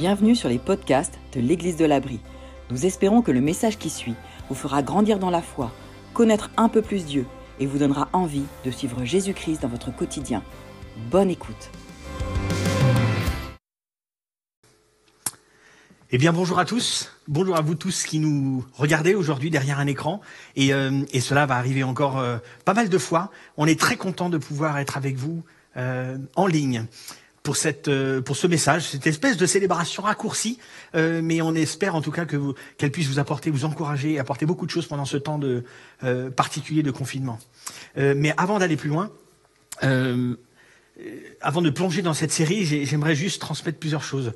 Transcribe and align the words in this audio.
Bienvenue 0.00 0.34
sur 0.34 0.48
les 0.48 0.58
podcasts 0.58 1.18
de 1.34 1.40
l'Église 1.42 1.76
de 1.76 1.84
l'Abri. 1.84 2.20
Nous 2.70 2.86
espérons 2.86 3.20
que 3.20 3.32
le 3.32 3.42
message 3.42 3.76
qui 3.76 3.90
suit 3.90 4.14
vous 4.48 4.54
fera 4.54 4.82
grandir 4.82 5.18
dans 5.18 5.28
la 5.28 5.42
foi, 5.42 5.70
connaître 6.14 6.50
un 6.56 6.70
peu 6.70 6.80
plus 6.80 7.04
Dieu 7.04 7.26
et 7.58 7.66
vous 7.66 7.76
donnera 7.76 8.08
envie 8.14 8.44
de 8.64 8.70
suivre 8.70 9.04
Jésus-Christ 9.04 9.60
dans 9.60 9.68
votre 9.68 9.94
quotidien. 9.94 10.42
Bonne 11.10 11.28
écoute. 11.28 11.70
Eh 16.10 16.16
bien, 16.16 16.32
bonjour 16.32 16.58
à 16.58 16.64
tous. 16.64 17.12
Bonjour 17.28 17.56
à 17.56 17.60
vous 17.60 17.74
tous 17.74 18.04
qui 18.04 18.20
nous 18.20 18.64
regardez 18.72 19.14
aujourd'hui 19.14 19.50
derrière 19.50 19.78
un 19.78 19.86
écran. 19.86 20.22
Et, 20.56 20.72
euh, 20.72 21.04
cela 21.20 21.44
va 21.44 21.56
arriver 21.56 21.82
encore 21.82 22.18
euh, 22.18 22.38
pas 22.64 22.72
mal 22.72 22.88
de 22.88 22.96
fois. 22.96 23.30
On 23.58 23.66
est 23.66 23.78
très 23.78 23.96
content 23.98 24.30
de 24.30 24.38
pouvoir 24.38 24.78
être 24.78 24.96
avec 24.96 25.16
vous 25.16 25.44
euh, 25.76 26.16
en 26.36 26.46
ligne 26.46 26.86
pour 27.42 27.56
cette 27.56 27.88
euh, 27.88 28.20
pour 28.20 28.36
ce 28.36 28.46
message, 28.46 28.88
cette 28.88 29.06
espèce 29.06 29.36
de 29.36 29.46
célébration 29.46 30.02
raccourcie, 30.02 30.58
euh, 30.94 31.20
mais 31.22 31.40
on 31.40 31.54
espère 31.54 31.94
en 31.94 32.02
tout 32.02 32.10
cas 32.10 32.26
que 32.26 32.36
vous 32.36 32.54
qu'elle 32.76 32.90
puisse 32.90 33.08
vous 33.08 33.18
apporter, 33.18 33.50
vous 33.50 33.64
encourager, 33.64 34.18
apporter 34.18 34.46
beaucoup 34.46 34.66
de 34.66 34.70
choses 34.70 34.86
pendant 34.86 35.06
ce 35.06 35.16
temps 35.16 35.38
de 35.38 35.64
euh, 36.04 36.30
particulier 36.30 36.82
de 36.82 36.90
confinement. 36.90 37.38
mais 37.96 38.34
avant 38.36 38.58
d'aller 38.58 38.76
plus 38.76 38.88
loin, 38.90 39.10
avant 41.40 41.62
de 41.62 41.70
plonger 41.70 42.02
dans 42.02 42.14
cette 42.14 42.32
série, 42.32 42.64
j'aimerais 42.64 43.14
juste 43.14 43.40
transmettre 43.40 43.78
plusieurs 43.78 44.02
choses. 44.02 44.32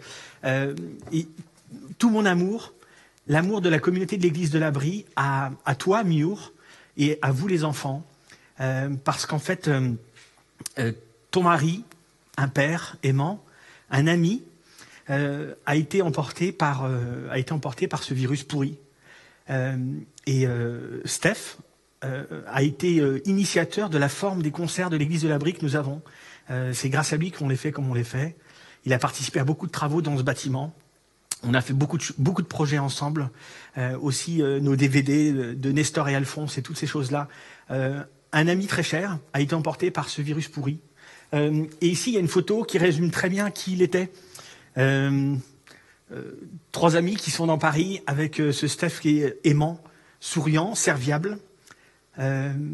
Tout 1.98 2.10
mon 2.10 2.24
amour, 2.24 2.72
l'amour 3.26 3.60
de 3.60 3.68
la 3.68 3.78
communauté 3.78 4.16
de 4.16 4.22
l'Église 4.22 4.50
de 4.50 4.58
l'Abri, 4.58 5.04
à, 5.16 5.50
à 5.66 5.74
toi, 5.74 6.04
Miour, 6.04 6.52
et 6.96 7.18
à 7.20 7.32
vous 7.32 7.48
les 7.48 7.64
enfants, 7.64 8.02
parce 9.04 9.26
qu'en 9.26 9.38
fait, 9.38 9.70
ton 11.30 11.42
mari, 11.42 11.84
un 12.36 12.48
père 12.48 12.96
aimant, 13.02 13.44
un 13.90 14.06
ami, 14.06 14.42
euh, 15.10 15.54
a 15.66 15.76
été 15.76 16.00
emporté 16.00 16.50
par 16.50 16.84
euh, 16.84 17.28
a 17.30 17.38
été 17.38 17.52
emporté 17.52 17.88
par 17.88 18.02
ce 18.02 18.14
virus 18.14 18.42
pourri. 18.42 18.78
Euh, 19.50 19.76
et 20.26 20.46
Steph 21.04 21.58
a 22.46 22.62
été 22.62 23.02
initiateur 23.24 23.88
de 23.88 23.96
la 23.96 24.10
forme 24.10 24.42
des 24.42 24.50
concerts 24.50 24.90
de 24.90 24.96
l'Église 24.96 25.22
de 25.22 25.28
la 25.28 25.38
Brique 25.38 25.58
que 25.58 25.64
nous 25.64 25.76
avons. 25.76 26.02
C'est 26.72 26.90
grâce 26.90 27.14
à 27.14 27.16
lui 27.16 27.30
qu'on 27.30 27.48
les 27.48 27.56
fait 27.56 27.72
comme 27.72 27.88
on 27.88 27.94
les 27.94 28.04
fait. 28.04 28.36
Il 28.84 28.92
a 28.92 28.98
participé 28.98 29.40
à 29.40 29.44
beaucoup 29.44 29.66
de 29.66 29.72
travaux 29.72 30.02
dans 30.02 30.16
ce 30.18 30.22
bâtiment. 30.22 30.74
On 31.42 31.54
a 31.54 31.62
fait 31.62 31.72
beaucoup 31.72 31.96
de, 31.96 32.04
beaucoup 32.18 32.42
de 32.42 32.46
projets 32.46 32.78
ensemble, 32.78 33.30
aussi 34.00 34.42
nos 34.42 34.76
DVD 34.76 35.32
de 35.32 35.72
Nestor 35.72 36.08
et 36.10 36.14
Alphonse 36.14 36.58
et 36.58 36.62
toutes 36.62 36.76
ces 36.76 36.86
choses-là. 36.86 37.28
un 37.70 38.48
ami 38.48 38.66
très 38.66 38.82
cher 38.82 39.18
a 39.32 39.40
été 39.40 39.54
emporté 39.54 39.90
par 39.90 40.10
ce 40.10 40.20
virus 40.20 40.48
pourri. 40.48 40.80
Euh, 41.34 41.64
et 41.80 41.88
ici, 41.88 42.10
il 42.10 42.14
y 42.14 42.16
a 42.16 42.20
une 42.20 42.28
photo 42.28 42.62
qui 42.62 42.78
résume 42.78 43.10
très 43.10 43.28
bien 43.28 43.50
qui 43.50 43.72
il 43.72 43.82
était. 43.82 44.10
Euh, 44.78 45.34
euh, 46.12 46.32
trois 46.72 46.96
amis 46.96 47.16
qui 47.16 47.30
sont 47.30 47.46
dans 47.46 47.58
Paris 47.58 48.00
avec 48.06 48.36
ce 48.36 48.68
Steph 48.68 49.00
qui 49.00 49.20
est 49.20 49.38
aimant, 49.44 49.80
souriant, 50.20 50.74
serviable. 50.74 51.38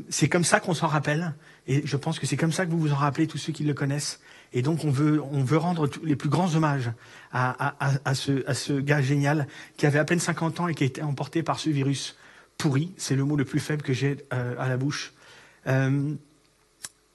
c'est 0.09 0.29
comme 0.29 0.45
ça 0.45 0.61
qu'on 0.61 0.75
s'en 0.75 0.89
rappelle. 0.89 1.35
Et 1.67 1.83
je 1.85 1.97
pense 1.97 2.19
que 2.19 2.27
c'est 2.27 2.37
comme 2.37 2.53
ça 2.53 2.67
que 2.67 2.71
vous 2.71 2.81
vous 2.81 2.93
en 2.93 2.97
rappelez, 2.97 3.27
tous 3.27 3.39
ceux 3.39 3.53
qui 3.53 3.65
le 3.65 3.75
connaissent. 3.75 4.21
Et 4.53 4.63
donc, 4.63 4.85
on 4.85 4.91
veut, 4.91 5.23
on 5.31 5.45
veut 5.45 5.57
rendre 5.57 5.89
les 6.03 6.17
plus 6.17 6.29
grands 6.29 6.55
hommages 6.57 6.91
à, 7.33 8.15
ce, 8.15 8.81
gars 8.81 9.01
génial 9.01 9.47
qui 9.77 9.87
avait 9.87 10.01
à 10.01 10.05
peine 10.05 10.19
50 10.19 10.61
ans 10.61 10.69
et 10.69 10.75
qui 10.75 10.83
a 10.83 10.87
été 10.87 11.03
emporté 11.03 11.43
par 11.43 11.61
ce 11.61 11.71
virus 11.71 12.17
pourri. 12.59 12.93
C'est 12.97 13.15
le 13.15 13.25
mot 13.25 13.37
le 13.37 13.45
plus 13.45 13.61
faible 13.61 13.83
que 13.83 13.93
j'ai 13.93 14.19
à 14.31 14.69
la 14.69 14.77
bouche. 14.77 15.13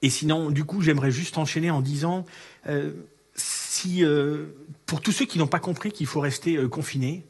Et 0.02 0.10
sinon, 0.10 0.50
du 0.50 0.64
coup, 0.64 0.82
j'aimerais 0.82 1.10
juste 1.10 1.38
enchaîner 1.38 1.70
en 1.70 1.80
disant, 1.80 2.24
euh, 2.68 2.92
si 3.34 4.04
euh, 4.04 4.46
pour 4.84 5.00
tous 5.00 5.12
ceux 5.12 5.24
qui 5.24 5.38
n'ont 5.38 5.46
pas 5.46 5.58
compris 5.58 5.90
qu'il 5.90 6.06
faut 6.06 6.20
rester 6.20 6.56
euh, 6.56 6.68
confiné, 6.68 7.24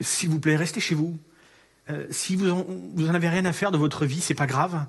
s'il 0.00 0.28
vous 0.28 0.38
plaît, 0.38 0.56
restez 0.56 0.80
chez 0.80 0.94
vous. 0.94 1.18
si 2.10 2.36
vous 2.36 2.50
en, 2.50 2.66
vous 2.94 3.08
en 3.08 3.14
avez 3.14 3.30
rien 3.30 3.46
à 3.46 3.54
faire 3.54 3.72
de 3.72 3.78
votre 3.78 4.04
vie, 4.04 4.20
c'est 4.20 4.34
pas 4.34 4.46
grave. 4.46 4.84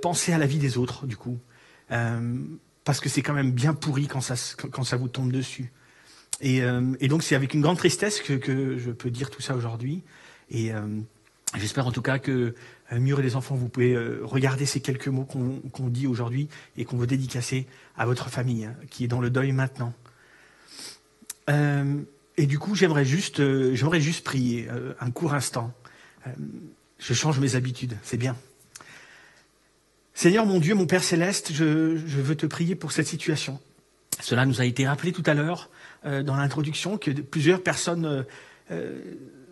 pensez 0.00 0.32
à 0.32 0.38
la 0.38 0.46
vie 0.46 0.58
des 0.58 0.78
autres, 0.78 1.06
du 1.06 1.16
coup, 1.16 1.40
parce 1.88 3.00
que 3.00 3.08
c'est 3.08 3.22
quand 3.22 3.32
même 3.32 3.50
bien 3.50 3.74
pourri 3.74 4.06
quand 4.06 4.20
ça 4.20 4.36
quand 4.70 4.84
ça 4.84 4.96
vous 4.96 5.08
tombe 5.08 5.32
dessus. 5.32 5.72
Et, 6.40 6.60
donc 7.08 7.24
c'est 7.24 7.34
avec 7.34 7.52
une 7.52 7.62
grande 7.62 7.78
tristesse 7.78 8.20
que, 8.20 8.34
que, 8.34 8.78
je 8.78 8.92
peux 8.92 9.10
dire 9.10 9.28
tout 9.28 9.42
ça 9.42 9.56
aujourd'hui. 9.56 10.04
Et 10.50 10.70
j'espère 11.54 11.86
en 11.86 11.92
tout 11.92 12.02
cas 12.02 12.18
que 12.18 12.54
euh, 12.92 12.98
Mur 12.98 13.20
et 13.20 13.22
les 13.22 13.36
enfants, 13.36 13.54
vous 13.54 13.68
pouvez 13.68 13.94
euh, 13.94 14.20
regarder 14.22 14.66
ces 14.66 14.80
quelques 14.80 15.08
mots 15.08 15.24
qu'on 15.24 15.88
dit 15.88 16.06
aujourd'hui 16.06 16.48
et 16.76 16.84
qu'on 16.84 16.96
veut 16.96 17.06
dédicacer 17.06 17.66
à 17.96 18.06
votre 18.06 18.28
famille 18.28 18.64
hein, 18.64 18.74
qui 18.90 19.04
est 19.04 19.08
dans 19.08 19.20
le 19.20 19.30
deuil 19.30 19.52
maintenant. 19.52 19.92
Euh, 21.48 22.02
et 22.36 22.46
du 22.46 22.58
coup, 22.58 22.74
j'aimerais 22.74 23.04
juste, 23.04 23.40
juste 23.72 24.24
prier 24.24 24.68
un 25.00 25.10
court 25.10 25.32
instant. 25.32 25.72
je 26.98 27.14
change 27.14 27.40
mes 27.40 27.54
habitudes, 27.54 27.96
c'est 28.02 28.18
bien. 28.18 28.36
Seigneur 30.12 30.44
mon 30.44 30.60
Dieu, 30.60 30.74
mon 30.74 30.84
Père 30.84 31.02
céleste, 31.02 31.54
je, 31.54 31.64
veux 31.64 32.34
te 32.34 32.44
prier 32.44 32.74
pour 32.74 32.92
cette 32.92 33.06
situation. 33.06 33.58
Cela 34.20 34.44
nous 34.44 34.60
a 34.60 34.66
été 34.66 34.86
rappelé 34.86 35.12
tout 35.12 35.22
à 35.24 35.32
l'heure 35.32 35.70
dans 36.04 36.36
l'introduction 36.36 36.98
que 36.98 37.10
plusieurs 37.10 37.62
personnes 37.62 38.26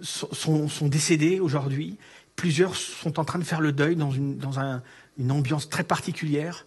sont, 0.00 0.68
sont 0.68 0.88
décédées 0.88 1.40
aujourd'hui 1.40 1.98
Plusieurs 2.36 2.74
sont 2.74 3.20
en 3.20 3.24
train 3.24 3.38
de 3.38 3.44
faire 3.44 3.60
le 3.60 3.72
deuil 3.72 3.96
dans 3.96 4.10
une, 4.10 5.30
ambiance 5.30 5.68
très 5.68 5.84
particulière. 5.84 6.66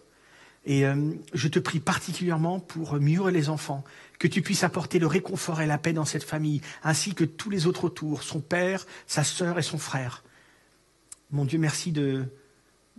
Et 0.64 0.86
euh, 0.86 1.12
je 1.34 1.48
te 1.48 1.58
prie 1.58 1.80
particulièrement 1.80 2.58
pour 2.58 2.94
Mur 2.94 3.28
et 3.28 3.32
les 3.32 3.48
enfants, 3.48 3.84
que 4.18 4.26
tu 4.26 4.42
puisses 4.42 4.64
apporter 4.64 4.98
le 4.98 5.06
réconfort 5.06 5.60
et 5.60 5.66
la 5.66 5.78
paix 5.78 5.92
dans 5.92 6.04
cette 6.04 6.24
famille, 6.24 6.60
ainsi 6.82 7.14
que 7.14 7.24
tous 7.24 7.48
les 7.48 7.66
autres 7.66 7.84
autour, 7.84 8.22
son 8.22 8.40
père, 8.40 8.86
sa 9.06 9.24
sœur 9.24 9.58
et 9.58 9.62
son 9.62 9.78
frère. 9.78 10.24
Mon 11.30 11.44
Dieu, 11.44 11.58
merci 11.58 11.92
de, 11.92 12.24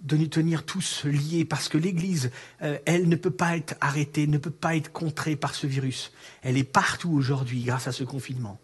de 0.01 0.17
nous 0.17 0.27
tenir 0.27 0.63
tous 0.63 1.05
liés, 1.05 1.45
parce 1.45 1.69
que 1.69 1.77
l'Église, 1.77 2.31
euh, 2.61 2.77
elle 2.85 3.09
ne 3.09 3.15
peut 3.15 3.31
pas 3.31 3.57
être 3.57 3.75
arrêtée, 3.81 4.25
ne 4.27 4.37
peut 4.37 4.51
pas 4.51 4.75
être 4.75 4.91
contrée 4.91 5.35
par 5.35 5.53
ce 5.53 5.67
virus. 5.67 6.11
Elle 6.41 6.57
est 6.57 6.63
partout 6.63 7.11
aujourd'hui 7.11 7.63
grâce 7.63 7.87
à 7.87 7.91
ce 7.91 8.03
confinement. 8.03 8.59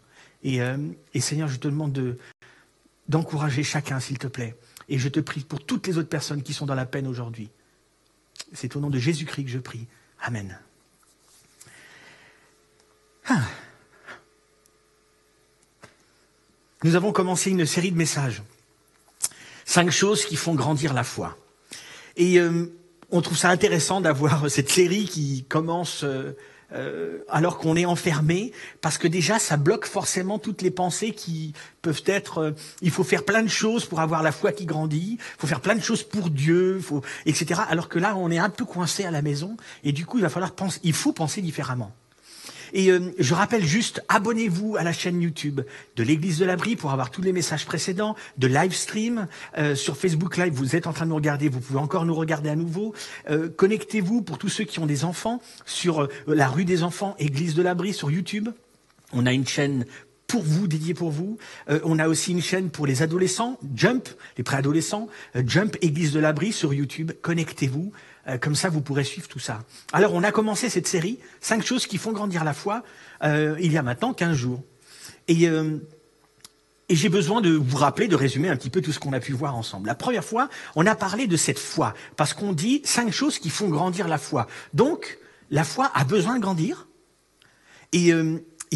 Et, 0.45 0.61
euh, 0.61 0.77
et 1.15 1.21
Seigneur, 1.21 1.47
je 1.47 1.57
te 1.57 1.67
demande 1.67 1.91
de, 1.91 2.19
d'encourager 3.09 3.63
chacun, 3.63 3.99
s'il 3.99 4.19
te 4.19 4.27
plaît. 4.27 4.55
Et 4.87 4.99
je 4.99 5.09
te 5.09 5.19
prie 5.19 5.41
pour 5.41 5.65
toutes 5.65 5.87
les 5.87 5.97
autres 5.97 6.07
personnes 6.07 6.43
qui 6.43 6.53
sont 6.53 6.67
dans 6.67 6.75
la 6.75 6.85
peine 6.85 7.07
aujourd'hui. 7.07 7.49
C'est 8.53 8.75
au 8.75 8.79
nom 8.79 8.91
de 8.91 8.99
Jésus-Christ 8.99 9.45
que 9.45 9.49
je 9.49 9.57
prie. 9.57 9.87
Amen. 10.21 10.59
Ah. 13.27 13.41
Nous 16.83 16.95
avons 16.95 17.11
commencé 17.11 17.49
une 17.49 17.65
série 17.65 17.91
de 17.91 17.97
messages. 17.97 18.43
Cinq 19.65 19.89
choses 19.89 20.25
qui 20.25 20.35
font 20.35 20.53
grandir 20.53 20.93
la 20.93 21.03
foi. 21.03 21.35
Et 22.17 22.39
euh, 22.39 22.71
on 23.09 23.23
trouve 23.23 23.37
ça 23.37 23.49
intéressant 23.49 23.99
d'avoir 23.99 24.47
cette 24.51 24.69
série 24.69 25.05
qui 25.05 25.43
commence 25.49 26.03
euh, 26.03 26.33
euh, 26.75 27.19
alors 27.29 27.57
qu'on 27.57 27.75
est 27.75 27.85
enfermé, 27.85 28.51
parce 28.81 28.97
que 28.97 29.07
déjà 29.07 29.39
ça 29.39 29.57
bloque 29.57 29.85
forcément 29.85 30.39
toutes 30.39 30.61
les 30.61 30.71
pensées 30.71 31.11
qui 31.11 31.53
peuvent 31.81 32.03
être. 32.05 32.37
Euh, 32.39 32.51
il 32.81 32.91
faut 32.91 33.03
faire 33.03 33.23
plein 33.23 33.43
de 33.43 33.47
choses 33.47 33.85
pour 33.85 33.99
avoir 33.99 34.23
la 34.23 34.31
foi 34.31 34.51
qui 34.51 34.65
grandit, 34.65 35.17
il 35.19 35.39
faut 35.39 35.47
faire 35.47 35.61
plein 35.61 35.75
de 35.75 35.81
choses 35.81 36.03
pour 36.03 36.29
Dieu, 36.29 36.79
faut, 36.79 37.01
etc. 37.25 37.61
Alors 37.69 37.89
que 37.89 37.99
là 37.99 38.15
on 38.15 38.29
est 38.31 38.37
un 38.37 38.49
peu 38.49 38.65
coincé 38.65 39.05
à 39.05 39.11
la 39.11 39.21
maison 39.21 39.57
et 39.83 39.91
du 39.91 40.05
coup 40.05 40.17
il 40.17 40.21
va 40.21 40.29
falloir 40.29 40.51
penser, 40.51 40.79
il 40.83 40.93
faut 40.93 41.13
penser 41.13 41.41
différemment. 41.41 41.91
Et 42.75 42.91
euh, 42.91 42.99
je 43.17 43.33
rappelle 43.33 43.63
juste, 43.63 44.03
abonnez-vous 44.09 44.75
à 44.75 44.83
la 44.83 44.91
chaîne 44.91 45.21
YouTube 45.21 45.61
de 45.95 46.03
l'Église 46.03 46.39
de 46.39 46.45
l'Abri 46.45 46.75
pour 46.75 46.91
avoir 46.91 47.09
tous 47.09 47.21
les 47.21 47.31
messages 47.31 47.65
précédents, 47.65 48.17
de 48.37 48.47
live 48.47 48.73
stream. 48.73 49.27
Euh, 49.57 49.75
sur 49.75 49.95
Facebook 49.95 50.35
Live, 50.35 50.51
vous 50.53 50.75
êtes 50.75 50.85
en 50.85 50.91
train 50.91 51.05
de 51.05 51.11
nous 51.11 51.15
regarder, 51.15 51.47
vous 51.47 51.61
pouvez 51.61 51.79
encore 51.79 52.05
nous 52.05 52.13
regarder 52.13 52.49
à 52.49 52.55
nouveau. 52.57 52.93
Euh, 53.29 53.47
connectez-vous 53.47 54.21
pour 54.21 54.37
tous 54.37 54.49
ceux 54.49 54.65
qui 54.65 54.79
ont 54.79 54.85
des 54.85 55.05
enfants 55.05 55.41
sur 55.65 56.09
la 56.27 56.49
rue 56.49 56.65
des 56.65 56.83
enfants, 56.83 57.15
Église 57.17 57.55
de 57.55 57.61
l'Abri 57.61 57.93
sur 57.93 58.11
YouTube. 58.11 58.49
On 59.13 59.25
a 59.25 59.31
une 59.31 59.47
chaîne 59.47 59.85
pour 60.27 60.43
vous, 60.43 60.67
dédiée 60.67 60.95
pour 60.95 61.11
vous. 61.11 61.37
on 61.83 61.99
a 61.99 62.07
aussi 62.07 62.31
une 62.31 62.41
chaîne 62.41 62.71
pour 62.71 62.87
les 62.87 63.03
adolescents, 63.03 63.59
Jump, 63.75 64.09
les 64.37 64.43
préadolescents, 64.43 65.07
Jump 65.35 65.77
Église 65.81 66.11
de 66.11 66.19
l'Abri 66.19 66.51
sur 66.51 66.73
YouTube. 66.73 67.11
Connectez-vous. 67.21 67.93
Euh, 68.27 68.37
comme 68.37 68.55
ça, 68.55 68.69
vous 68.69 68.81
pourrez 68.81 69.03
suivre 69.03 69.27
tout 69.27 69.39
ça. 69.39 69.63
Alors, 69.93 70.13
on 70.13 70.23
a 70.23 70.31
commencé 70.31 70.69
cette 70.69 70.87
série, 70.87 71.19
cinq 71.41 71.65
choses 71.65 71.87
qui 71.87 71.97
font 71.97 72.11
grandir 72.11 72.43
la 72.43 72.53
foi, 72.53 72.83
euh, 73.23 73.55
il 73.59 73.71
y 73.71 73.77
a 73.77 73.83
maintenant 73.83 74.13
15 74.13 74.35
jours. 74.35 74.63
Et, 75.27 75.47
euh, 75.47 75.77
et 76.89 76.95
j'ai 76.95 77.09
besoin 77.09 77.41
de 77.41 77.51
vous 77.51 77.77
rappeler, 77.77 78.07
de 78.07 78.15
résumer 78.15 78.49
un 78.49 78.55
petit 78.55 78.69
peu 78.69 78.81
tout 78.81 78.91
ce 78.91 78.99
qu'on 78.99 79.13
a 79.13 79.19
pu 79.19 79.33
voir 79.33 79.55
ensemble. 79.55 79.87
La 79.87 79.95
première 79.95 80.23
fois, 80.23 80.49
on 80.75 80.85
a 80.85 80.95
parlé 80.95 81.27
de 81.27 81.37
cette 81.37 81.59
foi, 81.59 81.93
parce 82.15 82.33
qu'on 82.33 82.53
dit 82.53 82.81
cinq 82.83 83.11
choses 83.11 83.39
qui 83.39 83.49
font 83.49 83.69
grandir 83.69 84.07
la 84.07 84.17
foi. 84.17 84.47
Donc, 84.73 85.19
la 85.51 85.63
foi 85.63 85.91
a 85.93 86.03
besoin 86.03 86.35
de 86.35 86.41
grandir. 86.41 86.87
Et 87.91 88.11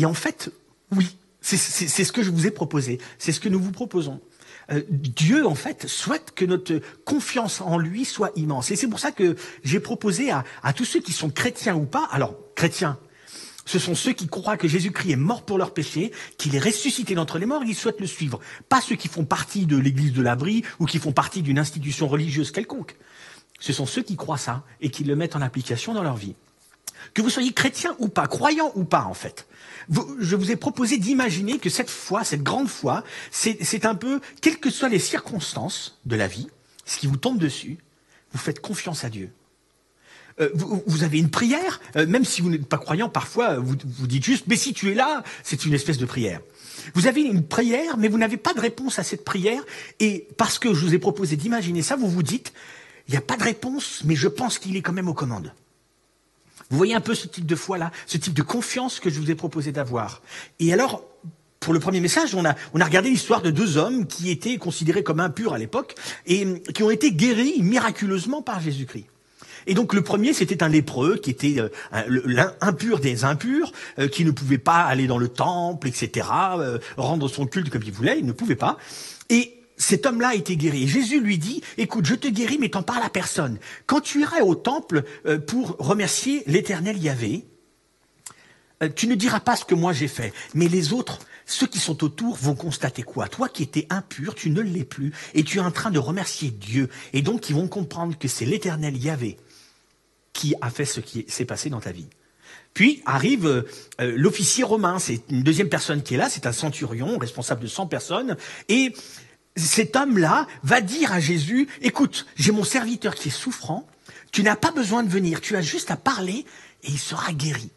en 0.05 0.13
fait, 0.13 0.49
oui, 0.95 1.17
c'est 1.41 1.57
ce 1.57 2.11
que 2.11 2.23
je 2.23 2.31
vous 2.31 2.47
ai 2.47 2.51
proposé, 2.51 2.99
c'est 3.17 3.31
ce 3.31 3.39
que 3.39 3.49
nous 3.49 3.59
vous 3.59 3.71
proposons. 3.71 4.21
Euh, 4.71 4.81
Dieu, 4.89 5.45
en 5.45 5.55
fait, 5.55 5.87
souhaite 5.87 6.31
que 6.35 6.45
notre 6.45 6.79
confiance 7.05 7.61
en 7.61 7.77
lui 7.77 8.05
soit 8.05 8.31
immense. 8.35 8.71
Et 8.71 8.75
c'est 8.75 8.87
pour 8.87 8.99
ça 8.99 9.11
que 9.11 9.35
j'ai 9.63 9.79
proposé 9.79 10.31
à, 10.31 10.43
tous 10.73 10.85
ceux 10.85 10.99
qui 10.99 11.11
sont 11.11 11.29
chrétiens 11.29 11.75
ou 11.75 11.85
pas, 11.85 12.07
alors 12.11 12.35
chrétiens, 12.55 12.99
Ce 13.65 13.79
sont 13.79 13.95
ceux 13.95 14.13
qui 14.13 14.27
croient 14.27 14.57
que 14.57 14.67
Jésus-Christ 14.67 15.11
est 15.11 15.15
mort 15.15 15.43
pour 15.43 15.57
leurs 15.57 15.73
péchés, 15.73 16.11
qu'il 16.37 16.55
est 16.55 16.59
ressuscité 16.59 17.13
d'entre 17.13 17.37
les 17.37 17.45
morts 17.45 17.63
et 17.63 17.67
qui 17.67 17.75
souhaitent 17.75 18.01
le 18.01 18.07
suivre. 18.07 18.39
Pas 18.67 18.81
ceux 18.81 18.95
qui 18.95 19.07
font 19.07 19.25
partie 19.25 19.65
de 19.65 19.77
l'église 19.77 20.13
de 20.13 20.21
l'abri 20.21 20.63
ou 20.79 20.85
qui 20.85 20.97
font 20.97 21.11
partie 21.11 21.41
d'une 21.41 21.59
institution 21.59 22.07
religieuse 22.07 22.51
quelconque. 22.51 22.95
Ce 23.59 23.73
sont 23.73 23.85
ceux 23.85 24.01
qui 24.01 24.15
croient 24.15 24.37
ça 24.37 24.63
et 24.81 24.89
qui 24.89 25.03
le 25.03 25.15
mettent 25.15 25.35
en 25.35 25.41
application 25.41 25.93
dans 25.93 26.03
leur 26.03 26.15
vie. 26.15 26.35
Que 27.13 27.21
vous 27.21 27.29
soyez 27.29 27.53
chrétien 27.53 27.95
ou 27.99 28.07
pas, 28.07 28.27
croyant 28.27 28.71
ou 28.75 28.83
pas 28.83 29.03
en 29.03 29.13
fait. 29.13 29.47
je 30.19 30.35
vous 30.35 30.51
ai 30.51 30.55
proposé 30.55 30.97
d'imaginer 30.97 31.57
que 31.57 31.69
cette 31.69 31.89
foi, 31.89 32.23
cette 32.23 32.43
grande 32.43 32.67
foi, 32.67 33.03
c'est 33.31 33.85
un 33.85 33.95
peu, 33.95 34.19
quelles 34.41 34.59
que 34.59 34.69
soient 34.69 34.89
les 34.89 34.99
circonstances 34.99 35.99
de 36.05 36.15
la 36.15 36.27
vie, 36.27 36.47
ce 36.85 36.97
qui 36.97 37.07
vous 37.07 37.17
tombe 37.17 37.37
dessus, 37.37 37.77
vous 38.31 38.39
faites 38.39 38.61
confiance 38.61 39.03
à 39.03 39.09
Dieu. 39.09 39.31
Euh, 40.39 40.49
vous, 40.53 41.03
avez 41.03 41.19
une 41.19 41.29
prière, 41.29 41.81
euh, 41.97 42.07
même 42.07 42.23
si 42.23 42.41
vous 42.41 42.49
n'êtes 42.49 42.65
pas 42.65 42.77
croyant, 42.77 43.09
parfois 43.09 43.57
vous, 43.57 43.75
vous 43.83 44.07
dites 44.07 44.23
juste, 44.23 44.45
mais 44.47 44.55
si 44.55 44.73
tu 44.73 44.89
es 44.89 44.93
là, 44.93 45.23
c'est 45.43 45.65
une 45.65 45.73
espèce 45.73 45.97
de 45.97 46.05
prière. 46.05 46.39
Vous 46.93 47.07
avez 47.07 47.21
une 47.21 47.43
prière, 47.43 47.97
mais 47.97 48.07
vous 48.07 48.17
n'avez 48.17 48.37
pas 48.37 48.53
de 48.53 48.61
réponse 48.61 48.99
à 48.99 49.03
cette 49.03 49.25
prière, 49.25 49.61
et 49.99 50.27
parce 50.37 50.57
que 50.57 50.73
je 50.73 50.85
vous 50.85 50.93
ai 50.93 50.99
proposé 50.99 51.35
d'imaginer 51.35 51.81
ça, 51.81 51.97
vous 51.97 52.09
vous 52.09 52.23
dites, 52.23 52.53
il 53.07 53.11
n'y 53.11 53.17
a 53.17 53.21
pas 53.21 53.35
de 53.35 53.43
réponse, 53.43 54.03
mais 54.05 54.15
je 54.15 54.27
pense 54.27 54.59
qu'il 54.59 54.77
est 54.77 54.81
quand 54.81 54.93
même 54.93 55.09
aux 55.09 55.13
commandes. 55.13 55.53
Vous 56.69 56.77
voyez 56.77 56.93
un 56.93 57.01
peu 57.01 57.15
ce 57.15 57.27
type 57.27 57.45
de 57.45 57.55
foi-là, 57.55 57.91
ce 58.05 58.17
type 58.17 58.33
de 58.33 58.41
confiance 58.41 58.99
que 58.99 59.09
je 59.09 59.19
vous 59.19 59.31
ai 59.31 59.35
proposé 59.35 59.71
d'avoir. 59.71 60.21
Et 60.59 60.71
alors, 60.71 61.03
pour 61.59 61.73
le 61.73 61.79
premier 61.79 61.99
message, 61.99 62.35
on 62.35 62.45
a, 62.45 62.55
on 62.73 62.79
a 62.79 62.85
regardé 62.85 63.09
l'histoire 63.09 63.41
de 63.41 63.51
deux 63.51 63.77
hommes 63.77 64.07
qui 64.07 64.29
étaient 64.29 64.57
considérés 64.57 65.03
comme 65.03 65.19
impurs 65.19 65.53
à 65.53 65.57
l'époque 65.57 65.95
et 66.25 66.61
qui 66.73 66.83
ont 66.83 66.91
été 66.91 67.11
guéris 67.11 67.61
miraculeusement 67.61 68.41
par 68.41 68.61
Jésus-Christ. 68.61 69.07
Et 69.67 69.73
donc 69.73 69.93
le 69.93 70.01
premier, 70.01 70.33
c'était 70.33 70.63
un 70.63 70.69
lépreux 70.69 71.17
qui 71.17 71.29
était 71.29 71.59
euh, 71.59 71.69
l'impur 72.25 72.99
des 72.99 73.25
impurs, 73.25 73.71
euh, 73.99 74.07
qui 74.07 74.23
ne 74.23 74.31
pouvait 74.31 74.57
pas 74.57 74.81
aller 74.81 75.05
dans 75.05 75.17
le 75.17 75.27
temple, 75.27 75.87
etc., 75.87 76.27
euh, 76.57 76.79
rendre 76.97 77.27
son 77.27 77.45
culte 77.45 77.69
comme 77.69 77.83
il 77.83 77.91
voulait, 77.91 78.17
il 78.19 78.25
ne 78.25 78.31
pouvait 78.31 78.55
pas. 78.55 78.77
Et 79.29 79.58
cet 79.79 80.05
homme-là 80.05 80.29
a 80.29 80.35
été 80.35 80.55
guéri. 80.55 80.87
Jésus 80.87 81.19
lui 81.19 81.39
dit, 81.39 81.61
écoute, 81.77 82.05
je 82.05 82.13
te 82.13 82.27
guéris, 82.27 82.59
mais 82.59 82.69
t'en 82.69 82.83
parles 82.83 83.03
à 83.03 83.09
personne. 83.09 83.57
Quand 83.87 84.01
tu 84.01 84.21
iras 84.21 84.41
au 84.41 84.53
temple 84.53 85.03
pour 85.47 85.77
remercier 85.79 86.43
l'éternel 86.45 86.97
Yahvé, 86.97 87.45
tu 88.95 89.07
ne 89.07 89.15
diras 89.15 89.39
pas 89.39 89.55
ce 89.55 89.65
que 89.65 89.75
moi 89.75 89.91
j'ai 89.91 90.07
fait, 90.07 90.33
mais 90.53 90.67
les 90.67 90.93
autres, 90.93 91.19
ceux 91.45 91.67
qui 91.67 91.79
sont 91.79 92.03
autour 92.03 92.35
vont 92.37 92.55
constater 92.55 93.01
quoi? 93.01 93.27
Toi 93.27 93.49
qui 93.49 93.63
étais 93.63 93.87
impur, 93.89 94.35
tu 94.35 94.51
ne 94.51 94.61
l'es 94.61 94.85
plus, 94.85 95.11
et 95.33 95.43
tu 95.43 95.57
es 95.57 95.61
en 95.61 95.71
train 95.71 95.91
de 95.91 95.99
remercier 95.99 96.51
Dieu. 96.51 96.89
Et 97.11 97.21
donc 97.21 97.49
ils 97.49 97.55
vont 97.55 97.67
comprendre 97.67 98.17
que 98.17 98.27
c'est 98.27 98.45
l'éternel 98.45 98.95
Yahvé 98.95 99.37
qui 100.31 100.53
a 100.61 100.69
fait 100.69 100.85
ce 100.85 100.99
qui 100.99 101.25
s'est 101.27 101.45
passé 101.45 101.69
dans 101.69 101.81
ta 101.81 101.91
vie. 101.91 102.07
Puis 102.73 103.01
arrive 103.05 103.47
euh, 103.47 103.63
euh, 103.99 104.13
l'officier 104.15 104.63
romain, 104.63 104.99
c'est 104.99 105.21
une 105.29 105.43
deuxième 105.43 105.69
personne 105.69 106.03
qui 106.03 106.13
est 106.13 106.17
là, 106.17 106.29
c'est 106.29 106.45
un 106.45 106.51
centurion 106.51 107.17
responsable 107.17 107.61
de 107.61 107.67
100 107.67 107.87
personnes, 107.87 108.37
et 108.69 108.93
cet 109.59 109.95
homme-là 109.95 110.47
va 110.63 110.81
dire 110.81 111.11
à 111.11 111.19
Jésus, 111.19 111.67
écoute, 111.81 112.25
j'ai 112.35 112.51
mon 112.51 112.63
serviteur 112.63 113.15
qui 113.15 113.29
est 113.29 113.31
souffrant, 113.31 113.87
tu 114.31 114.43
n'as 114.43 114.55
pas 114.55 114.71
besoin 114.71 115.03
de 115.03 115.09
venir, 115.09 115.41
tu 115.41 115.55
as 115.55 115.61
juste 115.61 115.91
à 115.91 115.97
parler 115.97 116.45
et 116.83 116.89
il 116.89 116.99
sera 116.99 117.33
guéri. 117.33 117.71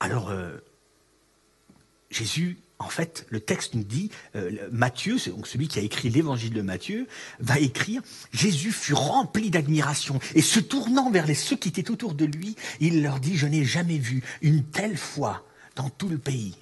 Alors, 0.00 0.30
euh, 0.30 0.56
Jésus 2.10 2.58
en 2.82 2.88
fait, 2.88 3.26
le 3.30 3.40
texte 3.40 3.74
nous 3.74 3.84
dit, 3.84 4.10
euh, 4.34 4.68
Matthieu, 4.72 5.16
c'est 5.16 5.32
celui 5.44 5.68
qui 5.68 5.78
a 5.78 5.82
écrit 5.82 6.10
l'évangile 6.10 6.52
de 6.52 6.62
Matthieu, 6.62 7.06
va 7.38 7.58
écrire, 7.58 8.02
Jésus 8.32 8.72
fut 8.72 8.94
rempli 8.94 9.50
d'admiration 9.50 10.18
et 10.34 10.42
se 10.42 10.60
tournant 10.60 11.10
vers 11.10 11.26
les, 11.26 11.34
ceux 11.34 11.56
qui 11.56 11.68
étaient 11.68 11.90
autour 11.90 12.14
de 12.14 12.24
lui, 12.24 12.56
il 12.80 13.02
leur 13.02 13.20
dit, 13.20 13.36
je 13.36 13.46
n'ai 13.46 13.64
jamais 13.64 13.98
vu 13.98 14.22
une 14.42 14.64
telle 14.64 14.96
foi 14.96 15.46
dans 15.76 15.90
tout 15.90 16.08
le 16.08 16.18
pays. 16.18 16.56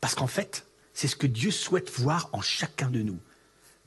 Parce 0.00 0.14
qu'en 0.14 0.26
fait, 0.26 0.66
c'est 0.96 1.08
ce 1.08 1.14
que 1.14 1.26
Dieu 1.26 1.50
souhaite 1.50 1.90
voir 1.90 2.30
en 2.32 2.40
chacun 2.40 2.88
de 2.88 3.00
nous. 3.00 3.18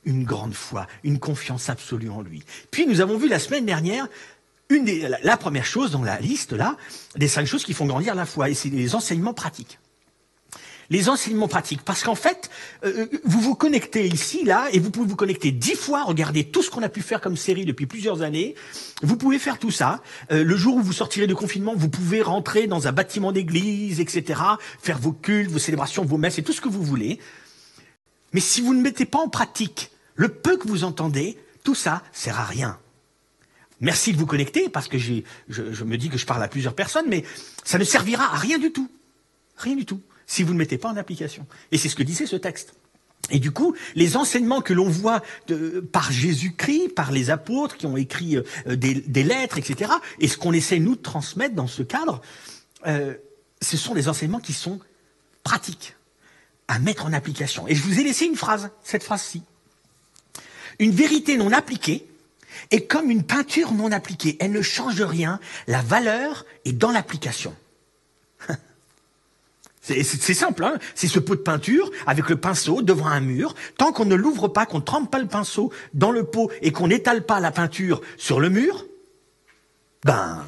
Une 0.05 0.23
grande 0.23 0.53
foi, 0.53 0.87
une 1.03 1.19
confiance 1.19 1.69
absolue 1.69 2.09
en 2.09 2.21
lui. 2.21 2.43
Puis 2.71 2.85
nous 2.85 3.01
avons 3.01 3.17
vu 3.17 3.27
la 3.27 3.39
semaine 3.39 3.65
dernière 3.65 4.07
la 4.69 5.35
première 5.35 5.65
chose 5.65 5.89
dans 5.89 6.03
la 6.03 6.19
liste 6.19 6.53
là, 6.53 6.77
des 7.15 7.27
cinq 7.27 7.47
choses 7.47 7.65
qui 7.65 7.73
font 7.73 7.87
grandir 7.87 8.13
la 8.13 8.27
foi, 8.27 8.51
et 8.51 8.53
c'est 8.53 8.69
les 8.69 8.93
enseignements 8.93 9.33
pratiques 9.33 9.79
les 10.89 11.09
enseignements 11.09 11.47
pratiques. 11.47 11.81
Parce 11.83 12.03
qu'en 12.03 12.15
fait, 12.15 12.49
euh, 12.83 13.05
euh, 13.13 13.19
vous 13.23 13.39
vous 13.39 13.55
connectez 13.55 14.07
ici, 14.07 14.43
là, 14.43 14.67
et 14.71 14.79
vous 14.79 14.91
pouvez 14.91 15.07
vous 15.07 15.15
connecter 15.15 15.51
dix 15.51 15.75
fois, 15.75 16.03
regarder 16.03 16.45
tout 16.45 16.63
ce 16.63 16.69
qu'on 16.69 16.83
a 16.83 16.89
pu 16.89 17.01
faire 17.01 17.21
comme 17.21 17.37
série 17.37 17.65
depuis 17.65 17.85
plusieurs 17.85 18.21
années. 18.21 18.55
Vous 19.01 19.17
pouvez 19.17 19.39
faire 19.39 19.59
tout 19.59 19.71
ça. 19.71 20.01
Euh, 20.31 20.43
le 20.43 20.55
jour 20.55 20.75
où 20.75 20.81
vous 20.81 20.93
sortirez 20.93 21.27
de 21.27 21.33
confinement, 21.33 21.73
vous 21.75 21.89
pouvez 21.89 22.21
rentrer 22.21 22.67
dans 22.67 22.87
un 22.87 22.91
bâtiment 22.91 23.31
d'église, 23.31 23.99
etc., 23.99 24.41
faire 24.81 24.99
vos 24.99 25.13
cultes, 25.13 25.51
vos 25.51 25.59
célébrations, 25.59 26.05
vos 26.05 26.17
messes 26.17 26.39
et 26.39 26.43
tout 26.43 26.53
ce 26.53 26.61
que 26.61 26.69
vous 26.69 26.83
voulez. 26.83 27.19
Mais 28.33 28.39
si 28.39 28.61
vous 28.61 28.73
ne 28.73 28.81
mettez 28.81 29.05
pas 29.05 29.19
en 29.19 29.29
pratique 29.29 29.91
le 30.15 30.29
peu 30.29 30.57
que 30.57 30.67
vous 30.67 30.83
entendez, 30.83 31.37
tout 31.63 31.75
ça 31.75 32.03
sert 32.11 32.39
à 32.39 32.45
rien. 32.45 32.77
Merci 33.81 34.11
de 34.11 34.17
vous 34.17 34.25
connecter 34.25 34.67
parce 34.67 34.89
que 34.89 34.97
je, 34.97 35.21
je 35.47 35.83
me 35.85 35.97
dis 35.97 36.09
que 36.09 36.17
je 36.17 36.25
parle 36.25 36.43
à 36.43 36.49
plusieurs 36.49 36.75
personnes, 36.75 37.05
mais 37.07 37.23
ça 37.63 37.77
ne 37.77 37.85
servira 37.85 38.25
à 38.33 38.37
rien 38.37 38.57
du 38.57 38.71
tout. 38.71 38.89
Rien 39.55 39.75
du 39.75 39.85
tout 39.85 40.01
si 40.29 40.43
vous 40.43 40.53
ne 40.53 40.59
mettez 40.59 40.77
pas 40.77 40.89
en 40.89 40.95
application. 40.95 41.45
Et 41.71 41.77
c'est 41.77 41.89
ce 41.89 41.95
que 41.95 42.03
disait 42.03 42.27
ce 42.27 42.35
texte. 42.35 42.73
Et 43.31 43.39
du 43.39 43.51
coup, 43.51 43.75
les 43.95 44.15
enseignements 44.15 44.61
que 44.61 44.73
l'on 44.73 44.87
voit 44.87 45.21
par 45.91 46.11
Jésus-Christ, 46.11 46.89
par 46.89 47.11
les 47.11 47.31
apôtres 47.31 47.77
qui 47.77 47.87
ont 47.87 47.97
écrit 47.97 48.37
euh, 48.37 48.75
des, 48.75 49.23
lettres, 49.23 49.57
etc., 49.57 49.91
et 50.19 50.27
ce 50.27 50.37
qu'on 50.37 50.53
essaie 50.53 50.79
nous 50.79 50.95
de 50.95 51.01
transmettre 51.01 51.55
dans 51.55 51.67
ce 51.67 51.81
cadre, 51.81 52.21
euh, 52.87 53.15
ce 53.61 53.75
sont 53.75 53.95
des 53.95 54.07
enseignements 54.07 54.39
qui 54.39 54.53
sont 54.53 54.79
pratiques, 55.43 55.95
à 56.67 56.77
mettre 56.77 57.05
en 57.05 57.13
application. 57.13 57.67
Et 57.67 57.73
je 57.73 57.81
vous 57.81 57.99
ai 57.99 58.03
laissé 58.03 58.25
une 58.25 58.35
phrase, 58.35 58.69
cette 58.83 59.03
phrase-ci. 59.03 59.41
Une 60.77 60.91
vérité 60.91 61.37
non 61.37 61.51
appliquée 61.51 62.07
est 62.69 62.85
comme 62.85 63.09
une 63.09 63.23
peinture 63.23 63.73
non 63.73 63.91
appliquée. 63.91 64.37
Elle 64.39 64.51
ne 64.51 64.61
change 64.61 65.01
rien. 65.01 65.39
La 65.67 65.81
valeur 65.81 66.45
est 66.65 66.73
dans 66.73 66.91
l'application. 66.91 67.55
C'est 69.81 70.03
simple, 70.33 70.63
hein 70.63 70.77
c'est 70.93 71.07
ce 71.07 71.19
pot 71.19 71.35
de 71.35 71.41
peinture 71.41 71.89
avec 72.05 72.29
le 72.29 72.35
pinceau 72.35 72.81
devant 72.81 73.07
un 73.07 73.21
mur. 73.21 73.55
Tant 73.77 73.91
qu'on 73.91 74.05
ne 74.05 74.15
l'ouvre 74.15 74.47
pas, 74.47 74.65
qu'on 74.65 74.79
ne 74.79 74.83
trempe 74.83 75.09
pas 75.09 75.19
le 75.19 75.27
pinceau 75.27 75.71
dans 75.93 76.11
le 76.11 76.25
pot 76.25 76.51
et 76.61 76.71
qu'on 76.71 76.87
n'étale 76.87 77.25
pas 77.25 77.39
la 77.39 77.51
peinture 77.51 78.01
sur 78.17 78.39
le 78.39 78.49
mur, 78.49 78.85
ben, 80.03 80.45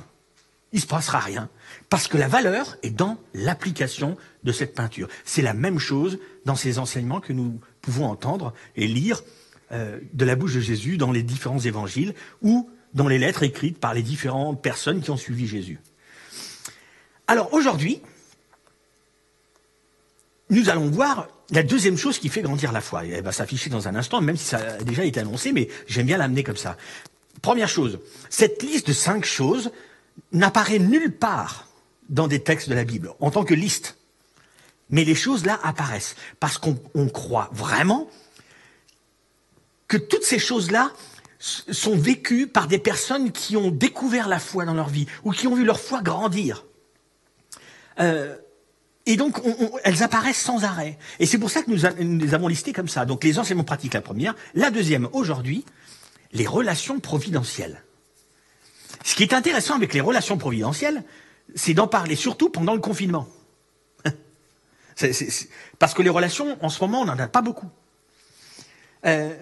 il 0.74 0.82
se 0.82 0.88
passera 0.88 1.20
rien. 1.20 1.50
Parce 1.90 2.08
que 2.08 2.18
la 2.18 2.28
valeur 2.28 2.78
est 2.84 2.92
dans 2.92 3.18
l'application 3.34 4.18
de 4.44 4.52
cette 4.52 4.76
peinture. 4.76 5.08
C'est 5.26 5.42
la 5.42 5.54
même 5.54 5.80
chose 5.80 6.20
dans 6.46 6.56
ces 6.56 6.80
enseignements 6.80 7.22
que 7.22 7.34
nous 7.34 7.60
pouvons 7.82 8.06
entendre 8.06 8.54
et 8.76 8.88
lire 8.88 9.24
euh, 9.72 10.00
de 10.14 10.26
la 10.26 10.36
bouche 10.36 10.56
de 10.56 10.60
Jésus 10.60 10.98
dans 10.98 11.12
les 11.12 11.24
différents 11.24 11.60
évangiles 11.60 12.14
ou 12.42 12.70
dans 12.94 13.08
les 13.08 13.18
lettres 13.18 13.44
écrites 13.44 13.78
par 13.78 13.94
les 13.94 14.04
différentes 14.04 14.62
personnes 14.62 15.02
qui 15.02 15.10
ont 15.12 15.18
suivi 15.18 15.48
Jésus. 15.48 15.80
Alors 17.28 17.54
aujourd'hui, 17.54 18.02
nous 20.52 20.70
allons 20.70 20.90
voir 20.90 21.28
la 21.50 21.64
deuxième 21.64 21.98
chose 21.98 22.20
qui 22.20 22.30
fait 22.30 22.42
grandir 22.42 22.72
la 22.72 22.82
foi. 22.82 23.06
Elle 23.06 23.24
va 23.24 23.32
s'afficher 23.32 23.70
dans 23.70 23.88
un 23.88 23.96
instant, 23.96 24.22
même 24.22 24.38
si 24.38 24.46
ça 24.46 24.58
a 24.58 24.84
déjà 24.84 25.04
été 25.04 25.20
annoncé, 25.20 25.52
mais 25.52 25.70
j'aime 25.88 26.06
bien 26.06 26.18
l'amener 26.18 26.44
comme 26.44 26.58
ça. 26.58 26.78
Première 27.42 27.70
chose, 27.70 28.00
cette 28.30 28.62
liste 28.62 28.88
de 28.88 28.94
cinq 28.94 29.26
choses 29.26 29.72
n'apparaît 30.32 30.78
nulle 30.78 31.12
part 31.12 31.68
dans 32.10 32.28
des 32.28 32.42
textes 32.42 32.70
de 32.70 32.76
la 32.76 32.84
Bible, 32.84 33.14
en 33.20 33.32
tant 33.32 33.46
que 33.46 33.54
liste. 33.54 33.98
Mais 34.90 35.06
les 35.06 35.16
choses 35.16 35.46
là 35.46 35.60
apparaissent, 35.64 36.16
parce 36.40 36.58
qu'on 36.58 36.76
croit 37.10 37.50
vraiment 37.54 38.10
que 39.88 39.98
toutes 39.98 40.24
ces 40.24 40.40
choses-là 40.40 40.92
sont 41.40 41.98
vécues 41.98 42.48
par 42.48 42.68
des 42.68 42.78
personnes 42.78 43.32
qui 43.32 43.56
ont 43.56 43.72
découvert 43.72 44.28
la 44.28 44.40
foi 44.40 44.66
dans 44.66 44.74
leur 44.74 44.90
vie, 44.90 45.08
ou 45.24 45.32
qui 45.32 45.48
ont 45.48 45.56
vu 45.56 45.64
leur 45.64 45.80
foi 45.80 46.02
grandir. 46.02 46.66
Euh, 48.00 48.36
et 49.06 49.18
donc, 49.18 49.40
elles 49.84 50.04
apparaissent 50.04 50.42
sans 50.42 50.64
arrêt. 50.64 50.98
Et 51.20 51.26
c'est 51.26 51.40
pour 51.40 51.50
ça 51.50 51.64
que 51.64 51.72
nous, 51.72 52.20
les 52.20 52.34
avons 52.34 52.48
listées 52.48 52.74
comme 52.74 52.88
ça. 52.88 53.06
Donc, 53.06 53.24
les 53.24 53.40
enseignements 53.40 53.64
pratiques, 53.64 53.94
la 53.94 54.02
première. 54.02 54.36
La 54.54 54.70
deuxième, 54.70 55.10
aujourd'hui, 55.12 55.66
les 56.34 56.46
relations 56.46 57.00
providentielles. 57.00 57.84
Ce 59.04 59.16
qui 59.16 59.24
est 59.24 59.34
intéressant 59.34 59.76
avec 59.76 59.94
les 59.94 60.02
relations 60.02 60.38
providentielles, 60.38 61.04
c'est 61.56 61.74
d'en 61.74 61.88
parler 61.88 62.16
surtout 62.16 62.50
pendant 62.50 62.76
le 62.76 62.80
confinement. 62.80 63.28
parce 65.80 65.94
que 65.96 66.04
les 66.04 66.10
relations, 66.10 66.58
en 66.64 66.70
ce 66.70 66.84
moment, 66.84 67.02
on 67.02 67.06
n'en 67.06 67.18
a 67.18 67.28
pas 67.28 67.42
beaucoup. 67.42 67.70
Euh, 69.06 69.36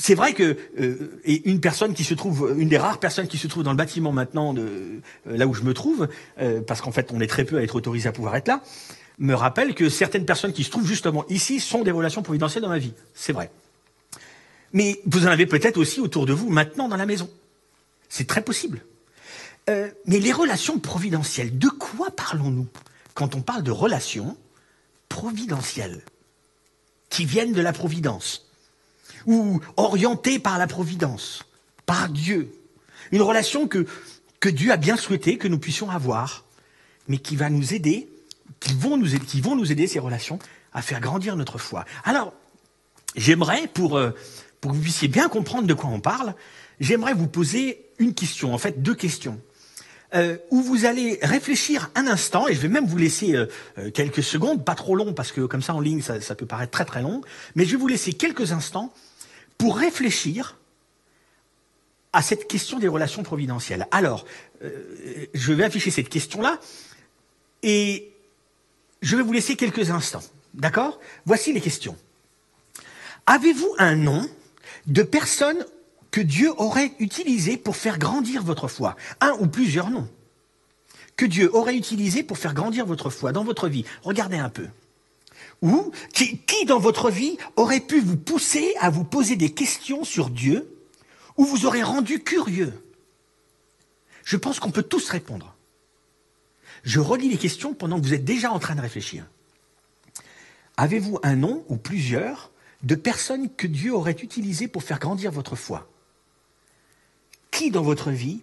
c'est 0.00 0.14
vrai 0.14 0.32
que 0.32 0.56
euh, 0.80 1.20
une 1.24 1.60
personne 1.60 1.92
qui 1.92 2.04
se 2.04 2.14
trouve, 2.14 2.54
une 2.56 2.68
des 2.68 2.78
rares 2.78 3.00
personnes 3.00 3.26
qui 3.26 3.36
se 3.36 3.48
trouve 3.48 3.64
dans 3.64 3.72
le 3.72 3.76
bâtiment 3.76 4.12
maintenant, 4.12 4.54
euh, 4.56 5.00
là 5.26 5.48
où 5.48 5.54
je 5.54 5.62
me 5.62 5.74
trouve, 5.74 6.08
euh, 6.40 6.60
parce 6.60 6.80
qu'en 6.80 6.92
fait 6.92 7.10
on 7.12 7.20
est 7.20 7.26
très 7.26 7.44
peu 7.44 7.58
à 7.58 7.62
être 7.62 7.74
autorisé 7.74 8.08
à 8.08 8.12
pouvoir 8.12 8.36
être 8.36 8.46
là, 8.46 8.62
me 9.18 9.34
rappelle 9.34 9.74
que 9.74 9.88
certaines 9.88 10.24
personnes 10.24 10.52
qui 10.52 10.62
se 10.62 10.70
trouvent 10.70 10.86
justement 10.86 11.26
ici 11.28 11.58
sont 11.58 11.82
des 11.82 11.90
relations 11.90 12.22
providentielles 12.22 12.62
dans 12.62 12.68
ma 12.68 12.78
vie. 12.78 12.92
C'est 13.12 13.32
vrai. 13.32 13.50
Mais 14.72 15.00
vous 15.04 15.26
en 15.26 15.30
avez 15.30 15.46
peut-être 15.46 15.78
aussi 15.78 15.98
autour 15.98 16.26
de 16.26 16.32
vous 16.32 16.48
maintenant 16.48 16.88
dans 16.88 16.96
la 16.96 17.06
maison. 17.06 17.28
C'est 18.08 18.26
très 18.26 18.42
possible. 18.42 18.80
Mais 20.06 20.18
les 20.18 20.32
relations 20.32 20.78
providentielles, 20.78 21.58
de 21.58 21.68
quoi 21.68 22.10
parlons-nous 22.10 22.68
quand 23.12 23.34
on 23.34 23.42
parle 23.42 23.62
de 23.62 23.70
relations 23.70 24.34
providentielles 25.10 26.00
qui 27.10 27.26
viennent 27.26 27.52
de 27.52 27.60
la 27.60 27.74
providence? 27.74 28.47
Ou 29.26 29.60
orientées 29.76 30.38
par 30.38 30.58
la 30.58 30.66
providence, 30.66 31.44
par 31.86 32.08
Dieu 32.08 32.52
Une 33.12 33.22
relation 33.22 33.68
que, 33.68 33.86
Dieu 34.48 34.70
a 34.70 34.76
bien 34.76 34.96
souhaité 34.96 35.38
que 35.38 35.48
nous 35.48 35.58
puissions 35.58 35.90
avoir, 35.90 36.44
mais 37.08 37.18
qui 37.18 37.36
va 37.36 37.50
nous 37.50 37.74
aider, 37.74 38.08
qui 38.60 38.74
vont 38.74 38.96
nous 38.96 39.14
aider, 39.14 39.24
qui 39.24 39.40
vont 39.40 39.56
nous 39.56 39.72
aider 39.72 39.86
ces 39.86 39.98
relations 39.98 40.38
à 40.72 40.82
faire 40.82 41.00
grandir 41.00 41.36
notre 41.36 41.58
foi. 41.58 41.84
Alors, 42.04 42.32
j'aimerais, 43.16 43.68
pour, 43.68 43.96
euh, 43.96 44.10
pour 44.60 44.70
que 44.72 44.76
vous 44.76 44.82
puissiez 44.82 45.08
bien 45.08 45.28
comprendre 45.28 45.66
de 45.66 45.74
quoi 45.74 45.90
on 45.90 46.00
parle, 46.00 46.34
j'aimerais 46.80 47.14
vous 47.14 47.26
poser 47.26 47.86
une 47.98 48.14
question, 48.14 48.54
en 48.54 48.58
fait 48.58 48.82
deux 48.82 48.94
questions. 48.94 49.40
Euh, 50.14 50.38
où 50.50 50.62
vous 50.62 50.86
allez 50.86 51.18
réfléchir 51.20 51.90
un 51.94 52.06
instant, 52.06 52.48
et 52.48 52.54
je 52.54 52.60
vais 52.60 52.68
même 52.68 52.86
vous 52.86 52.96
laisser 52.96 53.34
euh, 53.34 53.46
quelques 53.92 54.22
secondes, 54.22 54.64
pas 54.64 54.74
trop 54.74 54.96
long, 54.96 55.12
parce 55.12 55.32
que 55.32 55.42
comme 55.42 55.60
ça 55.60 55.74
en 55.74 55.80
ligne, 55.80 56.00
ça, 56.00 56.34
peut 56.34 56.46
paraître 56.46 56.70
très 56.70 56.86
très 56.86 57.02
long, 57.02 57.20
mais 57.54 57.66
je 57.66 57.72
vais 57.72 57.76
vous 57.76 57.88
laisser 57.88 58.14
quelques 58.14 58.52
instants 58.52 58.94
pour 59.58 59.76
réfléchir 59.76 60.56
à 62.12 62.22
cette 62.22 62.48
question 62.48 62.78
des 62.78 62.88
relations 62.88 63.22
providentielles. 63.22 63.86
Alors, 63.90 64.24
je 64.62 65.52
vais 65.52 65.64
afficher 65.64 65.90
cette 65.90 66.08
question-là, 66.08 66.58
et 67.62 68.10
je 69.02 69.16
vais 69.16 69.22
vous 69.22 69.32
laisser 69.32 69.56
quelques 69.56 69.90
instants. 69.90 70.22
D'accord? 70.54 70.98
Voici 71.26 71.52
les 71.52 71.60
questions. 71.60 71.96
Avez-vous 73.26 73.74
un 73.78 73.94
nom 73.94 74.28
de 74.86 75.02
personne 75.02 75.66
que 76.10 76.20
Dieu 76.22 76.50
aurait 76.56 76.92
utilisé 76.98 77.58
pour 77.58 77.76
faire 77.76 77.98
grandir 77.98 78.42
votre 78.42 78.68
foi? 78.68 78.96
Un 79.20 79.32
ou 79.40 79.46
plusieurs 79.46 79.90
noms. 79.90 80.08
Que 81.16 81.26
Dieu 81.26 81.54
aurait 81.54 81.76
utilisé 81.76 82.22
pour 82.22 82.38
faire 82.38 82.54
grandir 82.54 82.86
votre 82.86 83.10
foi 83.10 83.32
dans 83.32 83.44
votre 83.44 83.68
vie? 83.68 83.84
Regardez 84.02 84.38
un 84.38 84.48
peu. 84.48 84.68
Ou 85.60 85.90
qui, 86.12 86.64
dans 86.66 86.78
votre 86.78 87.10
vie 87.10 87.36
aurait 87.56 87.80
pu 87.80 88.00
vous 88.00 88.16
pousser 88.16 88.74
à 88.80 88.90
vous 88.90 89.04
poser 89.04 89.36
des 89.36 89.50
questions 89.50 90.04
sur 90.04 90.30
Dieu 90.30 90.72
ou 91.36 91.44
vous 91.44 91.66
aurait 91.66 91.82
rendu 91.82 92.22
curieux? 92.22 92.72
Je 94.24 94.36
pense 94.36 94.60
qu'on 94.60 94.70
peut 94.70 94.82
tous 94.82 95.08
répondre. 95.08 95.54
Je 96.84 97.00
relis 97.00 97.28
les 97.28 97.38
questions 97.38 97.74
pendant 97.74 97.98
que 97.98 98.06
vous 98.06 98.14
êtes 98.14 98.24
déjà 98.24 98.52
en 98.52 98.58
train 98.58 98.74
de 98.76 98.80
réfléchir. 98.80 99.26
Avez-vous 100.76 101.18
un 101.22 101.34
nom 101.34 101.64
ou 101.68 101.76
plusieurs 101.76 102.52
de 102.82 102.94
personnes 102.94 103.52
que 103.54 103.66
Dieu 103.66 103.92
aurait 103.92 104.12
utilisées 104.12 104.68
pour 104.68 104.84
faire 104.84 105.00
grandir 105.00 105.32
votre 105.32 105.56
foi? 105.56 105.90
Qui 107.50 107.72
dans 107.72 107.82
votre 107.82 108.10
vie 108.10 108.42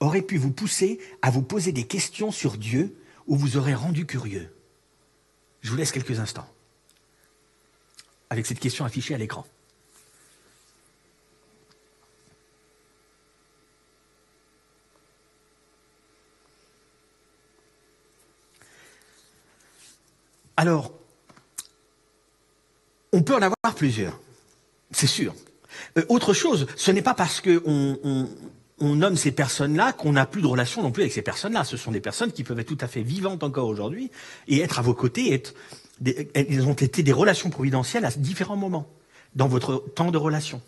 aurait 0.00 0.20
pu 0.20 0.36
vous 0.36 0.50
pousser 0.50 1.00
à 1.22 1.30
vous 1.30 1.42
poser 1.42 1.72
des 1.72 1.84
questions 1.84 2.30
sur 2.30 2.58
Dieu 2.58 2.94
ou 3.26 3.36
vous 3.36 3.56
aurait 3.56 3.74
rendu 3.74 4.04
curieux? 4.04 4.53
Je 5.64 5.70
vous 5.70 5.76
laisse 5.76 5.92
quelques 5.92 6.20
instants 6.20 6.46
avec 8.28 8.44
cette 8.44 8.60
question 8.60 8.84
affichée 8.84 9.14
à 9.14 9.18
l'écran. 9.18 9.46
Alors, 20.58 20.92
on 23.12 23.22
peut 23.22 23.34
en 23.34 23.42
avoir 23.42 23.74
plusieurs, 23.74 24.20
c'est 24.90 25.06
sûr. 25.06 25.34
Euh, 25.96 26.04
autre 26.10 26.34
chose, 26.34 26.66
ce 26.76 26.90
n'est 26.90 27.02
pas 27.02 27.14
parce 27.14 27.40
qu'on 27.40 27.98
on, 28.04 28.28
nomme 28.80 29.16
ces 29.16 29.32
personnes-là 29.32 29.92
qu'on 29.92 30.12
n'a 30.12 30.26
plus 30.26 30.42
de 30.42 30.46
relation 30.46 30.82
non 30.82 30.90
plus 30.90 31.02
avec 31.02 31.12
ces 31.12 31.22
personnes-là. 31.22 31.64
Ce 31.64 31.76
sont 31.76 31.92
des 31.92 32.00
personnes 32.00 32.32
qui 32.32 32.44
peuvent 32.44 32.58
être 32.58 32.66
tout 32.66 32.78
à 32.80 32.88
fait 32.88 33.02
vivantes 33.02 33.42
encore 33.42 33.68
aujourd'hui 33.68 34.10
et 34.48 34.60
être 34.60 34.78
à 34.78 34.82
vos 34.82 34.94
côtés. 34.94 35.32
Être 35.32 35.54
elles 36.34 36.66
ont 36.66 36.74
été 36.74 37.02
des 37.02 37.12
relations 37.12 37.50
providentielles 37.50 38.04
à 38.04 38.10
différents 38.10 38.56
moments 38.56 38.88
dans 39.34 39.48
votre 39.48 39.84
temps 39.94 40.10
de 40.10 40.18
relation. 40.18 40.60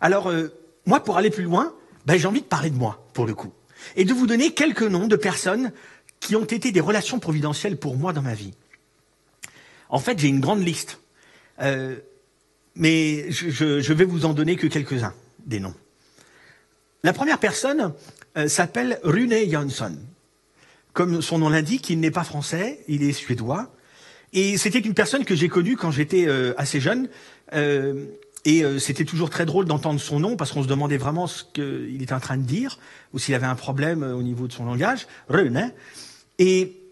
Alors, 0.00 0.28
euh, 0.28 0.48
moi, 0.86 1.02
pour 1.02 1.16
aller 1.16 1.30
plus 1.30 1.44
loin, 1.44 1.72
ben, 2.06 2.18
j'ai 2.18 2.26
envie 2.26 2.42
de 2.42 2.46
parler 2.46 2.70
de 2.70 2.76
moi, 2.76 3.06
pour 3.14 3.26
le 3.26 3.34
coup, 3.34 3.52
et 3.96 4.04
de 4.04 4.12
vous 4.12 4.26
donner 4.26 4.52
quelques 4.52 4.82
noms 4.82 5.06
de 5.06 5.16
personnes 5.16 5.72
qui 6.20 6.36
ont 6.36 6.44
été 6.44 6.72
des 6.72 6.80
relations 6.80 7.18
providentielles 7.18 7.76
pour 7.76 7.96
moi 7.96 8.12
dans 8.12 8.22
ma 8.22 8.34
vie. 8.34 8.54
En 9.88 9.98
fait, 9.98 10.18
j'ai 10.18 10.28
une 10.28 10.40
grande 10.40 10.64
liste. 10.64 11.00
Euh, 11.60 11.96
mais 12.74 13.30
je, 13.30 13.50
je, 13.50 13.92
vais 13.92 14.04
vous 14.04 14.24
en 14.24 14.32
donner 14.32 14.56
que 14.56 14.66
quelques-uns 14.66 15.14
des 15.46 15.60
noms. 15.60 15.74
La 17.04 17.12
première 17.12 17.38
personne 17.38 17.92
euh, 18.38 18.48
s'appelle 18.48 18.98
Rune 19.04 19.34
Jansson. 19.50 19.98
Comme 20.94 21.20
son 21.20 21.36
nom 21.36 21.50
l'indique, 21.50 21.90
il 21.90 22.00
n'est 22.00 22.10
pas 22.10 22.24
français, 22.24 22.80
il 22.88 23.02
est 23.02 23.12
suédois. 23.12 23.74
Et 24.32 24.56
c'était 24.56 24.78
une 24.78 24.94
personne 24.94 25.26
que 25.26 25.34
j'ai 25.34 25.50
connue 25.50 25.76
quand 25.76 25.90
j'étais 25.90 26.26
euh, 26.26 26.54
assez 26.56 26.80
jeune. 26.80 27.10
Euh, 27.52 28.06
et 28.46 28.62
c'était 28.78 29.06
toujours 29.06 29.30
très 29.30 29.46
drôle 29.46 29.64
d'entendre 29.64 29.98
son 29.98 30.20
nom 30.20 30.36
parce 30.36 30.52
qu'on 30.52 30.62
se 30.62 30.68
demandait 30.68 30.98
vraiment 30.98 31.26
ce 31.26 31.44
qu'il 31.44 32.02
était 32.02 32.12
en 32.12 32.20
train 32.20 32.36
de 32.36 32.42
dire 32.42 32.78
ou 33.14 33.18
s'il 33.18 33.34
avait 33.34 33.46
un 33.46 33.54
problème 33.54 34.02
au 34.02 34.22
niveau 34.22 34.46
de 34.46 34.52
son 34.52 34.66
langage. 34.66 35.06
Rune. 35.30 35.72
Et 36.38 36.83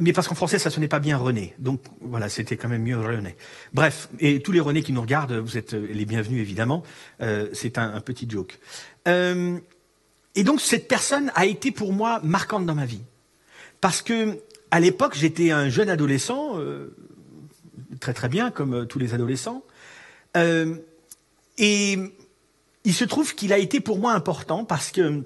mais 0.00 0.12
parce 0.12 0.28
qu'en 0.28 0.34
français, 0.34 0.58
ça 0.58 0.70
sonnait 0.70 0.88
pas 0.88 1.00
bien 1.00 1.16
René. 1.16 1.54
Donc 1.58 1.80
voilà, 2.00 2.28
c'était 2.28 2.56
quand 2.56 2.68
même 2.68 2.82
mieux 2.82 2.98
René. 2.98 3.36
Bref, 3.72 4.08
et 4.20 4.40
tous 4.40 4.52
les 4.52 4.60
René 4.60 4.82
qui 4.82 4.92
nous 4.92 5.00
regardent, 5.00 5.34
vous 5.34 5.56
êtes 5.56 5.72
les 5.72 6.04
bienvenus 6.04 6.40
évidemment. 6.40 6.82
Euh, 7.20 7.48
c'est 7.52 7.78
un, 7.78 8.00
petit 8.00 8.28
joke. 8.28 8.58
Euh, 9.08 9.58
et 10.38 10.44
donc 10.44 10.60
cette 10.60 10.86
personne 10.86 11.32
a 11.34 11.46
été 11.46 11.72
pour 11.72 11.92
moi 11.92 12.20
marquante 12.22 12.64
dans 12.64 12.74
ma 12.74 12.86
vie, 12.86 13.02
parce 13.80 14.02
que 14.02 14.38
à 14.70 14.80
l'époque 14.80 15.14
j'étais 15.16 15.50
un 15.50 15.68
jeune 15.68 15.90
adolescent, 15.90 16.60
euh, 16.60 16.94
très 18.00 18.14
très 18.14 18.28
bien 18.28 18.50
comme 18.52 18.74
euh, 18.74 18.84
tous 18.84 19.00
les 19.00 19.14
adolescents, 19.14 19.64
euh, 20.36 20.76
et 21.58 21.98
il 22.84 22.94
se 22.94 23.04
trouve 23.04 23.34
qu'il 23.34 23.52
a 23.52 23.58
été 23.58 23.80
pour 23.80 23.98
moi 23.98 24.12
important 24.12 24.64
parce 24.64 24.92
que 24.92 25.24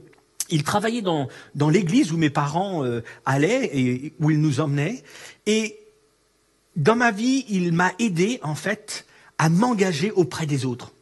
il 0.53 0.63
travaillait 0.63 1.03
dans, 1.03 1.29
l'église 1.69 2.13
où 2.13 2.17
mes 2.17 2.31
parents 2.31 2.85
euh, 2.85 3.03
allaient 3.25 3.71
et 3.73 4.15
où 4.21 4.31
ils 4.31 4.41
nous 4.41 4.61
emmenaient. 4.61 5.03
Et 5.47 5.79
dans 6.77 6.95
ma 6.97 7.11
vie, 7.11 7.45
il 7.49 7.73
m'a 7.73 7.93
aidé, 7.99 8.39
en 8.43 8.55
fait, 8.55 9.07
à 9.39 9.49
m'engager 9.49 10.13
auprès 10.13 10.47
des 10.47 10.65
autres. 10.65 10.93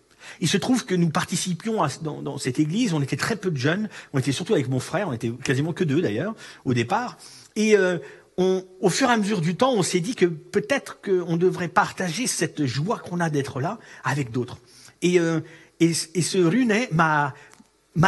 Il 0.40 0.48
se 0.48 0.56
trouve 0.56 0.86
que 0.86 0.94
nous 0.94 1.10
participions 1.10 1.82
dans, 2.02 2.38
cette 2.38 2.58
église, 2.58 2.94
on 2.94 3.02
était 3.02 3.16
très 3.16 3.36
peu 3.36 3.50
de 3.50 3.56
jeunes, 3.56 3.88
on 4.12 4.18
était 4.18 4.32
surtout 4.32 4.54
avec 4.54 4.68
mon 4.68 4.80
frère, 4.80 5.08
on 5.08 5.12
était 5.12 5.30
quasiment 5.44 5.72
que 5.72 5.84
deux 5.84 6.00
d'ailleurs, 6.00 6.34
au 6.64 6.72
départ. 6.72 7.18
Et 7.56 7.76
euh, 7.76 7.98
au 8.36 8.88
fur 8.88 9.10
et 9.10 9.12
à 9.12 9.16
mesure 9.16 9.40
du 9.40 9.56
temps, 9.56 9.72
on 9.74 9.82
s'est 9.82 10.00
dit 10.00 10.14
que 10.14 10.26
peut-être 10.26 11.00
qu'on 11.02 11.36
devrait 11.36 11.68
partager 11.68 12.26
cette 12.26 12.64
joie 12.64 12.98
qu'on 12.98 13.20
a 13.20 13.28
d'être 13.28 13.60
là 13.60 13.78
avec 14.04 14.30
d'autres. 14.30 14.58
Et, 15.02 15.18
euh, 15.20 15.40
et, 15.80 15.92
ce 15.92 16.38
Runet 16.38 16.88
m'a 16.92 17.34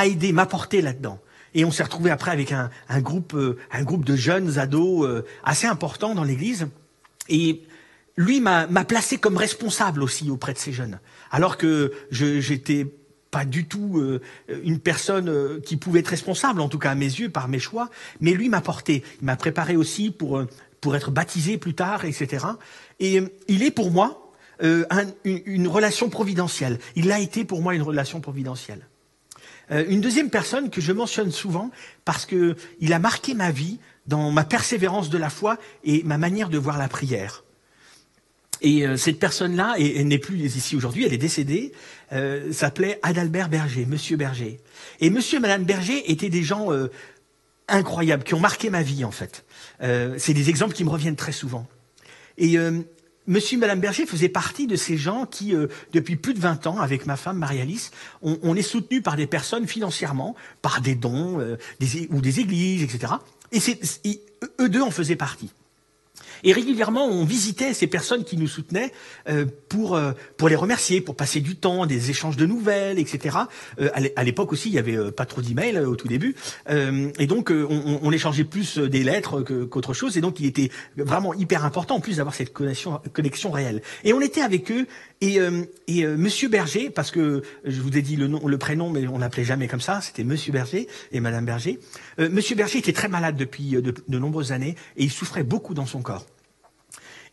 aidé, 0.07 0.33
m'a 0.33 0.47
porté 0.47 0.81
là-dedans. 0.81 1.19
Et 1.55 1.65
on 1.65 1.71
s'est 1.71 1.83
retrouvé 1.83 2.11
après 2.11 2.31
avec 2.31 2.53
un, 2.53 2.71
un, 2.89 3.01
groupe, 3.01 3.35
euh, 3.35 3.59
un 3.71 3.83
groupe 3.83 4.05
de 4.05 4.17
jeunes 4.17 4.59
ados 4.59 5.07
euh, 5.07 5.25
assez 5.45 5.67
important 5.67 6.15
dans 6.15 6.25
l'église. 6.25 6.69
Et 7.29 7.63
lui 8.17 8.41
m'a 8.41 8.67
placé 8.85 9.19
comme 9.19 9.37
responsable 9.37 10.03
aussi 10.03 10.31
auprès 10.31 10.53
de 10.53 10.59
ces 10.59 10.73
jeunes. 10.73 10.99
Alors 11.31 11.57
que 11.57 11.93
j'étais 12.11 12.87
pas 13.33 13.45
du 13.47 13.65
tout 13.65 13.99
euh, 13.99 14.21
une 14.63 14.79
personne 14.79 15.29
euh, 15.29 15.59
qui 15.61 15.77
pouvait 15.77 16.01
être 16.01 16.09
responsable, 16.09 16.61
en 16.61 16.69
tout 16.69 16.79
cas 16.79 16.91
à 16.91 16.95
mes 16.95 17.07
yeux, 17.07 17.31
par 17.31 17.49
mes 17.49 17.59
choix. 17.59 17.89
Mais 18.21 18.33
lui 18.33 18.49
m'a 18.49 18.61
porté. 18.61 19.03
Il 19.21 19.25
m'a 19.25 19.37
préparé 19.37 19.75
aussi 19.75 20.11
pour, 20.11 20.39
euh, 20.39 20.47
pour 20.81 20.95
être 20.95 21.11
baptisé 21.11 21.57
plus 21.57 21.75
tard, 21.75 22.05
etc. 22.05 22.47
Et 23.01 23.23
il 23.49 23.63
est 23.65 23.71
pour 23.73 23.91
moi 23.91 24.19
un, 24.61 25.07
une, 25.25 25.43
une 25.47 25.67
relation 25.67 26.09
providentielle. 26.09 26.79
Il 26.95 27.11
a 27.11 27.19
été 27.19 27.45
pour 27.45 27.63
moi 27.63 27.75
une 27.75 27.83
relation 27.83 28.21
providentielle. 28.21 28.87
Euh, 29.71 29.85
une 29.89 30.01
deuxième 30.01 30.31
personne 30.31 30.71
que 30.71 30.81
je 30.81 30.93
mentionne 30.93 31.31
souvent 31.31 31.71
parce 32.05 32.27
que 32.27 32.57
il 32.81 32.93
a 32.93 32.99
marqué 32.99 33.35
ma 33.35 33.51
vie 33.51 33.79
dans 34.07 34.31
ma 34.31 34.45
persévérance 34.45 35.11
de 35.11 35.19
la 35.19 35.31
foi 35.31 35.59
et 35.85 36.03
ma 36.03 36.19
manière 36.19 36.49
de 36.49 36.59
voir 36.59 36.79
la 36.79 36.89
prière. 36.89 37.45
Et 38.61 38.87
euh, 38.87 38.97
cette 38.97 39.19
personne-là, 39.19 39.75
et 39.79 39.99
elle 39.99 40.09
n'est 40.09 40.19
plus 40.19 40.39
ici 40.39 40.77
aujourd'hui, 40.77 41.05
elle 41.05 41.13
est 41.13 41.19
décédée, 41.19 41.73
euh, 42.13 42.53
s'appelait 42.53 42.99
Adalbert 43.03 43.49
Berger, 43.49 43.87
Monsieur 43.87 44.17
Berger. 44.17 44.61
Et 45.01 45.11
Monsieur 45.11 45.39
et 45.39 45.41
Madame 45.41 45.65
Berger 45.65 46.11
étaient 46.11 46.29
des 46.29 46.43
gens 46.43 46.69
incroyables, 47.69 48.25
qui 48.25 48.35
ont 48.35 48.41
marqué 48.41 48.71
ma 48.71 48.83
vie 48.83 49.05
en 49.05 49.11
fait. 49.11 49.45
C'est 49.81 50.35
des 50.35 50.49
exemples 50.49 50.75
qui 50.75 50.85
me 50.85 50.91
reviennent 50.91 51.17
très 51.17 51.33
souvent. 51.33 51.67
Monsieur 53.27 53.57
et 53.57 53.61
Madame 53.61 53.81
Berger 53.81 54.05
faisaient 54.05 54.29
partie 54.29 54.67
de 54.67 54.75
ces 54.75 54.97
gens 54.97 55.27
qui, 55.27 55.55
euh, 55.55 55.69
depuis 55.93 56.17
plus 56.17 56.35
de 56.35 56.41
20 56.41 56.67
ans, 56.67 56.81
avec 56.81 57.07
ma 57.07 57.17
femme 57.17 57.39
Marie-Alice, 57.39 57.93
on, 58.21 58.39
on, 58.43 58.57
est 58.57 58.63
soutenu 58.63 59.01
par 59.01 59.17
des 59.17 59.29
personnes 59.29 59.69
financièrement, 59.69 60.35
par 60.61 60.81
des 60.81 60.97
dons 60.97 61.39
euh, 61.39 61.57
des, 61.79 62.09
ou 62.11 62.21
des 62.21 62.41
églises, 62.41 62.83
etc. 62.83 63.15
Et 63.53 64.21
eux 64.61 64.69
deux 64.69 64.83
en 64.83 64.91
faisaient 64.91 65.17
partie. 65.17 65.53
Et 66.45 66.53
régulièrement, 66.53 67.07
on 67.07 67.25
visitait 67.25 67.75
ces 67.75 67.87
personnes 67.87 68.25
qui 68.25 68.37
nous 68.37 68.49
soutenaient 68.49 68.93
euh, 69.29 69.47
pour 69.69 69.97
euh, 69.97 70.13
pour 70.37 70.49
les 70.49 70.57
remercier, 70.57 71.01
pour 71.01 71.15
passer 71.15 71.41
du 71.41 71.57
temps, 71.57 71.87
des 71.87 72.11
échanges 72.11 72.37
de 72.37 72.47
nouvelles, 72.47 72.99
etc. 72.99 73.39
Euh, 73.81 73.91
à 74.17 74.25
l'époque 74.25 74.53
aussi, 74.53 74.69
il 74.69 74.75
y 74.75 74.79
avait 74.79 75.13
pas 75.13 75.27
trop 75.27 75.41
d'emails 75.41 75.79
au 75.79 75.97
tout 75.97 76.09
début, 76.09 76.35
et 76.69 77.27
donc 77.27 77.51
on, 77.51 78.01
on, 78.03 78.13
échangeait 78.13 78.45
plus 78.45 78.79
des 78.79 79.05
lettres 79.05 79.43
qu'autre 79.43 79.95
chose. 79.95 80.17
Et 80.17 80.21
donc, 80.21 80.41
il 80.41 80.47
était 80.47 80.71
vraiment 80.97 81.35
hyper 81.35 81.65
important 81.65 81.97
en 81.97 82.01
plus 82.01 82.17
d'avoir 82.17 82.35
cette 82.35 82.53
connexion 82.53 83.01
connexion 83.13 83.51
réelle. 83.51 83.83
Et 84.05 84.13
on 84.13 84.21
était 84.21 84.43
avec 84.43 84.71
eux 84.71 84.87
et, 85.23 85.39
et 85.87 86.07
Monsieur 86.07 86.49
Berger, 86.49 86.91
parce 86.91 87.11
que 87.11 87.43
je 87.65 87.81
vous 87.81 87.97
ai 87.97 88.03
dit 88.03 88.17
le 88.17 88.29
nom, 88.29 88.47
le 88.47 88.59
prénom, 88.59 88.91
mais 88.91 89.07
on 89.07 89.19
l'appelait 89.19 89.45
jamais 89.45 89.69
comme 89.69 89.81
ça. 89.81 90.01
C'était 90.01 90.25
Monsieur 90.25 90.53
Berger 90.53 90.89
et 91.13 91.21
Madame 91.21 91.47
Berger. 91.47 91.79
Monsieur 92.19 92.57
Berger 92.57 92.79
était 92.79 92.93
très 92.93 93.09
malade 93.09 93.37
depuis 93.37 93.71
de, 93.71 93.81
de 93.81 94.19
nombreuses 94.19 94.53
années 94.53 94.77
et 94.97 95.05
il 95.05 95.11
souffrait 95.11 95.45
beaucoup 95.45 95.75
dans 95.75 95.87
son 95.87 96.03
corps. 96.03 96.27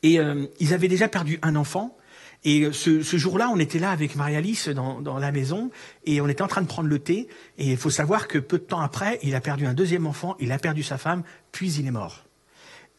Et 0.04 0.20
euh, 0.20 0.46
ils 0.60 0.74
avaient 0.74 0.88
déjà 0.88 1.08
perdu 1.08 1.40
un 1.42 1.56
enfant. 1.56 1.98
Et 2.46 2.64
euh, 2.64 2.72
ce, 2.72 3.02
ce 3.02 3.18
jour-là, 3.18 3.50
on 3.54 3.60
était 3.60 3.80
là 3.80 3.92
avec 3.92 4.16
Marie-Alice 4.16 4.70
dans, 4.70 5.02
dans, 5.02 5.18
la 5.18 5.32
maison 5.32 5.72
et 6.06 6.22
on 6.22 6.28
était 6.28 6.42
en 6.42 6.48
train 6.48 6.62
de 6.62 6.68
prendre 6.68 6.88
le 6.88 7.00
thé. 7.00 7.28
Et 7.58 7.72
il 7.72 7.78
faut 7.78 7.90
savoir 7.90 8.28
que 8.28 8.38
peu 8.38 8.58
de 8.58 8.64
temps 8.64 8.80
après, 8.80 9.20
il 9.24 9.36
a 9.36 9.42
perdu 9.42 9.66
un 9.66 9.74
deuxième 9.74 10.08
enfant, 10.08 10.36
il 10.40 10.52
a 10.52 10.58
perdu 10.58 10.84
sa 10.84 10.98
femme, 10.98 11.24
puis 11.52 11.74
il 11.74 11.88
est 11.88 11.92
mort. 11.92 12.26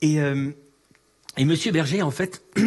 Et, 0.02 0.20
euh, 0.20 0.50
et 1.40 1.46
Monsieur 1.46 1.72
Berger, 1.72 2.02
en 2.02 2.10
fait, 2.10 2.44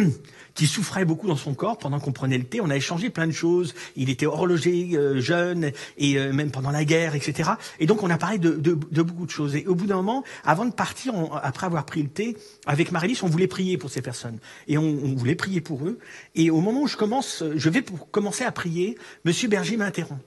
qui 0.54 0.66
souffrait 0.66 1.04
beaucoup 1.04 1.28
dans 1.28 1.36
son 1.36 1.54
corps 1.54 1.78
pendant 1.78 2.00
qu'on 2.00 2.10
prenait 2.10 2.38
le 2.38 2.42
thé. 2.42 2.60
On 2.60 2.70
a 2.70 2.76
échangé 2.76 3.08
plein 3.08 3.28
de 3.28 3.32
choses. 3.32 3.72
Il 3.94 4.10
était 4.10 4.26
horloger, 4.26 4.90
euh, 4.94 5.20
jeune, 5.20 5.70
et 5.96 6.18
euh, 6.18 6.32
même 6.32 6.50
pendant 6.50 6.72
la 6.72 6.84
guerre, 6.84 7.14
etc. 7.14 7.50
Et 7.78 7.86
donc 7.86 8.02
on 8.02 8.10
a 8.10 8.18
parlé 8.18 8.38
de, 8.38 8.72
beaucoup 8.74 9.26
de 9.26 9.30
choses. 9.30 9.54
Et 9.54 9.64
au 9.68 9.76
bout 9.76 9.86
d'un 9.86 9.94
moment, 9.94 10.24
avant 10.42 10.64
de 10.64 10.72
partir, 10.72 11.14
après 11.40 11.66
avoir 11.66 11.86
pris 11.86 12.02
le 12.02 12.08
thé, 12.08 12.36
avec 12.66 12.90
Marilys, 12.90 13.20
on 13.22 13.28
voulait 13.28 13.46
prier 13.46 13.78
pour 13.78 13.90
ces 13.90 14.02
personnes. 14.02 14.40
Et 14.66 14.76
on, 14.76 15.14
voulait 15.14 15.36
prier 15.36 15.60
pour 15.60 15.86
eux. 15.86 16.00
Et 16.34 16.50
au 16.50 16.60
moment 16.60 16.82
où 16.82 16.88
je 16.88 16.96
commence, 16.96 17.44
je 17.54 17.70
vais 17.70 17.84
commencer 18.10 18.42
à 18.42 18.50
prier, 18.50 18.98
Monsieur 19.24 19.46
Berger 19.46 19.76
m'interrompt 19.76 20.20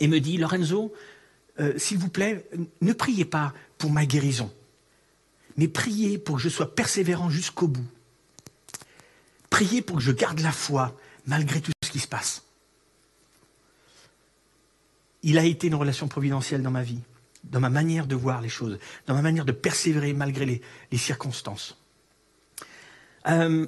et 0.00 0.08
me 0.08 0.18
dit, 0.18 0.38
Lorenzo, 0.38 0.92
euh, 1.60 1.74
s'il 1.76 1.98
vous 1.98 2.08
plaît, 2.08 2.46
ne 2.80 2.92
priez 2.92 3.24
pas 3.24 3.52
pour 3.78 3.92
ma 3.92 4.06
guérison, 4.06 4.50
mais 5.60 5.68
priez 5.68 6.16
pour 6.16 6.36
que 6.36 6.42
je 6.42 6.48
sois 6.48 6.74
persévérant 6.74 7.28
jusqu'au 7.28 7.68
bout 7.68 7.86
Priez 9.50 9.82
pour 9.82 9.96
que 9.96 10.02
je 10.02 10.10
garde 10.10 10.40
la 10.40 10.52
foi 10.52 10.96
malgré 11.26 11.60
tout 11.60 11.70
ce 11.84 11.90
qui 11.90 11.98
se 11.98 12.08
passe. 12.08 12.44
Il 15.22 15.36
a 15.36 15.44
été 15.44 15.66
une 15.66 15.74
relation 15.74 16.08
providentielle 16.08 16.62
dans 16.62 16.70
ma 16.70 16.82
vie, 16.82 17.00
dans 17.44 17.60
ma 17.60 17.68
manière 17.68 18.06
de 18.06 18.14
voir 18.14 18.40
les 18.40 18.48
choses, 18.48 18.78
dans 19.06 19.14
ma 19.14 19.20
manière 19.20 19.44
de 19.44 19.52
persévérer 19.52 20.14
malgré 20.14 20.62
les, 20.90 20.98
circonstances. 20.98 21.76
Euh, 23.26 23.66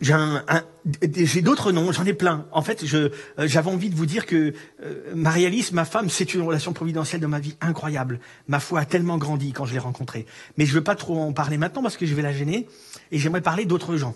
j'ai 0.00 1.42
d'autres 1.42 1.72
noms, 1.72 1.92
j'en 1.92 2.04
ai 2.04 2.14
plein. 2.14 2.46
En 2.52 2.62
fait, 2.62 2.84
euh, 2.94 3.10
j'avais 3.38 3.70
envie 3.70 3.90
de 3.90 3.94
vous 3.94 4.06
dire 4.06 4.26
que 4.26 4.54
euh, 4.82 5.14
Marie-Alice, 5.14 5.72
ma 5.72 5.84
femme, 5.84 6.08
c'est 6.08 6.34
une 6.34 6.42
relation 6.42 6.72
providentielle 6.72 7.20
dans 7.20 7.28
ma 7.28 7.40
vie 7.40 7.56
incroyable. 7.60 8.20
Ma 8.48 8.60
foi 8.60 8.80
a 8.80 8.84
tellement 8.84 9.18
grandi 9.18 9.52
quand 9.52 9.66
je 9.66 9.72
l'ai 9.72 9.78
rencontrée. 9.78 10.26
Mais 10.56 10.64
je 10.64 10.70
ne 10.70 10.76
veux 10.76 10.84
pas 10.84 10.94
trop 10.94 11.20
en 11.20 11.32
parler 11.32 11.58
maintenant 11.58 11.82
parce 11.82 11.96
que 11.96 12.06
je 12.06 12.14
vais 12.14 12.22
la 12.22 12.32
gêner 12.32 12.66
et 13.12 13.18
j'aimerais 13.18 13.42
parler 13.42 13.66
d'autres 13.66 13.96
gens. 13.96 14.14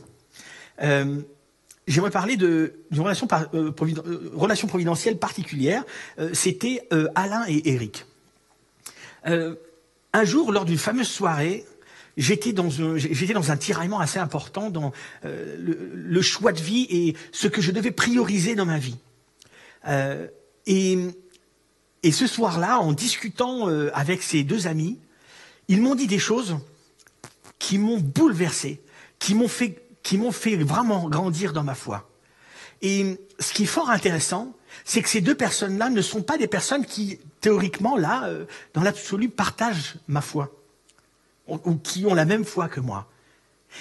Euh, 0.82 1.20
J'aimerais 1.86 2.10
parler 2.10 2.36
d'une 2.36 2.70
relation, 2.98 3.28
euh, 3.32 3.70
euh, 3.82 4.30
relation, 4.34 4.68
providentielle 4.68 5.18
particulière. 5.18 5.84
Euh, 6.18 6.30
c'était 6.32 6.88
Alain 7.14 7.44
et 7.46 7.68
Eric. 7.70 8.06
un 9.24 10.24
jour, 10.24 10.52
lors 10.52 10.64
d'une 10.64 10.78
fameuse 10.78 11.08
soirée, 11.08 11.64
j'étais 12.16 12.52
dans, 12.52 12.70
un, 12.80 12.96
dans 13.34 13.50
un 13.50 13.56
tiraillement 13.56 14.00
assez 14.00 14.18
important 14.18 14.70
dans 14.70 14.92
le, 15.22 15.90
le, 15.94 16.22
choix 16.22 16.52
de 16.52 16.60
vie 16.60 16.86
et 16.90 17.16
ce 17.32 17.48
que 17.48 17.60
je 17.60 17.72
devais 17.72 17.90
prioriser 17.90 18.54
dans 18.54 18.66
ma 18.66 18.78
vie. 18.78 18.96
et, 20.66 20.98
et 22.02 22.12
ce 22.12 22.26
soir-là, 22.26 22.78
en 22.80 22.92
discutant 22.92 23.68
avec 23.92 24.22
ces 24.22 24.44
deux 24.44 24.66
amis, 24.66 24.98
ils 25.68 25.80
m'ont 25.80 25.94
dit 25.94 26.06
des 26.06 26.18
choses 26.18 26.56
qui 27.58 27.78
m'ont 27.78 27.98
bouleversé, 27.98 28.80
qui 29.18 29.34
m'ont 29.34 29.48
fait 29.48 29.84
qui 30.04 30.18
m'ont 30.18 30.32
fait 30.32 30.56
vraiment 30.56 31.08
grandir 31.08 31.52
dans 31.52 31.64
ma 31.64 31.74
foi. 31.74 32.08
Et 32.82 33.18
ce 33.40 33.52
qui 33.52 33.64
est 33.64 33.66
fort 33.66 33.90
intéressant, 33.90 34.54
c'est 34.84 35.02
que 35.02 35.08
ces 35.08 35.22
deux 35.22 35.34
personnes-là 35.34 35.88
ne 35.90 36.02
sont 36.02 36.22
pas 36.22 36.36
des 36.36 36.46
personnes 36.46 36.84
qui, 36.84 37.18
théoriquement, 37.40 37.96
là, 37.96 38.26
euh, 38.26 38.44
dans 38.74 38.82
l'absolu, 38.82 39.30
partagent 39.30 39.96
ma 40.06 40.20
foi, 40.20 40.52
ou 41.48 41.76
qui 41.76 42.06
ont 42.06 42.14
la 42.14 42.24
même 42.24 42.44
foi 42.44 42.68
que 42.68 42.80
moi. 42.80 43.10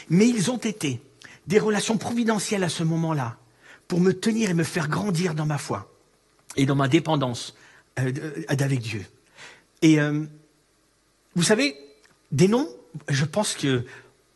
Mais 0.09 0.27
ils 0.27 0.51
ont 0.51 0.57
été 0.57 1.01
des 1.47 1.59
relations 1.59 1.97
providentielles 1.97 2.63
à 2.63 2.69
ce 2.69 2.83
moment-là, 2.83 3.37
pour 3.87 3.99
me 3.99 4.13
tenir 4.13 4.49
et 4.49 4.53
me 4.53 4.63
faire 4.63 4.87
grandir 4.87 5.35
dans 5.35 5.45
ma 5.45 5.57
foi, 5.57 5.91
et 6.55 6.65
dans 6.65 6.75
ma 6.75 6.87
dépendance 6.87 7.55
euh, 7.99 8.11
avec 8.47 8.79
Dieu. 8.79 9.05
Et 9.81 9.99
euh, 9.99 10.25
vous 11.35 11.43
savez, 11.43 11.75
des 12.31 12.47
noms, 12.47 12.69
je 13.09 13.25
pense 13.25 13.55
que 13.55 13.85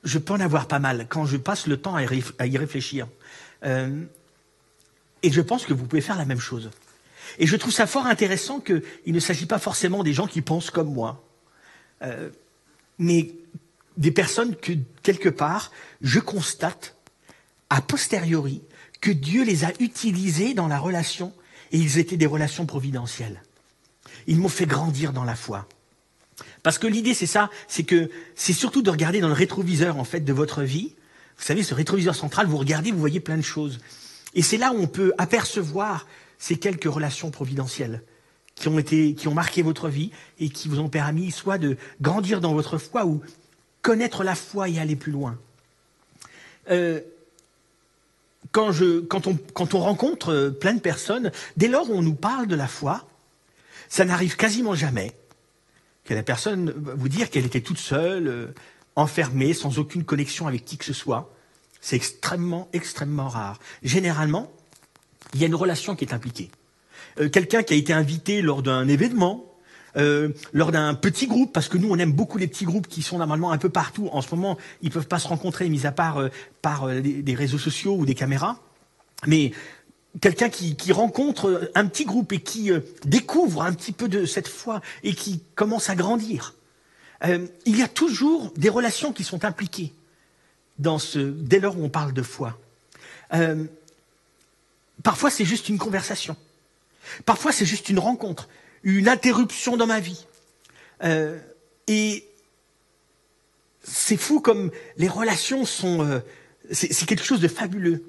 je 0.03 0.19
peux 0.19 0.33
en 0.33 0.39
avoir 0.39 0.67
pas 0.67 0.79
mal 0.79 1.07
quand 1.09 1.25
je 1.25 1.37
passe 1.37 1.67
le 1.67 1.77
temps 1.77 1.95
à 1.95 2.03
y 2.47 2.57
réfléchir. 2.57 3.07
Euh, 3.63 4.03
et 5.23 5.31
je 5.31 5.41
pense 5.41 5.65
que 5.65 5.73
vous 5.73 5.85
pouvez 5.85 6.01
faire 6.01 6.17
la 6.17 6.25
même 6.25 6.39
chose. 6.39 6.69
Et 7.39 7.47
je 7.47 7.55
trouve 7.55 7.73
ça 7.73 7.87
fort 7.87 8.05
intéressant 8.05 8.59
qu'il 8.59 8.81
ne 9.07 9.19
s'agit 9.19 9.45
pas 9.45 9.59
forcément 9.59 10.03
des 10.03 10.13
gens 10.13 10.27
qui 10.27 10.41
pensent 10.41 10.71
comme 10.71 10.93
moi, 10.93 11.23
euh, 12.01 12.29
mais 12.99 13.33
des 13.97 14.12
personnes 14.12 14.55
que, 14.55 14.73
quelque 15.03 15.29
part, 15.29 15.71
je 16.01 16.19
constate, 16.19 16.95
a 17.69 17.81
posteriori, 17.81 18.62
que 19.01 19.12
Dieu 19.12 19.43
les 19.43 19.65
a 19.65 19.71
utilisés 19.79 20.53
dans 20.53 20.67
la 20.67 20.79
relation, 20.79 21.33
et 21.71 21.77
ils 21.77 21.97
étaient 21.97 22.17
des 22.17 22.25
relations 22.25 22.65
providentielles. 22.65 23.41
Ils 24.27 24.38
m'ont 24.38 24.49
fait 24.49 24.65
grandir 24.65 25.13
dans 25.13 25.23
la 25.23 25.36
foi. 25.36 25.67
Parce 26.63 26.77
que 26.77 26.88
l'idée, 26.88 27.13
c'est 27.13 27.25
ça, 27.25 27.49
c'est 27.67 27.83
que 27.83 28.10
c'est 28.36 28.53
surtout 28.53 28.81
de 28.81 28.89
regarder 28.89 29.19
dans 29.19 29.27
le 29.27 29.33
rétroviseur, 29.33 29.97
en 29.97 30.03
fait, 30.03 30.21
de 30.21 30.33
votre 30.33 30.63
vie. 30.63 30.95
Vous 31.38 31.43
savez, 31.43 31.63
ce 31.63 31.73
rétroviseur 31.73 32.15
central, 32.15 32.47
vous 32.47 32.57
regardez, 32.57 32.91
vous 32.91 32.99
voyez 32.99 33.19
plein 33.19 33.38
de 33.38 33.41
choses. 33.41 33.79
Et 34.33 34.41
c'est 34.41 34.57
là 34.57 34.71
où 34.73 34.79
on 34.79 34.88
peut 34.88 35.13
apercevoir 35.17 36.07
ces 36.38 36.57
quelques 36.57 36.91
relations 36.91 37.31
providentielles 37.31 38.03
qui 38.59 39.27
ont 39.27 39.33
marqué 39.33 39.61
votre 39.61 39.87
vie 39.87 40.11
et 40.39 40.49
qui 40.49 40.67
vous 40.67 40.79
ont 40.79 40.89
permis 40.89 41.31
soit 41.31 41.57
de 41.57 41.77
grandir 42.01 42.41
dans 42.41 42.53
votre 42.53 42.77
foi 42.77 43.05
ou 43.05 43.21
connaître 43.81 44.23
la 44.23 44.35
foi 44.35 44.67
et 44.69 44.79
aller 44.79 44.95
plus 44.95 45.11
loin. 45.11 45.37
Euh, 46.69 47.01
quand 48.51 48.73
on 49.73 49.79
rencontre 49.79 50.33
euh, 50.33 50.49
plein 50.49 50.73
de 50.73 50.79
personnes, 50.79 51.31
dès 51.55 51.67
lors 51.67 51.89
où 51.89 51.93
on 51.93 52.01
nous 52.01 52.15
parle 52.15 52.47
de 52.47 52.55
la 52.55 52.67
foi, 52.67 53.07
ça 53.89 54.05
n'arrive 54.05 54.35
quasiment 54.35 54.75
jamais 54.75 55.13
que 56.03 56.13
la 56.13 56.23
personne 56.23 56.71
vous 56.71 57.09
dire 57.09 57.29
qu'elle 57.29 57.45
était 57.45 57.61
toute 57.61 57.77
seule, 57.77 58.27
euh, 58.27 58.47
enfermée, 58.95 59.53
sans 59.53 59.77
aucune 59.77 60.03
connexion 60.03 60.47
avec 60.47 60.65
qui 60.65 60.77
que 60.77 60.85
ce 60.85 60.93
soit. 60.93 61.31
C'est 61.81 61.95
extrêmement, 61.95 62.67
extrêmement 62.73 63.27
rare. 63.27 63.59
Généralement, 63.83 64.51
il 65.33 65.41
y 65.41 65.43
a 65.43 65.47
une 65.47 65.55
relation 65.55 65.95
qui 65.95 66.03
est 66.03 66.13
impliquée. 66.13 66.49
Euh, 67.19 67.30
quelqu'un 67.30 67.63
qui 67.63 67.73
a 67.73 67.77
été 67.77 67.93
invité 67.93 68.41
lors 68.41 68.63
d'un 68.63 68.88
événement, 68.88 69.43
euh, 69.95 70.30
lors 70.53 70.71
d'un 70.71 70.93
petit 70.93 71.27
groupe, 71.27 71.53
parce 71.53 71.69
que 71.69 71.77
nous, 71.77 71.89
on 71.89 71.97
aime 71.97 72.13
beaucoup 72.13 72.38
les 72.38 72.47
petits 72.47 72.65
groupes 72.65 72.88
qui 72.88 73.01
sont 73.01 73.17
normalement 73.17 73.51
un 73.51 73.58
peu 73.58 73.69
partout. 73.69 74.10
En 74.12 74.21
ce 74.21 74.34
moment, 74.36 74.58
ils 74.82 74.91
peuvent 74.91 75.08
pas 75.08 75.19
se 75.19 75.27
rencontrer, 75.27 75.69
mis 75.69 75.86
à 75.86 75.91
part 75.91 76.30
par 76.62 76.88
des, 76.88 77.36
réseaux 77.36 77.58
sociaux 77.58 77.95
ou 77.95 78.06
des 78.06 78.15
caméras. 78.15 78.60
Mais 79.25 79.51
quelqu'un 80.21 80.49
qui, 80.49 80.91
rencontre 80.91 81.71
un 81.75 81.86
petit 81.86 82.06
groupe 82.06 82.32
et 82.32 82.39
qui 82.39 82.71
euh, 82.71 82.80
découvre 83.06 83.63
un 83.63 83.73
petit 83.73 83.91
peu 83.91 84.08
de 84.08 84.25
cette 84.25 84.47
foi 84.47 84.82
et 85.03 85.13
qui 85.13 85.41
commence 85.56 85.89
à 85.89 85.95
grandir. 85.95 86.56
Euh, 87.25 87.47
il 87.65 87.77
y 87.77 87.82
a 87.82 87.88
toujours 87.88 88.51
des 88.56 88.69
relations 88.69 89.13
qui 89.13 89.23
sont 89.23 89.45
impliquées 89.45 89.93
dans 90.80 90.99
ce, 90.99 91.19
dès 91.19 91.60
lors 91.60 91.77
où 91.77 91.84
on 91.84 91.89
parle 91.89 92.13
de 92.13 92.21
foi. 92.21 92.58
Euh, 93.34 93.65
parfois 95.03 95.30
c'est 95.30 95.45
juste 95.45 95.69
une 95.69 95.77
conversation. 95.77 96.36
Parfois 97.25 97.51
c'est 97.51 97.65
juste 97.65 97.89
une 97.89 97.99
rencontre, 97.99 98.49
une 98.83 99.07
interruption 99.07 99.77
dans 99.77 99.87
ma 99.87 99.99
vie. 99.99 100.25
et 101.87 102.23
c'est 103.83 104.17
fou 104.17 104.41
comme 104.41 104.71
les 104.97 105.07
relations 105.07 105.65
sont... 105.65 106.21
c'est 106.71 107.05
quelque 107.05 107.23
chose 107.23 107.39
de 107.39 107.47
fabuleux. 107.47 108.03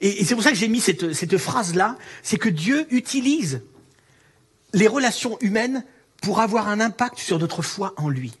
Et, 0.00 0.24
c'est 0.24 0.34
pour 0.34 0.42
ça 0.42 0.50
que 0.50 0.56
j'ai 0.56 0.68
mis 0.68 0.80
cette, 0.80 1.12
cette 1.12 1.38
phrase-là, 1.38 1.96
c'est 2.22 2.36
que 2.36 2.48
Dieu 2.48 2.86
utilise 2.90 3.62
les 4.74 4.88
relations 4.88 5.38
humaines 5.40 5.84
pour 6.20 6.40
avoir 6.40 6.68
un 6.68 6.80
impact 6.80 7.18
sur 7.18 7.38
notre 7.38 7.62
foi 7.62 7.94
en 7.96 8.08
lui. 8.08 8.32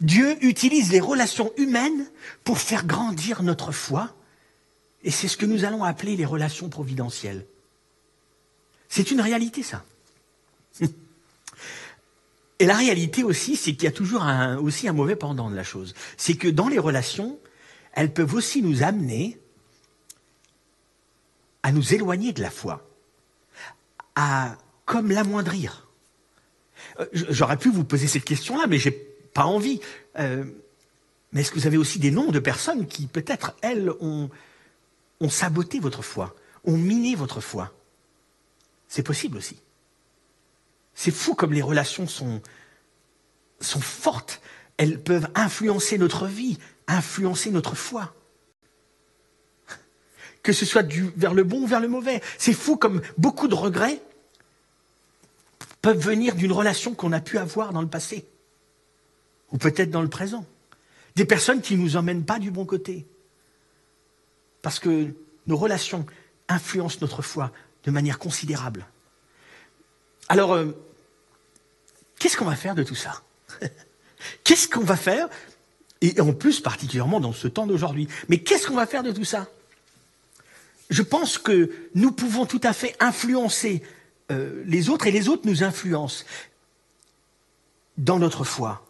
Dieu 0.00 0.36
utilise 0.44 0.90
les 0.90 1.00
relations 1.00 1.52
humaines 1.56 2.06
pour 2.44 2.58
faire 2.58 2.84
grandir 2.86 3.42
notre 3.42 3.72
foi, 3.72 4.14
et 5.02 5.10
c'est 5.10 5.28
ce 5.28 5.36
que 5.36 5.46
nous 5.46 5.64
allons 5.64 5.84
appeler 5.84 6.16
les 6.16 6.26
relations 6.26 6.68
providentielles. 6.68 7.46
C'est 8.88 9.10
une 9.10 9.20
réalité, 9.20 9.62
ça. 9.62 9.84
Et 12.58 12.64
la 12.64 12.76
réalité 12.76 13.22
aussi, 13.22 13.56
c'est 13.56 13.74
qu'il 13.74 13.84
y 13.84 13.88
a 13.88 13.92
toujours 13.92 14.22
un, 14.22 14.56
aussi 14.56 14.88
un 14.88 14.92
mauvais 14.92 15.16
pendant 15.16 15.50
de 15.50 15.56
la 15.56 15.64
chose. 15.64 15.94
C'est 16.16 16.36
que 16.36 16.48
dans 16.48 16.68
les 16.68 16.78
relations, 16.78 17.38
elles 17.92 18.12
peuvent 18.12 18.34
aussi 18.34 18.62
nous 18.62 18.82
amener 18.82 19.38
à 21.62 21.72
nous 21.72 21.94
éloigner 21.94 22.32
de 22.32 22.40
la 22.40 22.50
foi, 22.50 22.88
à 24.14 24.56
comme 24.84 25.10
l'amoindrir. 25.10 25.88
Euh, 27.00 27.06
j'aurais 27.12 27.56
pu 27.56 27.70
vous 27.70 27.84
poser 27.84 28.06
cette 28.06 28.24
question-là, 28.24 28.66
mais 28.68 28.78
j'ai 28.78 28.92
pas 28.92 29.44
envie. 29.44 29.80
Euh, 30.18 30.44
mais 31.32 31.40
est-ce 31.40 31.50
que 31.50 31.58
vous 31.58 31.66
avez 31.66 31.76
aussi 31.76 31.98
des 31.98 32.10
noms 32.10 32.30
de 32.30 32.38
personnes 32.38 32.86
qui, 32.86 33.06
peut-être, 33.06 33.54
elles, 33.60 33.90
ont, 34.00 34.30
ont 35.20 35.28
saboté 35.28 35.80
votre 35.80 36.02
foi, 36.02 36.34
ont 36.64 36.76
miné 36.76 37.14
votre 37.14 37.40
foi? 37.40 37.75
C'est 38.88 39.02
possible 39.02 39.36
aussi. 39.38 39.56
C'est 40.94 41.10
fou 41.10 41.34
comme 41.34 41.52
les 41.52 41.62
relations 41.62 42.06
sont, 42.06 42.40
fortes. 43.60 44.40
Elles 44.78 45.00
peuvent 45.00 45.28
influencer 45.34 45.98
notre 45.98 46.26
vie, 46.26 46.58
influencer 46.86 47.50
notre 47.50 47.74
foi. 47.74 48.14
Que 50.42 50.52
ce 50.52 50.64
soit 50.64 50.82
du, 50.82 51.10
vers 51.16 51.34
le 51.34 51.44
bon 51.44 51.62
ou 51.62 51.66
vers 51.66 51.80
le 51.80 51.88
mauvais. 51.88 52.22
C'est 52.38 52.52
fou 52.52 52.76
comme 52.76 53.02
beaucoup 53.18 53.48
de 53.48 53.54
regrets 53.54 54.00
peuvent 55.82 55.98
venir 55.98 56.34
d'une 56.34 56.52
relation 56.52 56.94
qu'on 56.94 57.12
a 57.12 57.20
pu 57.20 57.38
avoir 57.38 57.72
dans 57.72 57.82
le 57.82 57.88
passé. 57.88 58.26
Ou 59.52 59.58
peut-être 59.58 59.90
dans 59.90 60.02
le 60.02 60.08
présent. 60.08 60.44
Des 61.14 61.24
personnes 61.24 61.60
qui 61.60 61.76
ne 61.76 61.82
nous 61.82 61.96
emmènent 61.96 62.24
pas 62.24 62.38
du 62.38 62.50
bon 62.50 62.64
côté. 62.64 63.06
Parce 64.62 64.80
que 64.80 65.14
nos 65.46 65.56
relations 65.56 66.06
influencent 66.48 66.98
notre 67.00 67.22
foi 67.22 67.52
de 67.86 67.90
manière 67.90 68.18
considérable. 68.18 68.86
Alors, 70.28 70.52
euh, 70.52 70.72
qu'est-ce 72.18 72.36
qu'on 72.36 72.44
va 72.44 72.56
faire 72.56 72.74
de 72.74 72.82
tout 72.82 72.94
ça 72.94 73.22
Qu'est-ce 74.44 74.68
qu'on 74.68 74.84
va 74.84 74.96
faire 74.96 75.28
Et 76.00 76.20
en 76.20 76.32
plus, 76.32 76.60
particulièrement 76.60 77.20
dans 77.20 77.32
ce 77.32 77.48
temps 77.48 77.66
d'aujourd'hui. 77.66 78.08
Mais 78.28 78.38
qu'est-ce 78.38 78.66
qu'on 78.66 78.74
va 78.74 78.86
faire 78.86 79.04
de 79.04 79.12
tout 79.12 79.24
ça? 79.24 79.48
Je 80.90 81.02
pense 81.02 81.38
que 81.38 81.70
nous 81.94 82.12
pouvons 82.12 82.44
tout 82.44 82.60
à 82.62 82.72
fait 82.72 82.96
influencer 83.00 83.82
euh, 84.32 84.62
les 84.66 84.88
autres 84.88 85.06
et 85.06 85.12
les 85.12 85.28
autres 85.28 85.46
nous 85.46 85.62
influencent 85.62 86.24
dans 87.98 88.18
notre 88.18 88.44
foi. 88.44 88.84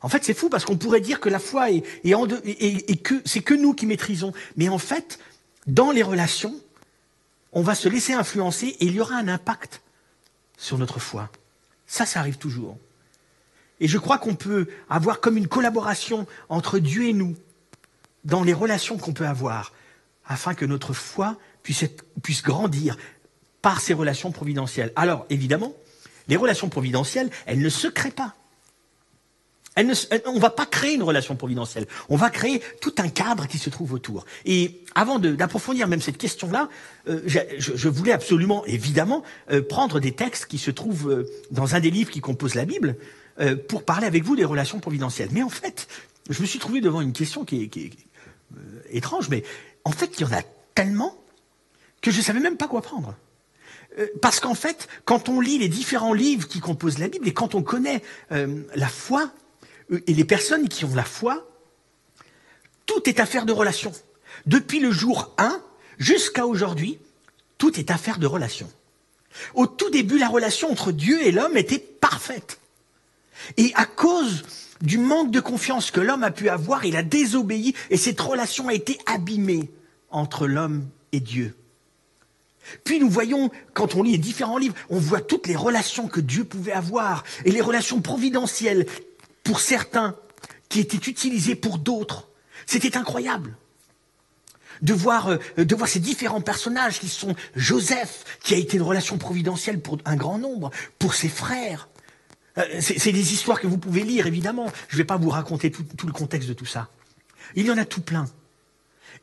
En 0.00 0.08
fait, 0.08 0.24
c'est 0.24 0.34
fou 0.34 0.48
parce 0.48 0.64
qu'on 0.64 0.76
pourrait 0.76 1.00
dire 1.00 1.20
que 1.20 1.28
la 1.28 1.38
foi 1.38 1.70
est, 1.70 1.82
et 2.04 2.96
que 2.96 3.20
c'est 3.24 3.40
que 3.40 3.54
nous 3.54 3.74
qui 3.74 3.86
maîtrisons. 3.86 4.32
Mais 4.56 4.68
en 4.68 4.78
fait, 4.78 5.18
dans 5.66 5.90
les 5.90 6.02
relations, 6.02 6.54
on 7.58 7.62
va 7.62 7.74
se 7.74 7.88
laisser 7.88 8.12
influencer 8.12 8.76
et 8.78 8.86
il 8.86 8.92
y 8.92 9.00
aura 9.00 9.16
un 9.16 9.26
impact 9.26 9.82
sur 10.56 10.78
notre 10.78 11.00
foi. 11.00 11.28
Ça, 11.88 12.06
ça 12.06 12.20
arrive 12.20 12.38
toujours. 12.38 12.78
Et 13.80 13.88
je 13.88 13.98
crois 13.98 14.18
qu'on 14.18 14.36
peut 14.36 14.68
avoir 14.88 15.20
comme 15.20 15.36
une 15.36 15.48
collaboration 15.48 16.28
entre 16.48 16.78
Dieu 16.78 17.08
et 17.08 17.12
nous 17.12 17.34
dans 18.24 18.44
les 18.44 18.52
relations 18.52 18.96
qu'on 18.96 19.12
peut 19.12 19.26
avoir, 19.26 19.72
afin 20.24 20.54
que 20.54 20.64
notre 20.66 20.92
foi 20.92 21.36
puisse, 21.64 21.82
grandir 22.44 22.96
par 23.60 23.80
ces 23.80 23.92
relations 23.92 24.30
providentielles. 24.30 24.92
Alors, 24.94 25.26
évidemment, 25.28 25.72
les 26.28 26.36
relations 26.36 26.68
providentielles, 26.68 27.28
elles 27.44 27.60
ne 27.60 27.68
se 27.68 27.88
créent 27.88 28.12
pas 28.12 28.36
on 30.26 30.34
ne 30.34 30.40
va 30.40 30.50
pas 30.50 30.66
créer 30.66 30.94
une 30.94 31.02
relation 31.02 31.36
providentielle. 31.36 31.86
On 32.08 32.16
va 32.16 32.30
créer 32.30 32.62
tout 32.80 32.94
un 32.98 33.08
cadre 33.08 33.46
qui 33.46 33.58
se 33.58 33.70
trouve 33.70 33.92
autour. 33.92 34.24
Et 34.44 34.80
avant 34.94 35.18
d'approfondir 35.18 35.88
même 35.88 36.00
cette 36.00 36.18
question-là, 36.18 36.68
euh, 37.08 37.20
je, 37.26 37.88
voulais 37.88 38.12
absolument, 38.12 38.64
évidemment, 38.66 39.22
euh, 39.50 39.62
prendre 39.62 40.00
des 40.00 40.12
textes 40.12 40.46
qui 40.46 40.58
se 40.58 40.70
trouvent 40.70 41.10
euh, 41.10 41.30
dans 41.50 41.74
un 41.74 41.80
des 41.80 41.90
livres 41.90 42.10
qui 42.10 42.20
composent 42.20 42.54
la 42.54 42.64
Bible 42.64 42.96
pour 43.68 43.84
parler 43.84 44.08
avec 44.08 44.24
vous 44.24 44.34
des 44.34 44.44
relations 44.44 44.80
providentielles. 44.80 45.28
Mais 45.30 45.44
en 45.44 45.48
fait, 45.48 45.86
je 46.28 46.42
me 46.42 46.46
suis 46.46 46.58
trouvé 46.58 46.80
devant 46.80 47.00
une 47.00 47.12
question 47.12 47.44
qui 47.44 47.62
est, 47.62 47.68
qui 47.68 47.82
est 47.82 47.92
étrange, 48.90 49.28
mais 49.28 49.44
en 49.84 49.92
fait, 49.92 50.10
il 50.18 50.22
y 50.22 50.24
en 50.24 50.36
a 50.36 50.42
tellement 50.74 51.16
que 52.00 52.10
je 52.10 52.18
ne 52.18 52.22
savais 52.24 52.40
même 52.40 52.56
pas 52.56 52.66
quoi 52.66 52.82
prendre. 52.82 53.14
Parce 54.20 54.40
qu'en 54.40 54.56
fait, 54.56 54.88
quand 55.04 55.28
on 55.28 55.40
lit 55.40 55.56
les 55.58 55.68
différents 55.68 56.14
livres 56.14 56.48
qui 56.48 56.58
composent 56.58 56.98
la 56.98 57.06
Bible 57.06 57.28
et 57.28 57.32
quand 57.32 57.54
on 57.54 57.62
connaît 57.62 58.02
la 58.30 58.88
foi 58.88 59.30
et 59.90 60.14
les 60.14 60.24
personnes 60.24 60.68
qui 60.68 60.84
ont 60.84 60.94
la 60.94 61.04
foi, 61.04 61.46
tout 62.86 63.08
est 63.08 63.20
affaire 63.20 63.46
de 63.46 63.52
relation. 63.52 63.92
Depuis 64.46 64.80
le 64.80 64.90
jour 64.90 65.34
1 65.38 65.60
jusqu'à 65.98 66.46
aujourd'hui, 66.46 66.98
tout 67.58 67.78
est 67.78 67.90
affaire 67.90 68.18
de 68.18 68.26
relation. 68.26 68.70
Au 69.54 69.66
tout 69.66 69.90
début, 69.90 70.18
la 70.18 70.28
relation 70.28 70.70
entre 70.70 70.92
Dieu 70.92 71.20
et 71.22 71.32
l'homme 71.32 71.56
était 71.56 71.78
parfaite. 71.78 72.60
Et 73.56 73.72
à 73.74 73.86
cause 73.86 74.44
du 74.80 74.98
manque 74.98 75.30
de 75.30 75.40
confiance 75.40 75.90
que 75.90 76.00
l'homme 76.00 76.24
a 76.24 76.30
pu 76.30 76.48
avoir, 76.48 76.84
il 76.84 76.96
a 76.96 77.02
désobéi 77.02 77.74
et 77.90 77.96
cette 77.96 78.20
relation 78.20 78.68
a 78.68 78.74
été 78.74 78.98
abîmée 79.06 79.70
entre 80.10 80.46
l'homme 80.46 80.88
et 81.12 81.20
Dieu. 81.20 81.54
Puis 82.84 83.00
nous 83.00 83.08
voyons, 83.08 83.50
quand 83.72 83.94
on 83.94 84.02
lit 84.02 84.12
les 84.12 84.18
différents 84.18 84.58
livres, 84.58 84.74
on 84.90 84.98
voit 84.98 85.20
toutes 85.20 85.46
les 85.46 85.56
relations 85.56 86.06
que 86.08 86.20
Dieu 86.20 86.44
pouvait 86.44 86.72
avoir 86.72 87.24
et 87.44 87.50
les 87.50 87.60
relations 87.60 88.00
providentielles 88.00 88.86
pour 89.44 89.60
certains, 89.60 90.16
qui 90.68 90.80
étaient 90.80 91.10
utilisés 91.10 91.54
pour 91.54 91.78
d'autres. 91.78 92.28
C'était 92.66 92.96
incroyable 92.96 93.56
de 94.82 94.92
voir, 94.92 95.28
euh, 95.28 95.64
de 95.64 95.74
voir 95.74 95.88
ces 95.88 96.00
différents 96.00 96.40
personnages 96.40 97.00
qui 97.00 97.08
sont 97.08 97.34
Joseph, 97.56 98.24
qui 98.42 98.54
a 98.54 98.56
été 98.56 98.76
une 98.76 98.82
relation 98.82 99.18
providentielle 99.18 99.80
pour 99.80 99.98
un 100.04 100.16
grand 100.16 100.38
nombre, 100.38 100.70
pour 100.98 101.14
ses 101.14 101.28
frères. 101.28 101.88
Euh, 102.58 102.64
c'est 102.80 103.12
des 103.12 103.32
histoires 103.32 103.60
que 103.60 103.66
vous 103.66 103.78
pouvez 103.78 104.02
lire, 104.02 104.26
évidemment. 104.26 104.70
Je 104.88 104.96
ne 104.96 104.98
vais 104.98 105.06
pas 105.06 105.16
vous 105.16 105.30
raconter 105.30 105.70
tout, 105.70 106.06
le 106.06 106.12
contexte 106.12 106.48
de 106.48 106.54
tout 106.54 106.66
ça. 106.66 106.88
Il 107.54 107.66
y 107.66 107.70
en 107.70 107.78
a 107.78 107.84
tout 107.84 108.00
plein. 108.00 108.26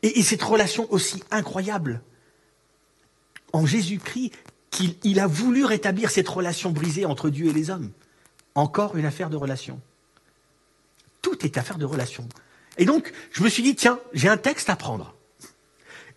Et, 0.02 0.22
cette 0.22 0.42
relation 0.42 0.90
aussi 0.92 1.22
incroyable 1.30 2.02
en 3.52 3.64
Jésus-Christ, 3.64 4.32
qu'il 4.70 5.20
a 5.20 5.26
voulu 5.26 5.64
rétablir 5.64 6.10
cette 6.10 6.28
relation 6.28 6.70
brisée 6.70 7.06
entre 7.06 7.30
Dieu 7.30 7.46
et 7.46 7.52
les 7.52 7.70
hommes. 7.70 7.90
Encore 8.54 8.96
une 8.96 9.06
affaire 9.06 9.30
de 9.30 9.36
relation. 9.36 9.80
Tout 11.26 11.44
est 11.44 11.58
affaire 11.58 11.76
de 11.76 11.84
relation. 11.84 12.28
Et 12.78 12.84
donc, 12.84 13.12
je 13.32 13.42
me 13.42 13.48
suis 13.48 13.64
dit, 13.64 13.74
tiens, 13.74 13.98
j'ai 14.12 14.28
un 14.28 14.36
texte 14.36 14.70
à 14.70 14.76
prendre. 14.76 15.16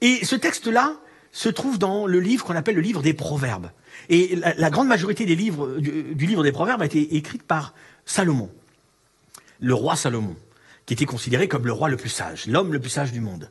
Et 0.01 0.23
ce 0.23 0.35
texte-là 0.35 0.97
se 1.31 1.49
trouve 1.49 1.79
dans 1.79 2.05
le 2.05 2.19
livre 2.19 2.45
qu'on 2.45 2.55
appelle 2.55 2.75
le 2.75 2.81
livre 2.81 3.01
des 3.01 3.15
Proverbes. 3.15 3.71
Et 4.09 4.35
la, 4.35 4.69
grande 4.69 4.87
majorité 4.87 5.25
des 5.25 5.35
livres, 5.35 5.79
du, 5.79 6.13
livre 6.27 6.43
des 6.43 6.51
Proverbes 6.51 6.83
a 6.83 6.85
été 6.85 7.15
écrite 7.15 7.41
par 7.41 7.73
Salomon, 8.05 8.51
le 9.59 9.73
roi 9.73 9.95
Salomon, 9.95 10.35
qui 10.85 10.93
était 10.93 11.07
considéré 11.07 11.47
comme 11.47 11.65
le 11.65 11.73
roi 11.73 11.89
le 11.89 11.97
plus 11.97 12.09
sage, 12.09 12.45
l'homme 12.45 12.71
le 12.71 12.79
plus 12.79 12.91
sage 12.91 13.11
du 13.11 13.19
monde. 13.19 13.49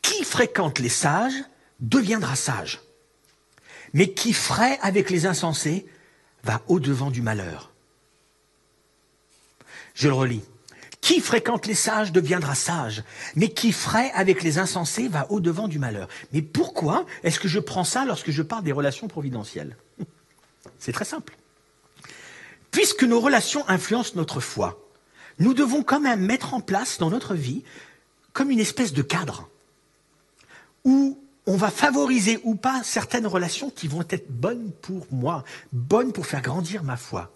Qui 0.00 0.24
fréquente 0.24 0.78
les 0.78 0.88
sages 0.88 1.44
deviendra 1.80 2.34
sage. 2.34 2.80
Mais 3.92 4.14
qui 4.14 4.32
fraie 4.32 4.78
avec 4.80 5.10
les 5.10 5.26
insensés 5.26 5.84
va 6.44 6.62
au-devant 6.66 7.10
du 7.10 7.20
malheur. 7.20 7.74
Je 9.92 10.08
le 10.08 10.14
relis. 10.14 10.42
Qui 11.12 11.20
fréquente 11.20 11.66
les 11.66 11.74
sages 11.74 12.10
deviendra 12.10 12.54
sage, 12.54 13.04
mais 13.36 13.50
qui 13.50 13.70
fraie 13.70 14.10
avec 14.12 14.42
les 14.42 14.56
insensés 14.56 15.08
va 15.08 15.30
au-devant 15.30 15.68
du 15.68 15.78
malheur. 15.78 16.08
Mais 16.32 16.40
pourquoi 16.40 17.04
est-ce 17.22 17.38
que 17.38 17.48
je 17.48 17.60
prends 17.60 17.84
ça 17.84 18.06
lorsque 18.06 18.30
je 18.30 18.40
parle 18.40 18.64
des 18.64 18.72
relations 18.72 19.08
providentielles? 19.08 19.76
C'est 20.78 20.92
très 20.92 21.04
simple. 21.04 21.36
Puisque 22.70 23.04
nos 23.04 23.20
relations 23.20 23.68
influencent 23.68 24.12
notre 24.14 24.40
foi, 24.40 24.82
nous 25.38 25.52
devons 25.52 25.82
quand 25.82 26.00
même 26.00 26.24
mettre 26.24 26.54
en 26.54 26.62
place 26.62 26.96
dans 26.96 27.10
notre 27.10 27.34
vie 27.34 27.62
comme 28.32 28.50
une 28.50 28.58
espèce 28.58 28.94
de 28.94 29.02
cadre 29.02 29.50
où 30.84 31.22
on 31.46 31.58
va 31.58 31.70
favoriser 31.70 32.40
ou 32.42 32.54
pas 32.54 32.80
certaines 32.84 33.26
relations 33.26 33.68
qui 33.68 33.86
vont 33.86 34.06
être 34.08 34.30
bonnes 34.30 34.72
pour 34.80 35.06
moi, 35.10 35.44
bonnes 35.74 36.14
pour 36.14 36.24
faire 36.24 36.40
grandir 36.40 36.82
ma 36.82 36.96
foi. 36.96 37.30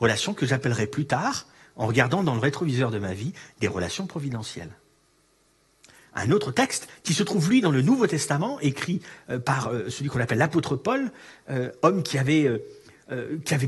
Relations 0.00 0.32
que 0.32 0.46
j'appellerai 0.46 0.86
plus 0.86 1.04
tard 1.04 1.46
en 1.76 1.86
regardant 1.86 2.22
dans 2.22 2.34
le 2.34 2.40
rétroviseur 2.40 2.90
de 2.90 2.98
ma 2.98 3.14
vie 3.14 3.32
des 3.60 3.68
relations 3.68 4.06
providentielles. 4.06 4.70
Un 6.14 6.30
autre 6.30 6.52
texte 6.52 6.88
qui 7.02 7.12
se 7.12 7.22
trouve, 7.22 7.48
lui, 7.48 7.60
dans 7.60 7.72
le 7.72 7.82
Nouveau 7.82 8.06
Testament, 8.06 8.60
écrit 8.60 9.00
euh, 9.30 9.38
par 9.38 9.68
euh, 9.68 9.90
celui 9.90 10.08
qu'on 10.08 10.20
appelle 10.20 10.38
l'apôtre 10.38 10.76
Paul, 10.76 11.10
euh, 11.50 11.70
homme 11.82 12.02
qui 12.02 12.18
avait, 12.18 12.60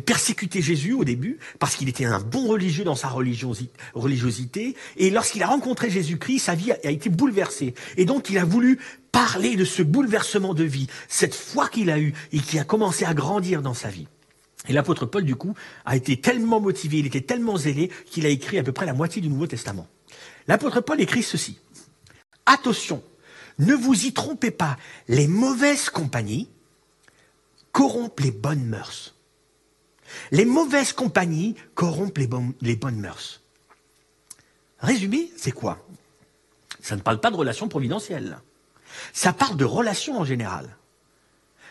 persécuté 0.04 0.62
Jésus 0.62 0.92
au 0.92 1.04
début, 1.04 1.38
parce 1.58 1.74
qu'il 1.74 1.88
était 1.88 2.04
un 2.04 2.20
bon 2.20 2.46
religieux 2.46 2.84
dans 2.84 2.94
sa 2.94 3.08
religiosité, 3.08 4.76
et 4.96 5.10
lorsqu'il 5.10 5.42
a 5.42 5.48
rencontré 5.48 5.90
Jésus-Christ, 5.90 6.38
sa 6.38 6.54
vie 6.54 6.72
a 6.72 6.90
été 6.90 7.10
bouleversée. 7.10 7.74
Et 7.96 8.06
donc 8.06 8.30
il 8.30 8.38
a 8.38 8.44
voulu 8.44 8.78
parler 9.12 9.56
de 9.56 9.64
ce 9.64 9.82
bouleversement 9.82 10.54
de 10.54 10.64
vie, 10.64 10.86
cette 11.08 11.34
foi 11.34 11.68
qu'il 11.68 11.90
a 11.90 11.98
eue 11.98 12.14
et 12.32 12.38
qui 12.38 12.58
a 12.58 12.64
commencé 12.64 13.04
à 13.04 13.12
grandir 13.12 13.60
dans 13.60 13.74
sa 13.74 13.88
vie. 13.88 14.06
Et 14.68 14.72
l'apôtre 14.72 15.06
Paul, 15.06 15.24
du 15.24 15.36
coup, 15.36 15.54
a 15.84 15.96
été 15.96 16.20
tellement 16.20 16.60
motivé, 16.60 16.98
il 16.98 17.06
était 17.06 17.20
tellement 17.20 17.56
zélé, 17.56 17.90
qu'il 18.06 18.26
a 18.26 18.28
écrit 18.28 18.58
à 18.58 18.62
peu 18.62 18.72
près 18.72 18.86
la 18.86 18.94
moitié 18.94 19.22
du 19.22 19.28
Nouveau 19.28 19.46
Testament. 19.46 19.86
L'apôtre 20.48 20.80
Paul 20.80 21.00
écrit 21.00 21.22
ceci. 21.22 21.58
Attention, 22.46 23.02
ne 23.58 23.74
vous 23.74 24.06
y 24.06 24.12
trompez 24.12 24.50
pas, 24.50 24.76
les 25.08 25.26
mauvaises 25.26 25.90
compagnies 25.90 26.48
corrompent 27.72 28.20
les 28.20 28.30
bonnes 28.30 28.64
mœurs. 28.64 29.14
Les 30.30 30.44
mauvaises 30.44 30.92
compagnies 30.92 31.56
corrompent 31.74 32.18
les, 32.18 32.26
bonnes, 32.26 33.00
mœurs. 33.00 33.42
Résumé, 34.78 35.30
c'est 35.36 35.52
quoi? 35.52 35.84
Ça 36.80 36.96
ne 36.96 37.00
parle 37.00 37.20
pas 37.20 37.30
de 37.30 37.36
relations 37.36 37.68
providentielles. 37.68 38.38
Ça 39.12 39.32
parle 39.32 39.56
de 39.56 39.64
relations 39.64 40.18
en 40.18 40.24
général. 40.24 40.76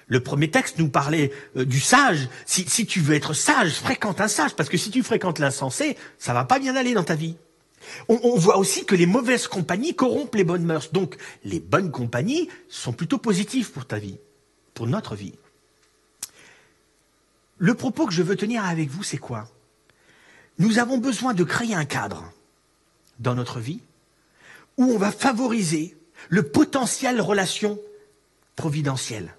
Le 0.07 0.19
premier 0.19 0.51
texte 0.51 0.77
nous 0.77 0.89
parlait 0.89 1.31
euh, 1.57 1.65
du 1.65 1.79
sage. 1.79 2.29
Si, 2.45 2.85
tu 2.85 2.99
veux 2.99 3.15
être 3.15 3.33
sage, 3.33 3.73
fréquente 3.73 4.21
un 4.21 4.27
sage, 4.27 4.55
parce 4.55 4.69
que 4.69 4.77
si 4.77 4.91
tu 4.91 5.03
fréquentes 5.03 5.39
l'insensé, 5.39 5.97
ça 6.19 6.33
va 6.33 6.45
pas 6.45 6.59
bien 6.59 6.75
aller 6.75 6.93
dans 6.93 7.03
ta 7.03 7.15
vie. 7.15 7.35
On, 8.07 8.19
on, 8.23 8.37
voit 8.37 8.57
aussi 8.57 8.85
que 8.85 8.95
les 8.95 9.05
mauvaises 9.05 9.47
compagnies 9.47 9.95
corrompent 9.95 10.35
les 10.35 10.43
bonnes 10.43 10.65
mœurs. 10.65 10.91
Donc, 10.91 11.17
les 11.43 11.59
bonnes 11.59 11.91
compagnies 11.91 12.49
sont 12.69 12.93
plutôt 12.93 13.17
positives 13.17 13.71
pour 13.71 13.85
ta 13.85 13.99
vie, 13.99 14.17
pour 14.73 14.87
notre 14.87 15.15
vie. 15.15 15.33
Le 17.57 17.73
propos 17.73 18.05
que 18.05 18.13
je 18.13 18.23
veux 18.23 18.35
tenir 18.35 18.65
avec 18.65 18.89
vous, 18.89 19.03
c'est 19.03 19.17
quoi? 19.17 19.47
Nous 20.57 20.79
avons 20.79 20.97
besoin 20.97 21.33
de 21.33 21.43
créer 21.43 21.73
un 21.73 21.85
cadre 21.85 22.31
dans 23.19 23.35
notre 23.35 23.59
vie 23.59 23.81
où 24.77 24.85
on 24.85 24.97
va 24.97 25.11
favoriser 25.11 25.95
le 26.29 26.43
potentiel 26.43 27.21
relation 27.21 27.79
providentielle. 28.55 29.35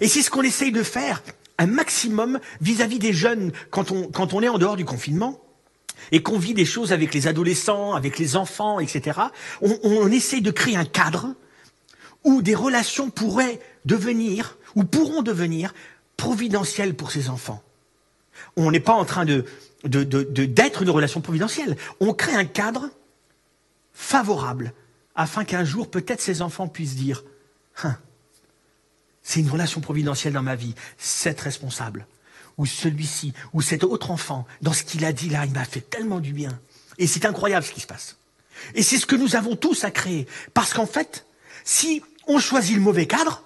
Et 0.00 0.08
c'est 0.08 0.22
ce 0.22 0.30
qu'on 0.30 0.42
essaye 0.42 0.72
de 0.72 0.82
faire 0.82 1.22
un 1.58 1.66
maximum 1.66 2.40
vis-à-vis 2.60 2.98
des 2.98 3.12
jeunes 3.12 3.52
quand 3.70 3.92
on, 3.92 4.42
est 4.42 4.48
en 4.48 4.58
dehors 4.58 4.76
du 4.76 4.86
confinement 4.86 5.40
et 6.10 6.22
qu'on 6.22 6.38
vit 6.38 6.54
des 6.54 6.64
choses 6.64 6.92
avec 6.92 7.12
les 7.12 7.26
adolescents, 7.26 7.92
avec 7.92 8.18
les 8.18 8.36
enfants, 8.36 8.80
etc. 8.80 9.20
On, 9.60 10.10
essaye 10.10 10.40
de 10.40 10.50
créer 10.50 10.76
un 10.76 10.86
cadre 10.86 11.34
où 12.24 12.40
des 12.40 12.54
relations 12.54 13.10
pourraient 13.10 13.60
devenir 13.84 14.56
ou 14.74 14.84
pourront 14.84 15.22
devenir 15.22 15.74
providentielles 16.16 16.94
pour 16.94 17.10
ces 17.10 17.28
enfants. 17.28 17.62
On 18.56 18.70
n'est 18.70 18.80
pas 18.80 18.94
en 18.94 19.04
train 19.04 19.26
de, 19.26 19.44
d'être 19.84 20.82
une 20.82 20.90
relation 20.90 21.20
providentielle. 21.20 21.76
On 22.00 22.14
crée 22.14 22.34
un 22.34 22.46
cadre 22.46 22.88
favorable 23.92 24.72
afin 25.14 25.44
qu'un 25.44 25.64
jour 25.64 25.90
peut-être 25.90 26.22
ces 26.22 26.40
enfants 26.40 26.68
puissent 26.68 26.96
dire 26.96 27.22
hein, 27.84 27.98
c'est 29.22 29.40
une 29.40 29.50
relation 29.50 29.80
providentielle 29.80 30.32
dans 30.32 30.42
ma 30.42 30.56
vie, 30.56 30.74
cette 30.98 31.40
responsable, 31.40 32.06
ou 32.56 32.66
celui-ci, 32.66 33.32
ou 33.52 33.62
cet 33.62 33.84
autre 33.84 34.10
enfant, 34.10 34.46
dans 34.62 34.72
ce 34.72 34.82
qu'il 34.82 35.04
a 35.04 35.12
dit 35.12 35.28
là, 35.28 35.44
il 35.46 35.52
m'a 35.52 35.64
fait 35.64 35.80
tellement 35.80 36.20
du 36.20 36.32
bien. 36.32 36.58
Et 36.98 37.06
c'est 37.06 37.24
incroyable 37.24 37.64
ce 37.64 37.72
qui 37.72 37.80
se 37.80 37.86
passe. 37.86 38.16
Et 38.74 38.82
c'est 38.82 38.98
ce 38.98 39.06
que 39.06 39.16
nous 39.16 39.36
avons 39.36 39.56
tous 39.56 39.84
à 39.84 39.90
créer. 39.90 40.26
Parce 40.52 40.74
qu'en 40.74 40.86
fait, 40.86 41.26
si 41.64 42.02
on 42.26 42.38
choisit 42.38 42.76
le 42.76 42.82
mauvais 42.82 43.06
cadre, 43.06 43.42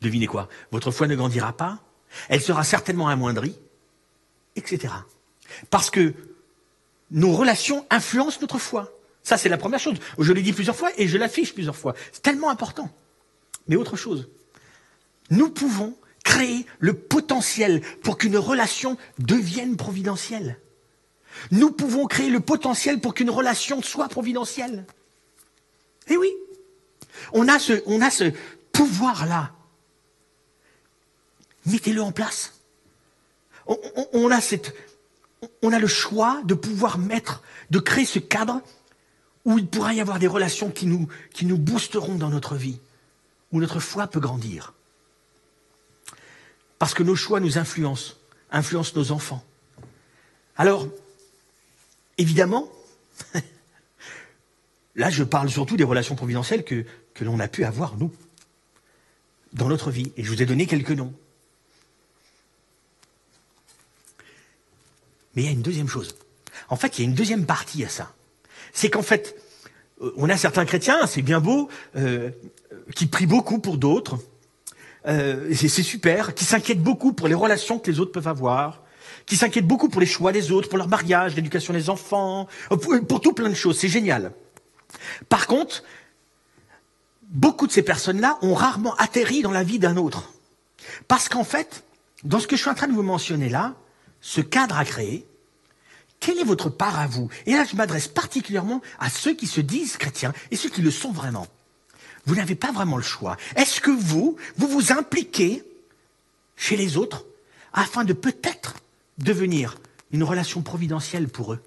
devinez 0.00 0.26
quoi 0.26 0.48
Votre 0.70 0.90
foi 0.90 1.06
ne 1.06 1.16
grandira 1.16 1.56
pas, 1.56 1.80
elle 2.28 2.42
sera 2.42 2.64
certainement 2.64 3.08
amoindrie, 3.08 3.58
etc. 4.56 4.92
Parce 5.70 5.90
que 5.90 6.14
nos 7.10 7.32
relations 7.32 7.86
influencent 7.90 8.40
notre 8.40 8.58
foi. 8.58 8.92
Ça, 9.22 9.36
c'est 9.36 9.48
la 9.48 9.58
première 9.58 9.78
chose. 9.78 9.96
Je 10.18 10.32
l'ai 10.32 10.42
dit 10.42 10.52
plusieurs 10.52 10.76
fois 10.76 10.90
et 10.96 11.06
je 11.06 11.16
l'affiche 11.16 11.54
plusieurs 11.54 11.76
fois. 11.76 11.94
C'est 12.12 12.22
tellement 12.22 12.50
important. 12.50 12.90
Mais 13.68 13.76
autre 13.76 13.96
chose, 13.96 14.28
nous 15.32 15.48
pouvons 15.48 15.96
créer 16.24 16.66
le 16.78 16.92
potentiel 16.92 17.80
pour 18.02 18.18
qu'une 18.18 18.36
relation 18.36 18.98
devienne 19.18 19.76
providentielle. 19.76 20.58
Nous 21.50 21.70
pouvons 21.70 22.06
créer 22.06 22.28
le 22.28 22.40
potentiel 22.40 23.00
pour 23.00 23.14
qu'une 23.14 23.30
relation 23.30 23.80
soit 23.80 24.08
providentielle. 24.08 24.84
Eh 26.08 26.18
oui, 26.18 26.30
on 27.32 27.48
a 27.48 27.58
ce, 27.58 28.32
pouvoir-là. 28.72 29.52
Mettez-le 31.64 32.02
en 32.02 32.12
place. 32.12 32.52
On 33.66 34.30
a 35.72 35.78
le 35.78 35.86
choix 35.86 36.42
de 36.44 36.52
pouvoir 36.52 36.98
mettre, 36.98 37.42
de 37.70 37.78
créer 37.78 38.04
ce 38.04 38.18
cadre 38.18 38.60
où 39.46 39.58
il 39.58 39.66
pourra 39.66 39.94
y 39.94 40.00
avoir 40.02 40.18
des 40.18 40.26
relations 40.26 40.70
qui 40.70 40.84
nous, 40.84 41.08
qui 41.32 41.46
nous 41.46 41.58
boosteront 41.58 42.16
dans 42.16 42.28
notre 42.28 42.54
vie, 42.54 42.78
où 43.50 43.60
notre 43.60 43.80
foi 43.80 44.06
peut 44.06 44.20
grandir. 44.20 44.74
Parce 46.82 46.94
que 46.94 47.04
nos 47.04 47.14
choix 47.14 47.38
nous 47.38 47.58
influencent, 47.58 48.14
influencent 48.50 48.94
nos 48.96 49.12
enfants. 49.12 49.44
Alors, 50.56 50.88
évidemment, 52.18 52.68
là 54.96 55.08
je 55.08 55.22
parle 55.22 55.48
surtout 55.48 55.76
des 55.76 55.84
relations 55.84 56.16
providentielles 56.16 56.64
que, 56.64 56.84
que 57.14 57.22
l'on 57.22 57.38
a 57.38 57.46
pu 57.46 57.62
avoir, 57.62 57.96
nous, 57.98 58.10
dans 59.52 59.68
notre 59.68 59.92
vie. 59.92 60.10
Et 60.16 60.24
je 60.24 60.28
vous 60.28 60.42
ai 60.42 60.44
donné 60.44 60.66
quelques 60.66 60.90
noms. 60.90 61.14
Mais 65.36 65.42
il 65.42 65.44
y 65.44 65.48
a 65.50 65.52
une 65.52 65.62
deuxième 65.62 65.86
chose. 65.86 66.16
En 66.68 66.74
fait, 66.74 66.98
il 66.98 67.02
y 67.02 67.04
a 67.04 67.08
une 67.08 67.14
deuxième 67.14 67.46
partie 67.46 67.84
à 67.84 67.88
ça. 67.88 68.12
C'est 68.72 68.90
qu'en 68.90 69.02
fait, 69.02 69.40
on 70.16 70.28
a 70.28 70.36
certains 70.36 70.64
chrétiens, 70.64 71.06
c'est 71.06 71.22
bien 71.22 71.38
beau, 71.38 71.68
euh, 71.94 72.32
qui 72.96 73.06
prient 73.06 73.26
beaucoup 73.26 73.60
pour 73.60 73.78
d'autres, 73.78 74.18
euh, 75.06 75.52
c'est 75.54 75.82
super, 75.82 76.34
qui 76.34 76.44
s'inquiètent 76.44 76.82
beaucoup 76.82 77.12
pour 77.12 77.28
les 77.28 77.34
relations 77.34 77.78
que 77.78 77.90
les 77.90 78.00
autres 78.00 78.12
peuvent 78.12 78.28
avoir, 78.28 78.82
qui 79.26 79.36
s'inquiètent 79.36 79.66
beaucoup 79.66 79.88
pour 79.88 80.00
les 80.00 80.06
choix 80.06 80.32
des 80.32 80.52
autres, 80.52 80.68
pour 80.68 80.78
leur 80.78 80.88
mariage, 80.88 81.34
l'éducation 81.34 81.72
des 81.72 81.90
enfants, 81.90 82.48
pour, 82.68 82.94
pour 83.08 83.20
tout 83.20 83.32
plein 83.32 83.48
de 83.48 83.54
choses. 83.54 83.78
C'est 83.78 83.88
génial. 83.88 84.32
Par 85.28 85.46
contre, 85.46 85.82
beaucoup 87.30 87.66
de 87.66 87.72
ces 87.72 87.82
personnes-là 87.82 88.38
ont 88.42 88.54
rarement 88.54 88.94
atterri 88.96 89.42
dans 89.42 89.50
la 89.50 89.62
vie 89.62 89.78
d'un 89.78 89.96
autre. 89.96 90.32
Parce 91.08 91.28
qu'en 91.28 91.44
fait, 91.44 91.84
dans 92.24 92.38
ce 92.38 92.46
que 92.46 92.56
je 92.56 92.62
suis 92.62 92.70
en 92.70 92.74
train 92.74 92.88
de 92.88 92.92
vous 92.92 93.02
mentionner 93.02 93.48
là, 93.48 93.74
ce 94.20 94.40
cadre 94.40 94.76
à 94.76 94.84
créer, 94.84 95.26
quelle 96.20 96.38
est 96.38 96.44
votre 96.44 96.70
part 96.70 96.98
à 96.98 97.08
vous? 97.08 97.28
Et 97.46 97.52
là, 97.52 97.64
je 97.64 97.74
m'adresse 97.74 98.06
particulièrement 98.06 98.80
à 99.00 99.10
ceux 99.10 99.34
qui 99.34 99.48
se 99.48 99.60
disent 99.60 99.96
chrétiens 99.96 100.32
et 100.52 100.56
ceux 100.56 100.68
qui 100.68 100.82
le 100.82 100.92
sont 100.92 101.10
vraiment. 101.10 101.46
Vous 102.26 102.34
n'avez 102.34 102.54
pas 102.54 102.72
vraiment 102.72 102.96
le 102.96 103.02
choix. 103.02 103.36
Est-ce 103.56 103.80
que 103.80 103.90
vous, 103.90 104.36
vous 104.56 104.68
vous 104.68 104.92
impliquez 104.92 105.64
chez 106.56 106.76
les 106.76 106.96
autres 106.96 107.24
afin 107.72 108.04
de 108.04 108.12
peut-être 108.12 108.76
devenir 109.18 109.78
une 110.12 110.22
relation 110.22 110.62
providentielle 110.62 111.28
pour 111.28 111.54
eux? 111.54 111.60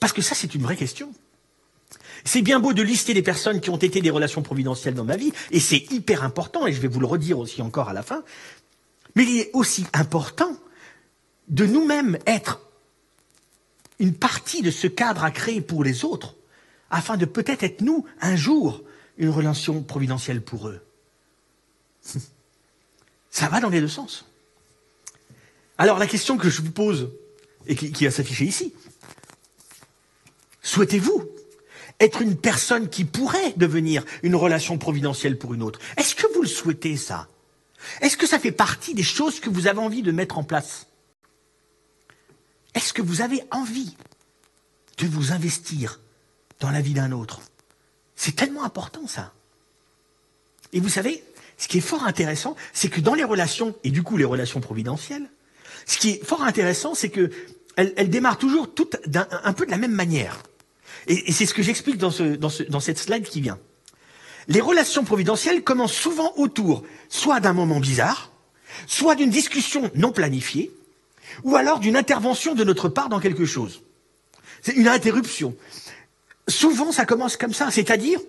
Parce 0.00 0.12
que 0.12 0.22
ça, 0.22 0.34
c'est 0.34 0.54
une 0.54 0.62
vraie 0.62 0.76
question. 0.76 1.12
C'est 2.24 2.42
bien 2.42 2.60
beau 2.60 2.72
de 2.72 2.82
lister 2.82 3.14
les 3.14 3.22
personnes 3.22 3.60
qui 3.60 3.70
ont 3.70 3.76
été 3.76 4.00
des 4.00 4.10
relations 4.10 4.42
providentielles 4.42 4.94
dans 4.94 5.04
ma 5.04 5.16
vie, 5.16 5.32
et 5.50 5.60
c'est 5.60 5.90
hyper 5.90 6.22
important, 6.22 6.66
et 6.66 6.72
je 6.72 6.80
vais 6.80 6.88
vous 6.88 7.00
le 7.00 7.06
redire 7.06 7.38
aussi 7.38 7.62
encore 7.62 7.88
à 7.88 7.92
la 7.92 8.02
fin, 8.02 8.22
mais 9.16 9.24
il 9.24 9.40
est 9.40 9.50
aussi 9.52 9.86
important 9.92 10.56
de 11.48 11.66
nous-mêmes 11.66 12.18
être 12.26 12.60
une 13.98 14.14
partie 14.14 14.62
de 14.62 14.70
ce 14.70 14.86
cadre 14.86 15.24
à 15.24 15.30
créer 15.30 15.60
pour 15.60 15.84
les 15.84 16.04
autres 16.04 16.36
afin 16.92 17.16
de 17.16 17.24
peut-être 17.24 17.64
être 17.64 17.80
nous, 17.80 18.06
un 18.20 18.36
jour, 18.36 18.82
une 19.16 19.30
relation 19.30 19.82
providentielle 19.82 20.42
pour 20.42 20.68
eux. 20.68 20.80
Ça 23.30 23.48
va 23.48 23.60
dans 23.60 23.70
les 23.70 23.80
deux 23.80 23.88
sens. 23.88 24.26
Alors 25.78 25.98
la 25.98 26.06
question 26.06 26.36
que 26.36 26.50
je 26.50 26.60
vous 26.60 26.70
pose, 26.70 27.10
et 27.66 27.74
qui, 27.74 28.04
va 28.04 28.10
s'afficher 28.10 28.44
ici, 28.44 28.74
souhaitez-vous 30.60 31.28
être 31.98 32.20
une 32.20 32.36
personne 32.36 32.90
qui 32.90 33.04
pourrait 33.04 33.54
devenir 33.56 34.04
une 34.22 34.36
relation 34.36 34.76
providentielle 34.76 35.38
pour 35.38 35.54
une 35.54 35.62
autre? 35.62 35.80
Est-ce 35.96 36.14
que 36.14 36.26
vous 36.34 36.42
le 36.42 36.48
souhaitez 36.48 36.98
ça? 36.98 37.28
Est-ce 38.02 38.18
que 38.18 38.26
ça 38.26 38.38
fait 38.38 38.52
partie 38.52 38.94
des 38.94 39.02
choses 39.02 39.40
que 39.40 39.48
vous 39.48 39.66
avez 39.66 39.78
envie 39.78 40.02
de 40.02 40.12
mettre 40.12 40.36
en 40.36 40.44
place? 40.44 40.88
Est-ce 42.74 42.92
que 42.92 43.02
vous 43.02 43.22
avez 43.22 43.42
envie 43.50 43.96
de 44.98 45.06
vous 45.06 45.32
investir 45.32 46.01
dans 46.62 46.70
la 46.70 46.80
vie 46.80 46.94
d'un 46.94 47.10
autre. 47.10 47.42
C'est 48.14 48.36
tellement 48.36 48.64
important 48.64 49.06
ça. 49.06 49.32
Et 50.72 50.80
vous 50.80 50.88
savez, 50.88 51.22
ce 51.58 51.66
qui 51.66 51.78
est 51.78 51.82
fort 51.82 52.04
intéressant, 52.04 52.56
c'est 52.72 52.88
que 52.88 53.00
dans 53.00 53.14
les 53.14 53.24
relations, 53.24 53.74
et 53.82 53.90
du 53.90 54.02
coup 54.02 54.16
les 54.16 54.24
relations 54.24 54.60
providentielles, 54.60 55.28
ce 55.86 55.98
qui 55.98 56.10
est 56.10 56.24
fort 56.24 56.42
intéressant, 56.42 56.94
c'est 56.94 57.10
que 57.10 57.30
elles, 57.76 58.10
démarrent 58.10 58.38
toujours 58.38 58.72
toutes 58.72 58.96
un, 59.14 59.52
peu 59.54 59.66
de 59.66 59.70
la 59.70 59.76
même 59.76 59.92
manière. 59.92 60.42
Et, 61.08 61.32
c'est 61.32 61.46
ce 61.46 61.54
que 61.54 61.62
j'explique 61.62 61.96
dans, 61.96 62.12
dans 62.38 62.80
cette 62.80 62.98
slide 62.98 63.24
qui 63.24 63.40
vient. 63.40 63.58
Les 64.46 64.60
relations 64.60 65.04
providentielles 65.04 65.64
commencent 65.64 65.94
souvent 65.94 66.32
autour 66.36 66.84
soit 67.08 67.40
d'un 67.40 67.54
moment 67.54 67.80
bizarre, 67.80 68.30
soit 68.86 69.14
d'une 69.14 69.30
discussion 69.30 69.90
non 69.94 70.12
planifiée, 70.12 70.70
ou 71.42 71.56
alors 71.56 71.80
d'une 71.80 71.96
intervention 71.96 72.54
de 72.54 72.62
notre 72.62 72.88
part 72.88 73.08
dans 73.08 73.20
quelque 73.20 73.46
chose. 73.46 73.82
C'est 74.60 74.74
une 74.74 74.88
interruption 74.88 75.56
souvent 76.48 76.92
ça 76.92 77.04
commence 77.04 77.36
comme 77.36 77.52
ça, 77.52 77.70
c'est-à-dire 77.70 78.20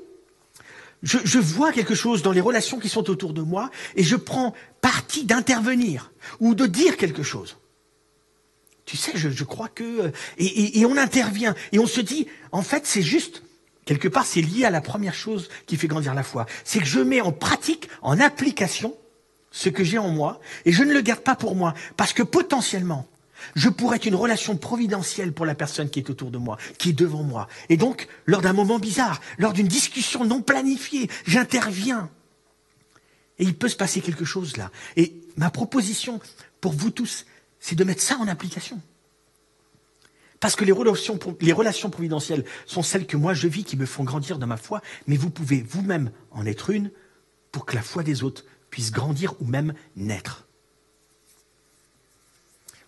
je, 1.03 1.37
vois 1.37 1.73
quelque 1.73 1.95
chose 1.95 2.21
dans 2.21 2.31
les 2.31 2.39
relations 2.39 2.79
qui 2.79 2.87
sont 2.87 3.09
autour 3.09 3.33
de 3.33 3.41
moi 3.41 3.69
et 3.95 4.03
je 4.03 4.15
prends 4.15 4.53
parti 4.79 5.25
d'intervenir 5.25 6.13
ou 6.39 6.55
de 6.55 6.65
dire 6.65 6.95
quelque 6.95 7.23
chose. 7.23 7.57
Tu 8.85 8.95
sais, 8.97 9.11
je, 9.15 9.43
crois 9.43 9.67
que... 9.67 10.11
Et, 10.37 10.79
et, 10.79 10.85
on 10.85 10.97
intervient 10.97 11.55
et 11.71 11.79
on 11.79 11.87
se 11.87 12.01
dit, 12.01 12.27
en 12.51 12.61
fait, 12.61 12.85
c'est 12.85 13.01
juste, 13.01 13.43
quelque 13.85 14.07
part, 14.07 14.25
c'est 14.25 14.41
lié 14.41 14.65
à 14.65 14.69
la 14.69 14.81
première 14.81 15.13
chose 15.13 15.49
qui 15.67 15.75
fait 15.75 15.87
grandir 15.87 16.13
la 16.13 16.23
foi. 16.23 16.45
C'est 16.63 16.79
que 16.79 16.85
je 16.85 16.99
mets 16.99 17.21
en 17.21 17.31
pratique, 17.33 17.89
en 18.01 18.19
application, 18.19 18.95
ce 19.51 19.69
que 19.69 19.83
j'ai 19.83 19.99
en 19.99 20.09
moi 20.09 20.41
et 20.65 20.71
je 20.71 20.83
ne 20.83 20.93
le 20.93 21.01
garde 21.01 21.21
pas 21.21 21.35
pour 21.35 21.55
moi 21.55 21.73
parce 21.95 22.11
que 22.11 22.23
potentiellement, 22.23 23.07
je 23.55 23.69
pourrais 23.69 23.97
être 23.97 24.05
une 24.05 24.15
relation 24.15 24.57
providentielle 24.57 25.33
pour 25.33 25.45
la 25.45 25.55
personne 25.55 25.89
qui 25.89 25.99
est 25.99 26.09
autour 26.09 26.31
de 26.31 26.37
moi, 26.37 26.57
qui 26.77 26.89
est 26.89 26.93
devant 26.93 27.23
moi. 27.23 27.47
Et 27.69 27.77
donc, 27.77 28.07
lors 28.25 28.41
d'un 28.41 28.53
moment 28.53 28.79
bizarre, 28.79 29.21
lors 29.37 29.53
d'une 29.53 29.67
discussion 29.67 30.25
non 30.25 30.41
planifiée, 30.41 31.09
j'interviens. 31.25 32.09
Et 33.39 33.43
il 33.43 33.55
peut 33.55 33.69
se 33.69 33.75
passer 33.75 34.01
quelque 34.01 34.25
chose 34.25 34.57
là. 34.57 34.71
Et 34.95 35.13
ma 35.37 35.49
proposition 35.49 36.19
pour 36.61 36.73
vous 36.73 36.91
tous, 36.91 37.25
c'est 37.59 37.75
de 37.75 37.83
mettre 37.83 38.01
ça 38.01 38.17
en 38.17 38.27
application. 38.27 38.81
Parce 40.39 40.57
que 40.57 40.65
les 40.65 40.73
relations, 40.73 41.17
les 41.39 41.53
relations 41.53 41.89
providentielles 41.89 42.43
sont 42.65 42.83
celles 42.83 43.07
que 43.07 43.15
moi 43.15 43.33
je 43.33 43.47
vis, 43.47 43.63
qui 43.63 43.77
me 43.77 43.85
font 43.85 44.03
grandir 44.03 44.37
dans 44.37 44.47
ma 44.47 44.57
foi, 44.57 44.81
mais 45.07 45.15
vous 45.15 45.29
pouvez 45.29 45.61
vous-même 45.61 46.11
en 46.31 46.45
être 46.45 46.69
une 46.69 46.91
pour 47.51 47.65
que 47.65 47.75
la 47.75 47.81
foi 47.81 48.03
des 48.03 48.23
autres 48.23 48.43
puisse 48.69 48.91
grandir 48.91 49.35
ou 49.39 49.45
même 49.45 49.73
naître. 49.95 50.45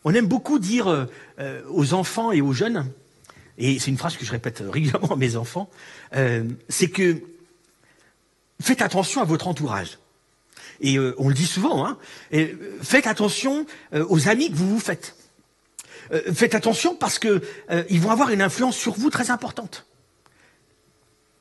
On 0.06 0.14
aime 0.14 0.28
beaucoup 0.28 0.60
dire 0.60 0.88
euh, 0.88 1.06
euh, 1.40 1.62
aux 1.70 1.94
enfants 1.94 2.32
et 2.32 2.40
aux 2.40 2.54
jeunes, 2.54 2.90
et 3.58 3.80
c'est 3.80 3.92
une 3.92 3.98
phrase 3.98 4.16
que 4.16 4.26
je 4.26 4.32
répète 4.32 4.64
régulièrement 4.66 5.14
à 5.14 5.18
mes 5.18 5.36
enfants, 5.36 5.70
euh, 6.16 6.46
c'est 6.70 6.90
que 6.90 7.22
faites 8.62 8.82
attention 8.82 9.22
à 9.22 9.26
votre 9.26 9.48
entourage. 9.48 10.00
Et 10.82 10.98
on 11.00 11.30
le 11.30 11.34
dit 11.34 11.46
souvent, 11.46 11.86
hein, 11.86 11.98
faites 12.82 13.08
attention 13.08 13.66
aux 13.94 14.28
amis 14.28 14.52
que 14.52 14.56
vous 14.56 14.70
vous 14.70 14.80
faites. 14.80 15.16
Euh, 16.12 16.34
faites 16.34 16.56
attention 16.56 16.96
parce 16.96 17.20
qu'ils 17.20 17.42
euh, 17.72 17.84
vont 17.92 18.12
avoir 18.12 18.30
une 18.30 18.42
influence 18.42 18.78
sur 18.78 18.94
vous 18.94 19.10
très 19.10 19.32
importante. 19.32 19.86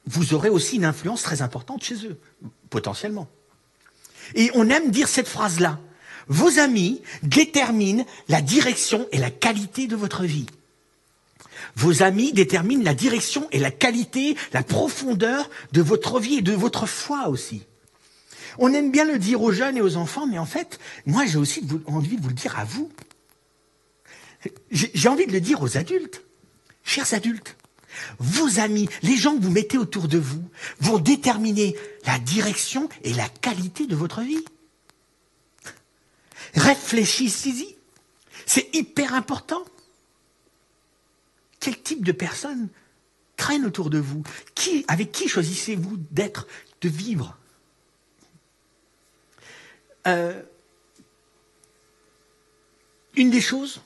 Vous 0.06 0.34
aurez 0.34 0.48
aussi 0.48 0.76
une 0.76 0.84
influence 0.84 1.22
très 1.22 1.42
importante 1.42 1.82
chez 1.82 2.06
eux, 2.06 2.18
potentiellement. 2.70 3.28
Et 4.34 4.50
on 4.54 4.68
aime 4.68 4.90
dire 4.90 5.08
cette 5.08 5.28
phrase-là. 5.28 5.78
Vos 6.28 6.58
amis 6.58 7.02
déterminent 7.22 8.04
la 8.28 8.40
direction 8.40 9.06
et 9.12 9.18
la 9.18 9.30
qualité 9.30 9.86
de 9.86 9.96
votre 9.96 10.24
vie. 10.24 10.46
Vos 11.76 12.02
amis 12.02 12.32
déterminent 12.32 12.84
la 12.84 12.94
direction 12.94 13.48
et 13.52 13.58
la 13.58 13.70
qualité, 13.70 14.36
la 14.52 14.62
profondeur 14.62 15.50
de 15.72 15.82
votre 15.82 16.20
vie 16.20 16.36
et 16.36 16.42
de 16.42 16.52
votre 16.52 16.86
foi 16.86 17.28
aussi. 17.28 17.62
On 18.58 18.72
aime 18.72 18.90
bien 18.92 19.04
le 19.04 19.18
dire 19.18 19.42
aux 19.42 19.52
jeunes 19.52 19.76
et 19.76 19.82
aux 19.82 19.96
enfants, 19.96 20.26
mais 20.26 20.38
en 20.38 20.46
fait, 20.46 20.78
moi 21.06 21.26
j'ai 21.26 21.38
aussi 21.38 21.66
envie 21.86 22.16
de 22.16 22.22
vous 22.22 22.28
le 22.28 22.34
dire 22.34 22.58
à 22.58 22.64
vous. 22.64 22.90
J'ai 24.70 25.08
envie 25.08 25.26
de 25.26 25.32
le 25.32 25.40
dire 25.40 25.62
aux 25.62 25.76
adultes. 25.76 26.22
Chers 26.84 27.14
adultes, 27.14 27.56
vos 28.18 28.60
amis, 28.60 28.88
les 29.02 29.16
gens 29.16 29.36
que 29.36 29.42
vous 29.42 29.50
mettez 29.50 29.78
autour 29.78 30.06
de 30.06 30.18
vous, 30.18 30.42
vont 30.80 30.98
déterminer 30.98 31.74
la 32.06 32.18
direction 32.18 32.88
et 33.02 33.14
la 33.14 33.28
qualité 33.28 33.86
de 33.86 33.96
votre 33.96 34.20
vie. 34.20 34.44
Réfléchissez-y. 36.54 37.76
C'est 38.46 38.74
hyper 38.74 39.14
important. 39.14 39.64
Quel 41.60 41.80
type 41.80 42.04
de 42.04 42.12
personnes 42.12 42.68
traînent 43.36 43.64
autour 43.66 43.90
de 43.90 43.98
vous? 43.98 44.22
Avec 44.88 45.12
qui 45.12 45.28
choisissez-vous 45.28 45.96
d'être, 46.10 46.46
de 46.80 46.88
vivre? 46.88 47.36
Euh, 50.06 50.42
Une 53.16 53.30
des 53.30 53.40
choses 53.40 53.80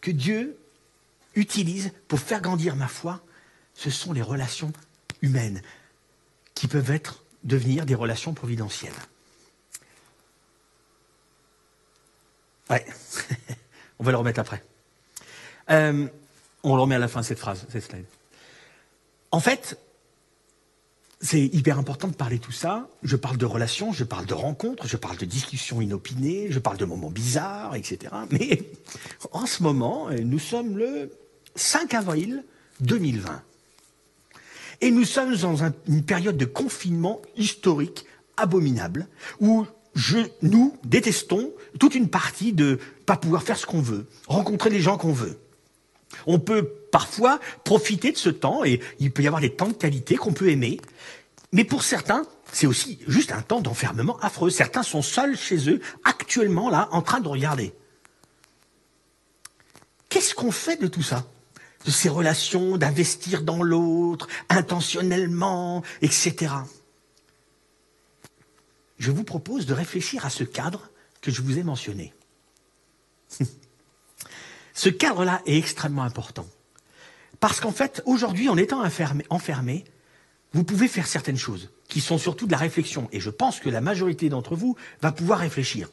que 0.00 0.10
Dieu 0.10 0.56
utilise 1.34 1.92
pour 2.08 2.20
faire 2.20 2.40
grandir 2.40 2.76
ma 2.76 2.88
foi, 2.88 3.22
ce 3.74 3.90
sont 3.90 4.12
les 4.12 4.22
relations 4.22 4.72
humaines 5.20 5.60
qui 6.54 6.68
peuvent 6.68 6.90
être 6.90 7.24
devenir 7.44 7.86
des 7.86 7.94
relations 7.94 8.34
providentielles. 8.34 8.94
Ouais, 12.70 12.86
on 13.98 14.04
va 14.04 14.12
le 14.12 14.16
remettre 14.16 14.40
après. 14.40 14.62
Euh, 15.70 16.06
on 16.62 16.76
le 16.76 16.82
remet 16.82 16.94
à 16.94 16.98
la 16.98 17.08
fin 17.08 17.22
cette 17.22 17.38
phrase, 17.38 17.66
cette 17.70 17.82
slide. 17.82 18.04
En 19.32 19.40
fait, 19.40 19.78
c'est 21.20 21.42
hyper 21.42 21.78
important 21.78 22.08
de 22.08 22.14
parler 22.14 22.38
tout 22.38 22.52
ça. 22.52 22.88
Je 23.02 23.16
parle 23.16 23.36
de 23.36 23.44
relations, 23.44 23.92
je 23.92 24.04
parle 24.04 24.26
de 24.26 24.34
rencontres, 24.34 24.86
je 24.86 24.96
parle 24.96 25.16
de 25.16 25.24
discussions 25.24 25.80
inopinées, 25.80 26.46
je 26.50 26.58
parle 26.58 26.78
de 26.78 26.84
moments 26.84 27.10
bizarres, 27.10 27.74
etc. 27.74 28.12
Mais 28.30 28.62
en 29.32 29.46
ce 29.46 29.62
moment, 29.62 30.08
nous 30.10 30.38
sommes 30.38 30.78
le 30.78 31.12
5 31.56 31.94
avril 31.94 32.44
2020. 32.80 33.42
Et 34.80 34.90
nous 34.90 35.04
sommes 35.04 35.36
dans 35.36 35.56
une 35.88 36.04
période 36.04 36.38
de 36.38 36.46
confinement 36.46 37.20
historique 37.36 38.06
abominable 38.38 39.06
où 39.40 39.66
je, 39.94 40.18
nous 40.40 40.76
détestons 40.84 41.52
toute 41.78 41.94
une 41.94 42.08
partie 42.08 42.52
de 42.52 42.78
pas 43.06 43.16
pouvoir 43.16 43.42
faire 43.42 43.56
ce 43.56 43.66
qu'on 43.66 43.80
veut, 43.80 44.06
rencontrer 44.26 44.70
les 44.70 44.80
gens 44.80 44.98
qu'on 44.98 45.12
veut. 45.12 45.38
On 46.26 46.38
peut 46.38 46.68
parfois 46.90 47.38
profiter 47.64 48.12
de 48.12 48.18
ce 48.18 48.30
temps 48.30 48.64
et 48.64 48.80
il 48.98 49.12
peut 49.12 49.22
y 49.22 49.26
avoir 49.26 49.40
des 49.40 49.54
temps 49.54 49.68
de 49.68 49.74
qualité 49.74 50.16
qu'on 50.16 50.32
peut 50.32 50.48
aimer. 50.48 50.80
Mais 51.52 51.64
pour 51.64 51.82
certains, 51.82 52.26
c'est 52.52 52.66
aussi 52.66 52.98
juste 53.06 53.32
un 53.32 53.42
temps 53.42 53.60
d'enfermement 53.60 54.18
affreux. 54.20 54.50
Certains 54.50 54.82
sont 54.82 55.02
seuls 55.02 55.36
chez 55.36 55.70
eux, 55.70 55.80
actuellement 56.04 56.70
là, 56.70 56.88
en 56.92 57.02
train 57.02 57.20
de 57.20 57.28
regarder. 57.28 57.72
Qu'est-ce 60.08 60.34
qu'on 60.34 60.50
fait 60.50 60.80
de 60.80 60.88
tout 60.88 61.02
ça? 61.02 61.26
De 61.86 61.90
ces 61.90 62.08
relations, 62.08 62.76
d'investir 62.76 63.42
dans 63.42 63.62
l'autre, 63.62 64.28
intentionnellement, 64.48 65.82
etc. 66.02 66.52
Je 68.98 69.10
vous 69.10 69.24
propose 69.24 69.64
de 69.66 69.72
réfléchir 69.72 70.26
à 70.26 70.30
ce 70.30 70.44
cadre 70.44 70.89
que 71.20 71.30
je 71.30 71.42
vous 71.42 71.58
ai 71.58 71.62
mentionné. 71.62 72.12
ce 74.74 74.88
cadre-là 74.88 75.42
est 75.46 75.58
extrêmement 75.58 76.02
important. 76.02 76.46
Parce 77.38 77.60
qu'en 77.60 77.72
fait, 77.72 78.02
aujourd'hui, 78.04 78.48
en 78.48 78.56
étant 78.56 78.82
enfermé, 79.30 79.84
vous 80.52 80.64
pouvez 80.64 80.88
faire 80.88 81.06
certaines 81.06 81.38
choses 81.38 81.70
qui 81.88 82.00
sont 82.00 82.18
surtout 82.18 82.46
de 82.46 82.52
la 82.52 82.58
réflexion. 82.58 83.08
Et 83.12 83.20
je 83.20 83.30
pense 83.30 83.60
que 83.60 83.70
la 83.70 83.80
majorité 83.80 84.28
d'entre 84.28 84.56
vous 84.56 84.76
va 85.00 85.12
pouvoir 85.12 85.38
réfléchir. 85.38 85.88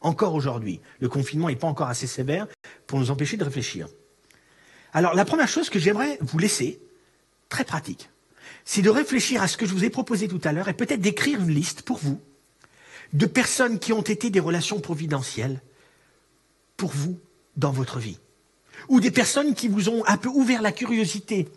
Encore 0.00 0.34
aujourd'hui. 0.34 0.80
Le 1.00 1.08
confinement 1.08 1.48
n'est 1.48 1.56
pas 1.56 1.66
encore 1.66 1.88
assez 1.88 2.06
sévère 2.06 2.46
pour 2.86 2.98
nous 2.98 3.10
empêcher 3.10 3.36
de 3.36 3.44
réfléchir. 3.44 3.88
Alors, 4.92 5.14
la 5.14 5.24
première 5.24 5.48
chose 5.48 5.70
que 5.70 5.78
j'aimerais 5.78 6.18
vous 6.20 6.38
laisser, 6.38 6.80
très 7.48 7.64
pratique, 7.64 8.10
c'est 8.64 8.82
de 8.82 8.90
réfléchir 8.90 9.42
à 9.42 9.48
ce 9.48 9.56
que 9.56 9.66
je 9.66 9.72
vous 9.72 9.84
ai 9.84 9.90
proposé 9.90 10.28
tout 10.28 10.40
à 10.44 10.52
l'heure 10.52 10.68
et 10.68 10.74
peut-être 10.74 11.00
d'écrire 11.00 11.40
une 11.40 11.50
liste 11.50 11.82
pour 11.82 11.98
vous 11.98 12.20
de 13.12 13.26
personnes 13.26 13.78
qui 13.78 13.92
ont 13.92 14.02
été 14.02 14.30
des 14.30 14.40
relations 14.40 14.80
providentielles 14.80 15.60
pour 16.76 16.90
vous 16.90 17.18
dans 17.56 17.72
votre 17.72 17.98
vie. 17.98 18.18
Ou 18.88 19.00
des 19.00 19.10
personnes 19.10 19.54
qui 19.54 19.68
vous 19.68 19.88
ont 19.88 20.04
un 20.06 20.16
peu 20.16 20.28
ouvert 20.28 20.62
la 20.62 20.72
curiosité 20.72 21.48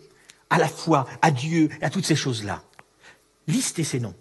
à 0.49 0.57
la 0.57 0.67
foi, 0.67 1.07
à 1.21 1.31
Dieu, 1.31 1.69
à 1.81 1.89
toutes 1.89 2.05
ces 2.05 2.15
choses-là. 2.15 2.63
Listez 3.47 3.83
ces 3.83 3.99
noms. 3.99 4.15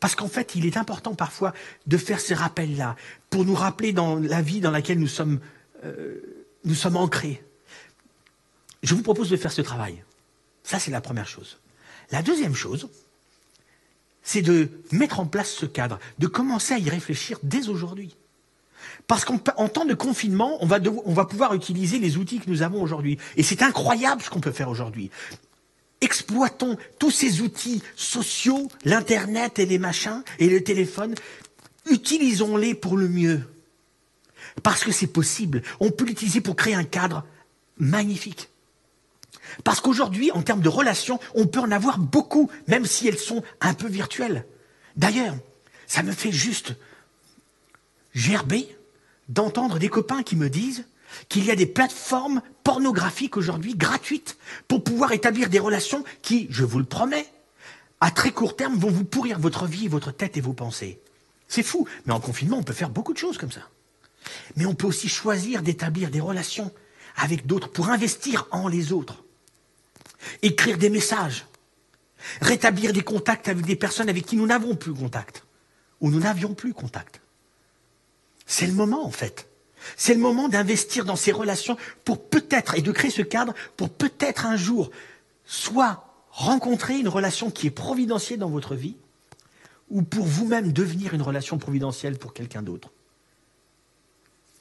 Parce 0.00 0.14
qu'en 0.14 0.28
fait, 0.28 0.54
il 0.56 0.66
est 0.66 0.76
important 0.76 1.14
parfois 1.14 1.52
de 1.86 1.96
faire 1.96 2.18
ces 2.18 2.34
rappels-là 2.34 2.96
pour 3.30 3.44
nous 3.44 3.54
rappeler 3.54 3.92
dans 3.92 4.16
la 4.16 4.42
vie 4.42 4.60
dans 4.60 4.72
laquelle 4.72 4.98
nous 4.98 5.08
sommes, 5.08 5.40
euh, 5.84 6.48
nous 6.64 6.74
sommes 6.74 6.96
ancrés. 6.96 7.44
Je 8.82 8.94
vous 8.94 9.02
propose 9.02 9.30
de 9.30 9.36
faire 9.36 9.52
ce 9.52 9.62
travail. 9.62 10.02
Ça, 10.64 10.78
c'est 10.78 10.90
la 10.90 11.00
première 11.00 11.28
chose. 11.28 11.58
La 12.10 12.22
deuxième 12.22 12.54
chose, 12.54 12.88
c'est 14.22 14.42
de 14.42 14.68
mettre 14.92 15.20
en 15.20 15.26
place 15.26 15.50
ce 15.50 15.66
cadre, 15.66 15.98
de 16.18 16.26
commencer 16.26 16.74
à 16.74 16.78
y 16.78 16.88
réfléchir 16.88 17.38
dès 17.42 17.68
aujourd'hui. 17.68 18.16
Parce 19.06 19.24
qu'en 19.24 19.38
temps 19.38 19.84
de 19.84 19.94
confinement, 19.94 20.58
on 20.60 20.66
va, 20.66 21.24
pouvoir 21.24 21.54
utiliser 21.54 21.98
les 21.98 22.16
outils 22.16 22.40
que 22.40 22.48
nous 22.48 22.62
avons 22.62 22.82
aujourd'hui. 22.82 23.18
Et 23.36 23.42
c'est 23.42 23.62
incroyable 23.62 24.22
ce 24.22 24.30
qu'on 24.30 24.40
peut 24.40 24.52
faire 24.52 24.68
aujourd'hui. 24.68 25.10
Exploitons 26.00 26.76
tous 26.98 27.10
ces 27.10 27.42
outils 27.42 27.82
sociaux, 27.96 28.68
l'Internet 28.84 29.58
et 29.58 29.66
les 29.66 29.78
machins, 29.78 30.22
et 30.38 30.48
le 30.48 30.62
téléphone. 30.62 31.14
Utilisons-les 31.90 32.74
pour 32.74 32.96
le 32.96 33.08
mieux. 33.08 33.42
Parce 34.62 34.84
que 34.84 34.92
c'est 34.92 35.06
possible. 35.06 35.62
On 35.80 35.90
peut 35.90 36.04
l'utiliser 36.04 36.40
pour 36.40 36.56
créer 36.56 36.74
un 36.74 36.84
cadre 36.84 37.24
magnifique. 37.78 38.51
Parce 39.64 39.80
qu'aujourd'hui, 39.80 40.30
en 40.32 40.42
termes 40.42 40.60
de 40.60 40.68
relations, 40.68 41.20
on 41.34 41.46
peut 41.46 41.60
en 41.60 41.70
avoir 41.70 41.98
beaucoup, 41.98 42.50
même 42.66 42.86
si 42.86 43.08
elles 43.08 43.18
sont 43.18 43.42
un 43.60 43.74
peu 43.74 43.88
virtuelles. 43.88 44.46
D'ailleurs, 44.96 45.34
ça 45.86 46.02
me 46.02 46.12
fait 46.12 46.32
juste 46.32 46.74
gerber 48.14 48.68
d'entendre 49.28 49.78
des 49.78 49.88
copains 49.88 50.22
qui 50.22 50.36
me 50.36 50.50
disent 50.50 50.84
qu'il 51.28 51.44
y 51.44 51.50
a 51.50 51.56
des 51.56 51.66
plateformes 51.66 52.42
pornographiques 52.64 53.36
aujourd'hui 53.36 53.74
gratuites 53.74 54.36
pour 54.68 54.82
pouvoir 54.82 55.12
établir 55.12 55.48
des 55.48 55.58
relations 55.58 56.04
qui, 56.22 56.46
je 56.50 56.64
vous 56.64 56.78
le 56.78 56.84
promets, 56.84 57.26
à 58.00 58.10
très 58.10 58.32
court 58.32 58.56
terme 58.56 58.76
vont 58.76 58.90
vous 58.90 59.04
pourrir 59.04 59.38
votre 59.38 59.66
vie, 59.66 59.88
votre 59.88 60.10
tête 60.12 60.36
et 60.36 60.40
vos 60.40 60.54
pensées. 60.54 61.00
C'est 61.48 61.62
fou, 61.62 61.86
mais 62.06 62.12
en 62.12 62.20
confinement, 62.20 62.58
on 62.58 62.62
peut 62.62 62.72
faire 62.72 62.90
beaucoup 62.90 63.12
de 63.12 63.18
choses 63.18 63.38
comme 63.38 63.52
ça. 63.52 63.68
Mais 64.56 64.66
on 64.66 64.74
peut 64.74 64.86
aussi 64.86 65.08
choisir 65.08 65.62
d'établir 65.62 66.10
des 66.10 66.20
relations 66.20 66.72
avec 67.16 67.46
d'autres 67.46 67.68
pour 67.68 67.90
investir 67.90 68.46
en 68.50 68.68
les 68.68 68.92
autres. 68.92 69.22
Écrire 70.42 70.78
des 70.78 70.90
messages, 70.90 71.46
rétablir 72.40 72.92
des 72.92 73.02
contacts 73.02 73.48
avec 73.48 73.64
des 73.64 73.76
personnes 73.76 74.08
avec 74.08 74.26
qui 74.26 74.36
nous 74.36 74.46
n'avons 74.46 74.76
plus 74.76 74.94
contact, 74.94 75.44
où 76.00 76.10
nous 76.10 76.20
n'avions 76.20 76.54
plus 76.54 76.74
contact. 76.74 77.20
C'est 78.46 78.66
le 78.66 78.72
moment, 78.72 79.04
en 79.04 79.10
fait. 79.10 79.48
C'est 79.96 80.14
le 80.14 80.20
moment 80.20 80.48
d'investir 80.48 81.04
dans 81.04 81.16
ces 81.16 81.32
relations 81.32 81.76
pour 82.04 82.22
peut-être, 82.22 82.76
et 82.76 82.82
de 82.82 82.92
créer 82.92 83.10
ce 83.10 83.22
cadre 83.22 83.54
pour 83.76 83.90
peut-être 83.90 84.46
un 84.46 84.56
jour, 84.56 84.90
soit 85.44 86.08
rencontrer 86.30 86.98
une 86.98 87.08
relation 87.08 87.50
qui 87.50 87.66
est 87.66 87.70
providentielle 87.70 88.38
dans 88.38 88.50
votre 88.50 88.74
vie, 88.74 88.96
ou 89.90 90.02
pour 90.02 90.24
vous-même 90.24 90.72
devenir 90.72 91.14
une 91.14 91.22
relation 91.22 91.58
providentielle 91.58 92.18
pour 92.18 92.32
quelqu'un 92.32 92.62
d'autre. 92.62 92.90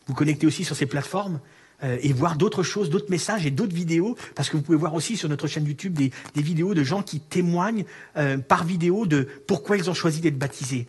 Vous 0.07 0.13
connectez 0.13 0.45
aussi 0.45 0.65
sur 0.65 0.75
ces 0.75 0.87
plateformes 0.87 1.39
euh, 1.83 1.97
et 2.01 2.13
voir 2.13 2.35
d'autres 2.35 2.63
choses, 2.63 2.89
d'autres 2.89 3.09
messages 3.09 3.45
et 3.45 3.51
d'autres 3.51 3.75
vidéos, 3.75 4.15
parce 4.35 4.49
que 4.49 4.57
vous 4.57 4.63
pouvez 4.63 4.77
voir 4.77 4.93
aussi 4.93 5.17
sur 5.17 5.29
notre 5.29 5.47
chaîne 5.47 5.65
YouTube 5.65 5.93
des, 5.93 6.11
vidéos 6.35 6.73
de 6.73 6.83
gens 6.83 7.01
qui 7.01 7.19
témoignent 7.19 7.85
euh, 8.17 8.37
par 8.37 8.63
vidéo 8.63 9.05
de 9.05 9.27
pourquoi 9.47 9.77
ils 9.77 9.89
ont 9.89 9.93
choisi 9.93 10.21
d'être 10.21 10.37
baptisés. 10.37 10.87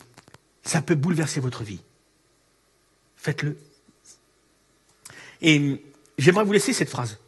Ça 0.62 0.82
peut 0.82 0.94
bouleverser 0.94 1.40
votre 1.40 1.62
vie. 1.62 1.80
Faites-le. 3.16 3.56
Et 5.40 5.82
j'aimerais 6.18 6.44
vous 6.44 6.52
laisser 6.52 6.72
cette 6.72 6.90
phrase. 6.90 7.18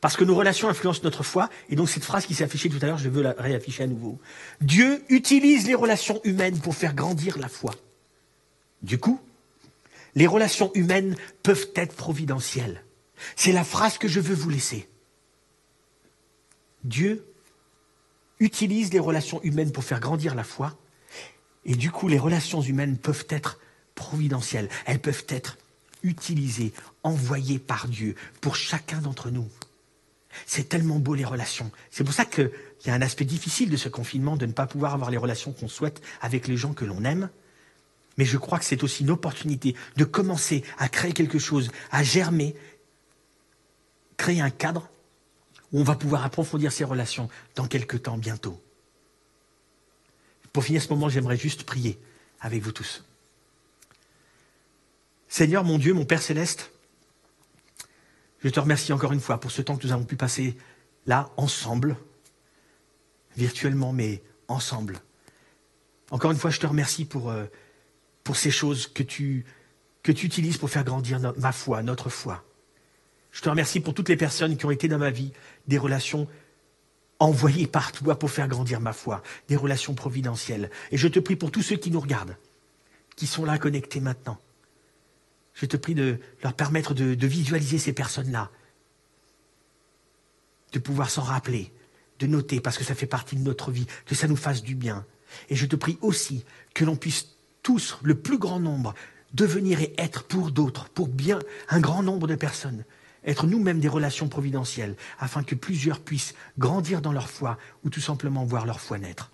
Parce 0.00 0.16
que 0.16 0.24
nos 0.24 0.34
relations 0.34 0.68
influencent 0.68 1.00
notre 1.04 1.22
foi. 1.22 1.48
Et 1.70 1.76
donc 1.76 1.88
cette 1.88 2.04
phrase 2.04 2.26
qui 2.26 2.34
s'est 2.34 2.44
affichée 2.44 2.68
tout 2.68 2.78
à 2.82 2.86
l'heure, 2.86 2.98
je 2.98 3.08
veux 3.08 3.22
la 3.22 3.34
réafficher 3.38 3.84
à 3.84 3.86
nouveau. 3.86 4.18
Dieu 4.60 5.02
utilise 5.08 5.66
les 5.66 5.74
relations 5.74 6.20
humaines 6.24 6.58
pour 6.58 6.74
faire 6.74 6.94
grandir 6.94 7.38
la 7.38 7.48
foi. 7.48 7.74
Du 8.82 8.98
coup, 8.98 9.18
les 10.14 10.26
relations 10.26 10.70
humaines 10.74 11.16
peuvent 11.42 11.70
être 11.74 11.94
providentielles. 11.94 12.84
C'est 13.36 13.52
la 13.52 13.64
phrase 13.64 13.98
que 13.98 14.08
je 14.08 14.20
veux 14.20 14.34
vous 14.34 14.50
laisser. 14.50 14.88
Dieu 16.84 17.26
utilise 18.40 18.92
les 18.92 18.98
relations 18.98 19.42
humaines 19.42 19.72
pour 19.72 19.84
faire 19.84 20.00
grandir 20.00 20.34
la 20.34 20.44
foi. 20.44 20.76
Et 21.64 21.74
du 21.74 21.90
coup, 21.90 22.08
les 22.08 22.18
relations 22.18 22.60
humaines 22.60 22.98
peuvent 22.98 23.26
être 23.30 23.58
providentielles. 23.94 24.68
Elles 24.84 25.00
peuvent 25.00 25.24
être 25.28 25.56
utilisées, 26.02 26.72
envoyées 27.02 27.58
par 27.58 27.88
Dieu 27.88 28.14
pour 28.40 28.56
chacun 28.56 28.98
d'entre 29.00 29.30
nous. 29.30 29.48
C'est 30.46 30.68
tellement 30.68 30.98
beau 30.98 31.14
les 31.14 31.24
relations. 31.24 31.70
C'est 31.90 32.04
pour 32.04 32.12
ça 32.12 32.24
qu'il 32.24 32.50
y 32.86 32.90
a 32.90 32.94
un 32.94 33.02
aspect 33.02 33.24
difficile 33.24 33.70
de 33.70 33.76
ce 33.76 33.88
confinement, 33.88 34.36
de 34.36 34.46
ne 34.46 34.52
pas 34.52 34.66
pouvoir 34.66 34.92
avoir 34.92 35.10
les 35.10 35.16
relations 35.16 35.52
qu'on 35.52 35.68
souhaite 35.68 36.02
avec 36.20 36.48
les 36.48 36.56
gens 36.56 36.74
que 36.74 36.84
l'on 36.84 37.04
aime. 37.04 37.30
Mais 38.16 38.24
je 38.24 38.38
crois 38.38 38.58
que 38.58 38.64
c'est 38.64 38.82
aussi 38.84 39.02
une 39.02 39.10
opportunité 39.10 39.74
de 39.96 40.04
commencer 40.04 40.64
à 40.78 40.88
créer 40.88 41.12
quelque 41.12 41.38
chose, 41.38 41.70
à 41.90 42.02
germer, 42.02 42.54
créer 44.16 44.40
un 44.40 44.50
cadre 44.50 44.88
où 45.72 45.80
on 45.80 45.84
va 45.84 45.96
pouvoir 45.96 46.24
approfondir 46.24 46.72
ces 46.72 46.84
relations 46.84 47.28
dans 47.56 47.66
quelques 47.66 48.02
temps 48.02 48.16
bientôt. 48.16 48.60
Pour 50.52 50.64
finir 50.64 50.80
ce 50.80 50.88
moment, 50.88 51.08
j'aimerais 51.08 51.36
juste 51.36 51.64
prier 51.64 51.98
avec 52.40 52.62
vous 52.62 52.70
tous. 52.70 53.04
Seigneur 55.28 55.64
mon 55.64 55.78
Dieu, 55.78 55.94
mon 55.94 56.04
Père 56.04 56.22
céleste, 56.22 56.70
je 58.44 58.50
te 58.50 58.60
remercie 58.60 58.92
encore 58.92 59.12
une 59.12 59.20
fois 59.20 59.40
pour 59.40 59.50
ce 59.50 59.62
temps 59.62 59.76
que 59.76 59.84
nous 59.84 59.92
avons 59.92 60.04
pu 60.04 60.14
passer 60.14 60.56
là, 61.06 61.30
ensemble, 61.36 61.96
virtuellement, 63.36 63.92
mais 63.92 64.22
ensemble. 64.46 65.00
Encore 66.10 66.30
une 66.30 66.36
fois, 66.36 66.50
je 66.50 66.60
te 66.60 66.66
remercie 66.66 67.04
pour, 67.04 67.30
euh, 67.30 67.46
pour 68.24 68.36
ces 68.36 68.50
choses 68.50 68.86
que 68.86 69.02
tu, 69.02 69.44
que 70.02 70.12
tu 70.12 70.26
utilises 70.26 70.56
pour 70.56 70.70
faire 70.70 70.84
grandir 70.84 71.20
ma 71.36 71.52
foi, 71.52 71.82
notre 71.82 72.08
foi. 72.08 72.42
Je 73.30 73.40
te 73.40 73.48
remercie 73.48 73.80
pour 73.80 73.94
toutes 73.94 74.08
les 74.08 74.16
personnes 74.16 74.56
qui 74.56 74.66
ont 74.66 74.70
été 74.70 74.88
dans 74.88 74.98
ma 74.98 75.10
vie 75.10 75.32
des 75.68 75.78
relations 75.78 76.26
envoyées 77.18 77.66
par 77.66 77.92
toi 77.92 78.18
pour 78.18 78.30
faire 78.30 78.48
grandir 78.48 78.80
ma 78.80 78.92
foi, 78.92 79.22
des 79.48 79.56
relations 79.56 79.94
providentielles. 79.94 80.70
Et 80.90 80.96
je 80.96 81.08
te 81.08 81.20
prie 81.20 81.36
pour 81.36 81.50
tous 81.50 81.62
ceux 81.62 81.76
qui 81.76 81.90
nous 81.90 82.00
regardent, 82.00 82.36
qui 83.16 83.26
sont 83.26 83.44
là 83.44 83.58
connectés 83.58 84.00
maintenant, 84.00 84.38
je 85.54 85.66
te 85.66 85.76
prie 85.76 85.94
de 85.94 86.18
leur 86.42 86.52
permettre 86.52 86.94
de, 86.94 87.26
visualiser 87.26 87.78
ces 87.78 87.92
personnes-là, 87.92 88.50
de 90.72 90.78
pouvoir 90.80 91.10
s'en 91.10 91.22
rappeler, 91.22 91.72
de 92.18 92.26
noter, 92.26 92.60
parce 92.60 92.76
que 92.76 92.84
ça 92.84 92.94
fait 92.94 93.06
partie 93.06 93.36
de 93.36 93.42
notre 93.42 93.70
vie, 93.70 93.86
que 94.04 94.16
ça 94.16 94.26
nous 94.26 94.36
fasse 94.36 94.62
du 94.62 94.74
bien. 94.74 95.06
Et 95.48 95.56
je 95.56 95.66
te 95.66 95.76
prie 95.76 95.98
aussi 96.00 96.44
que 96.74 96.84
l'on 96.84 96.96
puisse 96.96 97.33
tous, 97.64 97.98
le 98.02 98.14
plus 98.14 98.38
grand 98.38 98.60
nombre, 98.60 98.94
devenir 99.32 99.80
et 99.80 99.92
être 99.98 100.22
pour 100.22 100.52
d'autres, 100.52 100.88
pour 100.90 101.08
bien 101.08 101.40
un 101.68 101.80
grand 101.80 102.04
nombre 102.04 102.28
de 102.28 102.36
personnes, 102.36 102.84
être 103.24 103.48
nous-mêmes 103.48 103.80
des 103.80 103.88
relations 103.88 104.28
providentielles, 104.28 104.94
afin 105.18 105.42
que 105.42 105.56
plusieurs 105.56 105.98
puissent 105.98 106.34
grandir 106.58 107.00
dans 107.00 107.12
leur 107.12 107.28
foi 107.28 107.58
ou 107.82 107.90
tout 107.90 108.00
simplement 108.00 108.44
voir 108.44 108.66
leur 108.66 108.80
foi 108.80 108.98
naître. 108.98 109.32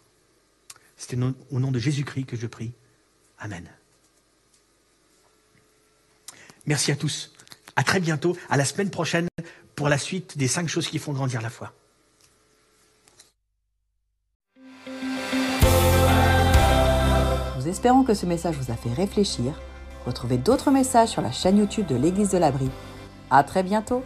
C'est 0.96 1.18
au 1.50 1.60
nom 1.60 1.70
de 1.70 1.78
Jésus-Christ 1.78 2.24
que 2.24 2.36
je 2.36 2.46
prie. 2.46 2.72
Amen. 3.38 3.68
Merci 6.66 6.92
à 6.92 6.96
tous. 6.96 7.32
À 7.76 7.82
très 7.82 8.00
bientôt, 8.00 8.36
à 8.48 8.56
la 8.56 8.64
semaine 8.64 8.90
prochaine 8.90 9.28
pour 9.74 9.88
la 9.88 9.98
suite 9.98 10.38
des 10.38 10.48
cinq 10.48 10.68
choses 10.68 10.88
qui 10.88 10.98
font 10.98 11.12
grandir 11.12 11.42
la 11.42 11.50
foi. 11.50 11.74
Espérons 17.70 18.02
que 18.02 18.14
ce 18.14 18.26
message 18.26 18.56
vous 18.56 18.72
a 18.72 18.76
fait 18.76 18.92
réfléchir. 18.92 19.52
Retrouvez 20.04 20.36
d'autres 20.36 20.70
messages 20.70 21.08
sur 21.08 21.22
la 21.22 21.32
chaîne 21.32 21.58
YouTube 21.58 21.86
de 21.86 21.96
l'Église 21.96 22.30
de 22.30 22.38
l'Abri. 22.38 22.68
À 23.30 23.42
très 23.44 23.62
bientôt! 23.62 24.02